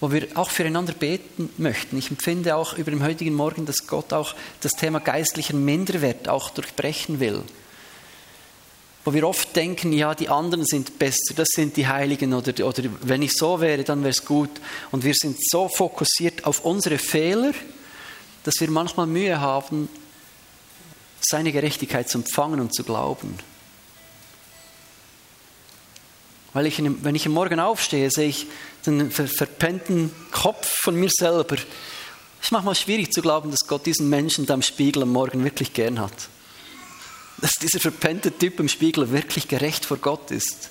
wo 0.00 0.10
wir 0.10 0.28
auch 0.34 0.50
füreinander 0.50 0.94
beten 0.94 1.50
möchten. 1.58 1.98
Ich 1.98 2.10
empfinde 2.10 2.56
auch 2.56 2.76
über 2.76 2.90
dem 2.90 3.02
heutigen 3.02 3.34
Morgen, 3.34 3.66
dass 3.66 3.86
Gott 3.86 4.12
auch 4.12 4.34
das 4.60 4.72
Thema 4.72 4.98
geistlichen 4.98 5.64
Minderwert 5.64 6.28
auch 6.28 6.50
durchbrechen 6.50 7.20
will. 7.20 7.42
Wo 9.04 9.14
wir 9.14 9.26
oft 9.26 9.54
denken, 9.56 9.92
ja, 9.92 10.14
die 10.14 10.28
anderen 10.28 10.64
sind 10.64 10.98
besser, 10.98 11.34
das 11.34 11.48
sind 11.48 11.76
die 11.76 11.86
Heiligen 11.86 12.34
oder, 12.34 12.66
oder 12.66 12.82
wenn 13.02 13.22
ich 13.22 13.32
so 13.32 13.60
wäre, 13.60 13.84
dann 13.84 14.00
wäre 14.00 14.10
es 14.10 14.24
gut. 14.24 14.50
Und 14.90 15.04
wir 15.04 15.14
sind 15.14 15.36
so 15.50 15.68
fokussiert 15.68 16.44
auf 16.44 16.64
unsere 16.64 16.98
Fehler, 16.98 17.52
dass 18.44 18.54
wir 18.60 18.70
manchmal 18.70 19.06
Mühe 19.06 19.40
haben, 19.40 19.88
seine 21.20 21.52
Gerechtigkeit 21.52 22.08
zu 22.08 22.18
empfangen 22.18 22.60
und 22.60 22.74
zu 22.74 22.84
glauben. 22.84 23.38
Weil 26.52 26.66
ich, 26.66 26.82
wenn 26.82 27.14
ich 27.14 27.26
am 27.26 27.32
Morgen 27.32 27.60
aufstehe, 27.60 28.10
sehe 28.10 28.28
ich 28.28 28.46
den 28.84 29.10
verpennten 29.10 30.10
Kopf 30.32 30.68
von 30.82 30.96
mir 30.96 31.10
selber. 31.10 31.54
Es 31.54 32.46
ist 32.46 32.52
manchmal 32.52 32.74
schwierig 32.74 33.12
zu 33.12 33.22
glauben, 33.22 33.50
dass 33.50 33.68
Gott 33.68 33.86
diesen 33.86 34.08
Menschen 34.08 34.46
da 34.46 34.54
im 34.54 34.62
Spiegel 34.62 35.02
am 35.02 35.12
Morgen 35.12 35.44
wirklich 35.44 35.72
gern 35.72 36.00
hat. 36.00 36.12
Dass 37.38 37.52
dieser 37.60 37.78
verpennte 37.78 38.36
Typ 38.36 38.58
im 38.58 38.68
Spiegel 38.68 39.10
wirklich 39.12 39.46
gerecht 39.46 39.84
vor 39.84 39.98
Gott 39.98 40.30
ist. 40.30 40.70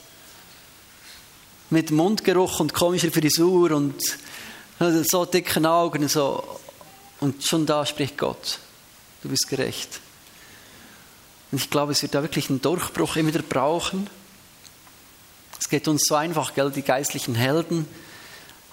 Mit 1.70 1.92
Mundgeruch 1.92 2.60
und 2.60 2.74
komischer 2.74 3.12
Frisur 3.12 3.72
und 3.72 3.96
so 4.80 5.26
dicken 5.26 5.66
Augen. 5.66 6.08
So. 6.10 6.60
Und 7.20 7.44
schon 7.46 7.66
da 7.66 7.86
spricht 7.86 8.18
Gott. 8.18 8.60
Du 9.22 9.30
bist 9.30 9.48
gerecht. 9.48 10.02
Und 11.52 11.62
ich 11.62 11.70
glaube, 11.70 11.94
es 11.94 12.02
wird 12.02 12.16
da 12.16 12.22
wirklich 12.22 12.50
einen 12.50 12.62
Durchbruch 12.62 13.16
immer 13.16 13.30
wieder 13.30 13.44
brauchen. 13.44 14.10
Es 15.60 15.70
geht 15.70 15.88
uns 15.88 16.04
so 16.06 16.16
einfach, 16.16 16.54
gell, 16.54 16.72
die 16.72 16.82
geistlichen 16.82 17.36
Helden 17.36 17.86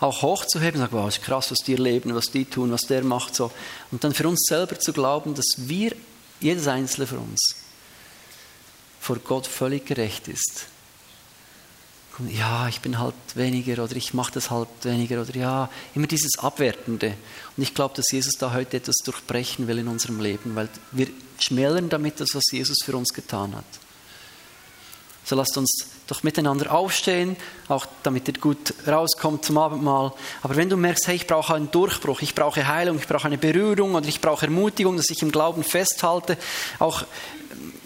auch 0.01 0.22
hochzuheben, 0.22 0.80
sagen, 0.80 0.93
wow, 0.93 1.09
ist 1.09 1.22
krass, 1.22 1.51
was 1.51 1.59
die 1.59 1.72
erleben, 1.72 2.14
was 2.14 2.30
die 2.30 2.45
tun, 2.45 2.70
was 2.70 2.82
der 2.82 3.03
macht, 3.03 3.34
so. 3.34 3.51
Und 3.91 4.05
dann 4.05 4.12
für 4.12 4.28
uns 4.28 4.45
selber 4.47 4.78
zu 4.78 4.93
glauben, 4.93 5.34
dass 5.34 5.47
wir, 5.57 5.93
jedes 6.41 6.66
Einzelne 6.66 7.07
von 7.07 7.18
uns, 7.18 7.41
vor 9.01 9.16
Gott 9.16 9.47
völlig 9.47 9.87
gerecht 9.87 10.28
ist. 10.28 10.66
Ja, 12.30 12.66
ich 12.68 12.80
bin 12.80 12.99
halt 12.99 13.14
weniger 13.34 13.84
oder 13.84 13.95
ich 13.95 14.14
mache 14.14 14.32
das 14.32 14.51
halt 14.51 14.68
weniger 14.82 15.20
oder 15.20 15.34
ja, 15.34 15.70
immer 15.95 16.07
dieses 16.07 16.39
Abwertende. 16.39 17.14
Und 17.57 17.62
ich 17.62 17.74
glaube, 17.74 17.95
dass 17.95 18.11
Jesus 18.11 18.34
da 18.39 18.53
heute 18.55 18.78
etwas 18.78 18.97
durchbrechen 19.05 19.66
will 19.66 19.78
in 19.78 19.89
unserem 19.89 20.20
Leben, 20.20 20.57
weil 20.57 20.68
wir 20.93 21.09
schmälern 21.39 21.91
damit 21.91 22.20
das, 22.20 22.30
was 22.34 22.45
Jesus 22.51 22.78
für 22.82 22.97
uns 22.97 23.12
getan 23.12 23.55
hat. 23.55 23.66
So 25.24 25.37
lasst 25.37 25.57
uns 25.59 25.89
doch 26.07 26.22
miteinander 26.22 26.72
aufstehen, 26.72 27.36
auch 27.68 27.86
damit 28.02 28.28
ihr 28.28 28.34
gut 28.34 28.74
rauskommt 28.86 29.44
zum 29.44 29.59
Abendmahl. 29.59 30.12
Aber 30.42 30.57
wenn 30.57 30.68
du 30.68 30.76
merkst, 30.76 31.09
hey, 31.09 31.16
ich 31.16 31.26
brauche 31.26 31.54
einen 31.54 31.70
Durchbruch, 31.70 32.22
ich 32.22 32.34
brauche 32.34 32.66
Heilung, 32.66 32.98
ich 32.98 33.09
brauche 33.09 33.26
eine 33.26 33.38
Berührung 33.38 33.94
oder 33.94 34.07
ich 34.07 34.20
brauche 34.20 34.46
Ermutigung, 34.46 34.96
dass 34.96 35.11
ich 35.11 35.22
im 35.22 35.32
Glauben 35.32 35.64
festhalte, 35.64 36.38
auch 36.78 37.04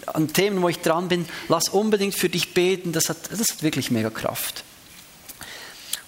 an 0.07 0.31
Themen, 0.33 0.61
wo 0.61 0.69
ich 0.69 0.79
dran 0.79 1.07
bin, 1.07 1.25
lass 1.47 1.69
unbedingt 1.69 2.15
für 2.15 2.29
dich 2.29 2.53
beten, 2.53 2.91
das 2.91 3.09
hat, 3.09 3.17
das 3.31 3.39
hat 3.39 3.63
wirklich 3.63 3.91
mega 3.91 4.09
Kraft. 4.09 4.63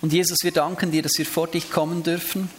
Und 0.01 0.11
Jesus, 0.11 0.37
wir 0.43 0.51
danken 0.51 0.91
dir, 0.91 1.01
dass 1.01 1.17
wir 1.17 1.25
vor 1.25 1.47
dich 1.47 1.71
kommen 1.71 2.03
dürfen. 2.03 2.49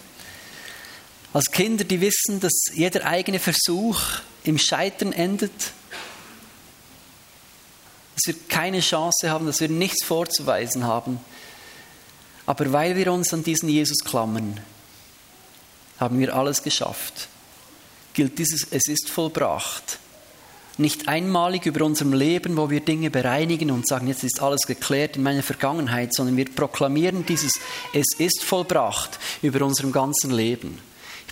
Als 1.33 1.51
Kinder, 1.51 1.85
die 1.85 2.01
wissen, 2.01 2.41
dass 2.41 2.53
jeder 2.73 3.05
eigene 3.07 3.39
Versuch 3.39 4.01
im 4.45 4.57
Scheitern 4.57 5.13
endet, 5.13 5.53
dass 8.15 8.35
wir 8.35 8.35
keine 8.49 8.81
Chance 8.81 9.31
haben, 9.31 9.47
dass 9.47 9.61
wir 9.61 9.69
nichts 9.69 10.05
vorzuweisen 10.05 10.85
haben. 10.85 11.21
Aber 12.47 12.73
weil 12.73 12.97
wir 12.97 13.13
uns 13.13 13.33
an 13.33 13.43
diesen 13.43 13.69
Jesus 13.69 14.05
klammern, 14.05 14.61
haben 15.99 16.19
wir 16.19 16.35
alles 16.35 16.63
geschafft. 16.63 17.29
Gilt 18.13 18.39
dieses, 18.39 18.67
es 18.71 18.87
ist 18.87 19.11
vollbracht. 19.11 19.99
Nicht 20.77 21.09
einmalig 21.09 21.67
über 21.67 21.85
unserem 21.85 22.13
Leben, 22.13 22.57
wo 22.57 22.69
wir 22.69 22.81
Dinge 22.81 23.11
bereinigen 23.11 23.71
und 23.71 23.87
sagen, 23.87 24.09
jetzt 24.09 24.25
ist 24.25 24.43
alles 24.43 24.63
geklärt 24.67 25.17
in 25.17 25.23
meiner 25.23 25.43
Vergangenheit, 25.43 26.13
sondern 26.13 26.37
wir 26.37 26.47
proklamieren 26.47 27.25
dieses, 27.25 27.53
es 27.93 28.07
ist 28.19 28.43
vollbracht 28.43 29.19
über 29.41 29.65
unserem 29.65 29.93
ganzen 29.93 30.33
Leben. 30.33 30.81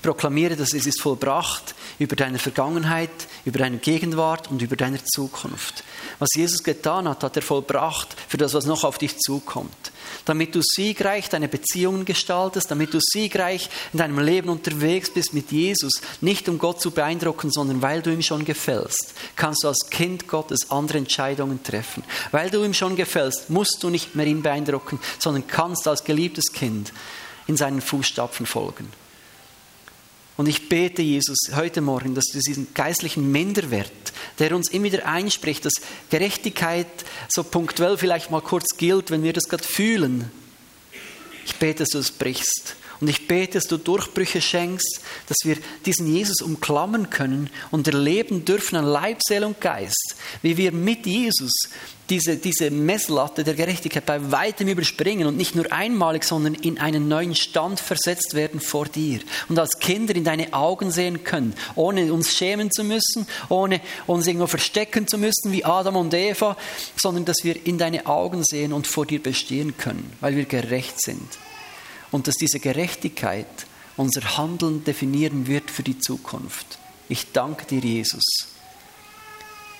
Ich 0.03 0.05
proklamiere, 0.05 0.57
dass 0.57 0.75
es 0.75 0.85
ist 0.85 1.01
vollbracht 1.01 1.77
über 2.01 2.17
deine 2.17 2.41
Vergangenheit, 2.41 3.09
über 3.45 3.61
deine 3.61 3.77
Gegenwart 3.79 4.51
und 4.51 4.61
über 4.61 4.75
deine 4.75 4.99
Zukunft. 5.05 5.85
Was 6.19 6.31
Jesus 6.35 6.65
getan 6.65 7.09
hat, 7.09 7.23
hat 7.23 7.37
er 7.37 7.43
vollbracht 7.43 8.17
für 8.27 8.37
das, 8.37 8.53
was 8.53 8.67
noch 8.67 8.83
auf 8.83 8.99
dich 8.99 9.17
zukommt. 9.21 9.93
Damit 10.25 10.57
du 10.57 10.61
siegreich 10.61 11.29
deine 11.29 11.47
Beziehungen 11.47 12.05
gestaltest, 12.05 12.69
damit 12.73 12.93
du 12.93 12.99
siegreich 13.01 13.71
in 13.93 14.01
deinem 14.01 14.19
Leben 14.19 14.49
unterwegs 14.49 15.09
bist 15.09 15.35
mit 15.35 15.53
Jesus, 15.53 15.93
nicht 16.21 16.49
um 16.49 16.59
Gott 16.59 16.81
zu 16.81 16.91
beeindrucken, 16.91 17.53
sondern 17.53 17.81
weil 17.81 18.03
du 18.03 18.13
ihm 18.13 18.23
schon 18.23 18.45
gefällst, 18.45 19.15
kannst 19.37 19.63
du 19.63 19.69
als 19.69 19.89
Kind 19.89 20.27
Gottes 20.27 20.73
andere 20.73 20.99
Entscheidungen 20.99 21.63
treffen. 21.63 22.03
Weil 22.33 22.51
du 22.51 22.65
ihm 22.65 22.75
schon 22.75 22.97
gefällst, 22.97 23.51
musst 23.51 23.81
du 23.85 23.89
nicht 23.89 24.17
mehr 24.17 24.27
ihn 24.27 24.43
beeindrucken, 24.43 24.99
sondern 25.21 25.47
kannst 25.47 25.87
als 25.87 26.03
geliebtes 26.03 26.53
Kind 26.53 26.93
in 27.47 27.57
seinen 27.57 27.81
Fußstapfen 27.81 28.47
folgen. 28.47 28.89
Und 30.37 30.49
ich 30.49 30.69
bete, 30.69 31.03
Jesus, 31.03 31.39
heute 31.55 31.81
Morgen, 31.81 32.15
dass 32.15 32.25
du 32.27 32.39
diesen 32.39 32.73
geistlichen 32.75 33.31
Minderwert, 33.31 33.93
der 34.39 34.57
uns 34.57 34.71
immer 34.71 34.87
wieder 34.87 35.07
einspricht, 35.07 35.65
dass 35.65 35.75
Gerechtigkeit 36.11 36.87
so 37.29 37.45
punktuell 37.45 37.99
vielleicht 37.99 38.31
mal 38.31 38.41
kurz 38.41 38.77
gilt, 38.77 39.11
wenn 39.11 39.23
wir 39.23 39.33
das 39.33 39.45
gerade 39.45 39.65
fühlen, 39.65 40.31
ich 41.45 41.57
bete, 41.57 41.81
dass 41.81 41.91
du 41.91 41.99
es 41.99 42.11
brichst. 42.11 42.77
Und 43.01 43.09
ich 43.09 43.27
bete, 43.27 43.55
dass 43.55 43.67
du 43.67 43.79
Durchbrüche 43.79 44.41
schenkst, 44.41 45.01
dass 45.27 45.39
wir 45.43 45.57
diesen 45.85 46.07
Jesus 46.07 46.41
umklammern 46.41 47.11
können 47.11 47.51
und 47.73 47.89
erleben 47.89 48.45
dürfen 48.45 48.77
an 48.77 48.85
Leib, 48.85 49.19
Seele 49.27 49.49
und 49.49 49.61
Geist, 49.61 50.15
wie 50.41 50.57
wir 50.57 50.71
mit 50.71 51.05
Jesus 51.05 51.51
diese, 52.13 52.37
diese 52.37 52.71
Messlatte 52.71 53.43
der 53.43 53.55
Gerechtigkeit 53.55 54.05
bei 54.05 54.31
weitem 54.31 54.69
überspringen 54.69 55.27
und 55.27 55.39
nicht 55.39 55.55
nur 55.55 55.73
einmalig, 55.73 56.25
sondern 56.25 56.53
in 56.53 56.79
einen 56.79 57.09
neuen 57.09 57.35
Stand 57.35 57.81
versetzt 57.81 58.35
werden 58.35 58.61
vor 58.61 58.85
dir 58.85 59.21
und 59.49 59.59
als 59.59 59.79
Kinder 59.79 60.15
in 60.15 60.23
deine 60.23 60.53
Augen 60.53 60.91
sehen 60.91 61.25
können, 61.25 61.55
ohne 61.75 62.13
uns 62.13 62.37
schämen 62.37 62.71
zu 62.71 62.85
müssen, 62.85 63.27
ohne 63.49 63.81
uns 64.07 64.27
irgendwo 64.27 64.47
verstecken 64.47 65.09
zu 65.09 65.17
müssen 65.17 65.53
wie 65.53 65.65
Adam 65.65 65.97
und 65.97 66.13
Eva, 66.13 66.59
sondern 67.01 67.25
dass 67.25 67.45
wir 67.45 67.67
in 67.67 67.79
deine 67.79 68.05
Augen 68.05 68.45
sehen 68.45 68.75
und 68.75 68.87
vor 68.87 69.07
dir 69.07 69.23
bestehen 69.23 69.79
können, 69.79 70.13
weil 70.21 70.37
wir 70.37 70.45
gerecht 70.45 71.01
sind 71.01 71.39
und 72.11 72.29
dass 72.29 72.35
diese 72.35 72.61
Gerechtigkeit 72.61 73.47
unser 73.97 74.37
Handeln 74.37 74.85
definieren 74.85 75.47
wird 75.47 75.71
für 75.71 75.83
die 75.83 75.99
Zukunft. 75.99 76.79
Ich 77.09 77.33
danke 77.33 77.65
dir, 77.65 77.81
Jesus. 77.81 78.25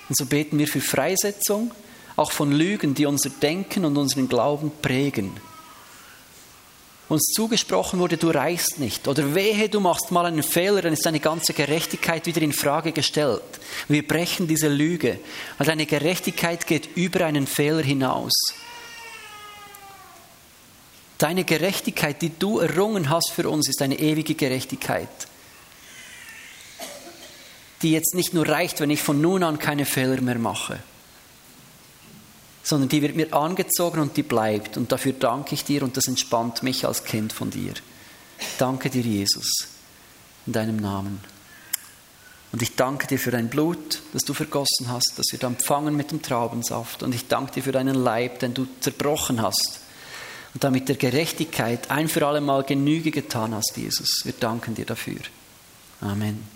Und 0.09 0.17
so 0.17 0.25
beten 0.25 0.57
wir 0.57 0.67
für 0.67 0.81
Freisetzung, 0.81 1.69
auch 2.15 2.31
von 2.31 2.51
Lügen, 2.51 2.93
die 2.93 3.05
unser 3.05 3.29
Denken 3.29 3.85
und 3.85 3.97
unseren 3.97 4.29
Glauben 4.29 4.71
prägen. 4.81 5.31
Uns 7.09 7.31
zugesprochen 7.35 7.99
wurde, 7.99 8.17
du 8.17 8.29
reichst 8.29 8.79
nicht. 8.79 9.07
Oder 9.07 9.35
wehe, 9.35 9.69
du 9.69 9.79
machst 9.79 10.11
mal 10.11 10.25
einen 10.25 10.41
Fehler, 10.41 10.81
dann 10.81 10.93
ist 10.93 11.05
deine 11.05 11.19
ganze 11.19 11.53
Gerechtigkeit 11.53 12.25
wieder 12.25 12.41
in 12.41 12.53
Frage 12.53 12.91
gestellt. 12.91 13.43
Wir 13.87 14.07
brechen 14.07 14.47
diese 14.47 14.69
Lüge, 14.69 15.19
weil 15.57 15.67
deine 15.67 15.85
Gerechtigkeit 15.85 16.65
geht 16.65 16.95
über 16.95 17.25
einen 17.25 17.45
Fehler 17.45 17.83
hinaus. 17.83 18.31
Deine 21.17 21.43
Gerechtigkeit, 21.43 22.21
die 22.21 22.31
du 22.37 22.59
errungen 22.59 23.09
hast 23.09 23.31
für 23.31 23.49
uns, 23.49 23.69
ist 23.69 23.81
eine 23.81 23.99
ewige 23.99 24.33
Gerechtigkeit, 24.33 25.07
die 27.81 27.91
jetzt 27.91 28.15
nicht 28.15 28.33
nur 28.33 28.47
reicht, 28.47 28.79
wenn 28.79 28.89
ich 28.89 29.01
von 29.01 29.21
nun 29.21 29.43
an 29.43 29.59
keine 29.59 29.85
Fehler 29.85 30.19
mehr 30.21 30.39
mache, 30.39 30.79
sondern 32.63 32.89
die 32.89 33.01
wird 33.01 33.15
mir 33.15 33.33
angezogen 33.33 33.99
und 33.99 34.17
die 34.17 34.23
bleibt. 34.23 34.77
Und 34.77 34.91
dafür 34.91 35.13
danke 35.13 35.53
ich 35.53 35.65
dir 35.65 35.83
und 35.83 35.97
das 35.97 36.07
entspannt 36.07 36.63
mich 36.63 36.85
als 36.87 37.03
Kind 37.03 37.33
von 37.33 37.49
dir. 37.49 37.73
Danke 38.57 38.89
dir, 38.89 39.01
Jesus, 39.01 39.51
in 40.47 40.53
deinem 40.53 40.77
Namen. 40.77 41.19
Und 42.51 42.61
ich 42.61 42.75
danke 42.75 43.07
dir 43.07 43.19
für 43.19 43.31
dein 43.31 43.49
Blut, 43.49 44.01
das 44.13 44.23
du 44.23 44.33
vergossen 44.33 44.87
hast, 44.87 45.13
das 45.17 45.25
wir 45.31 45.39
da 45.39 45.47
empfangen 45.47 45.95
mit 45.95 46.11
dem 46.11 46.21
Traubensaft. 46.21 47.03
Und 47.03 47.13
ich 47.13 47.27
danke 47.27 47.51
dir 47.53 47.63
für 47.63 47.71
deinen 47.71 47.95
Leib, 47.95 48.39
den 48.39 48.53
du 48.53 48.67
zerbrochen 48.79 49.41
hast 49.41 49.79
und 50.53 50.63
damit 50.63 50.87
der 50.87 50.95
Gerechtigkeit 50.95 51.89
ein 51.89 52.07
für 52.07 52.25
alle 52.25 52.41
Mal 52.41 52.63
Genüge 52.63 53.11
getan 53.11 53.55
hast, 53.55 53.75
Jesus. 53.75 54.21
Wir 54.23 54.33
danken 54.33 54.75
dir 54.75 54.85
dafür. 54.85 55.21
Amen. 55.99 56.52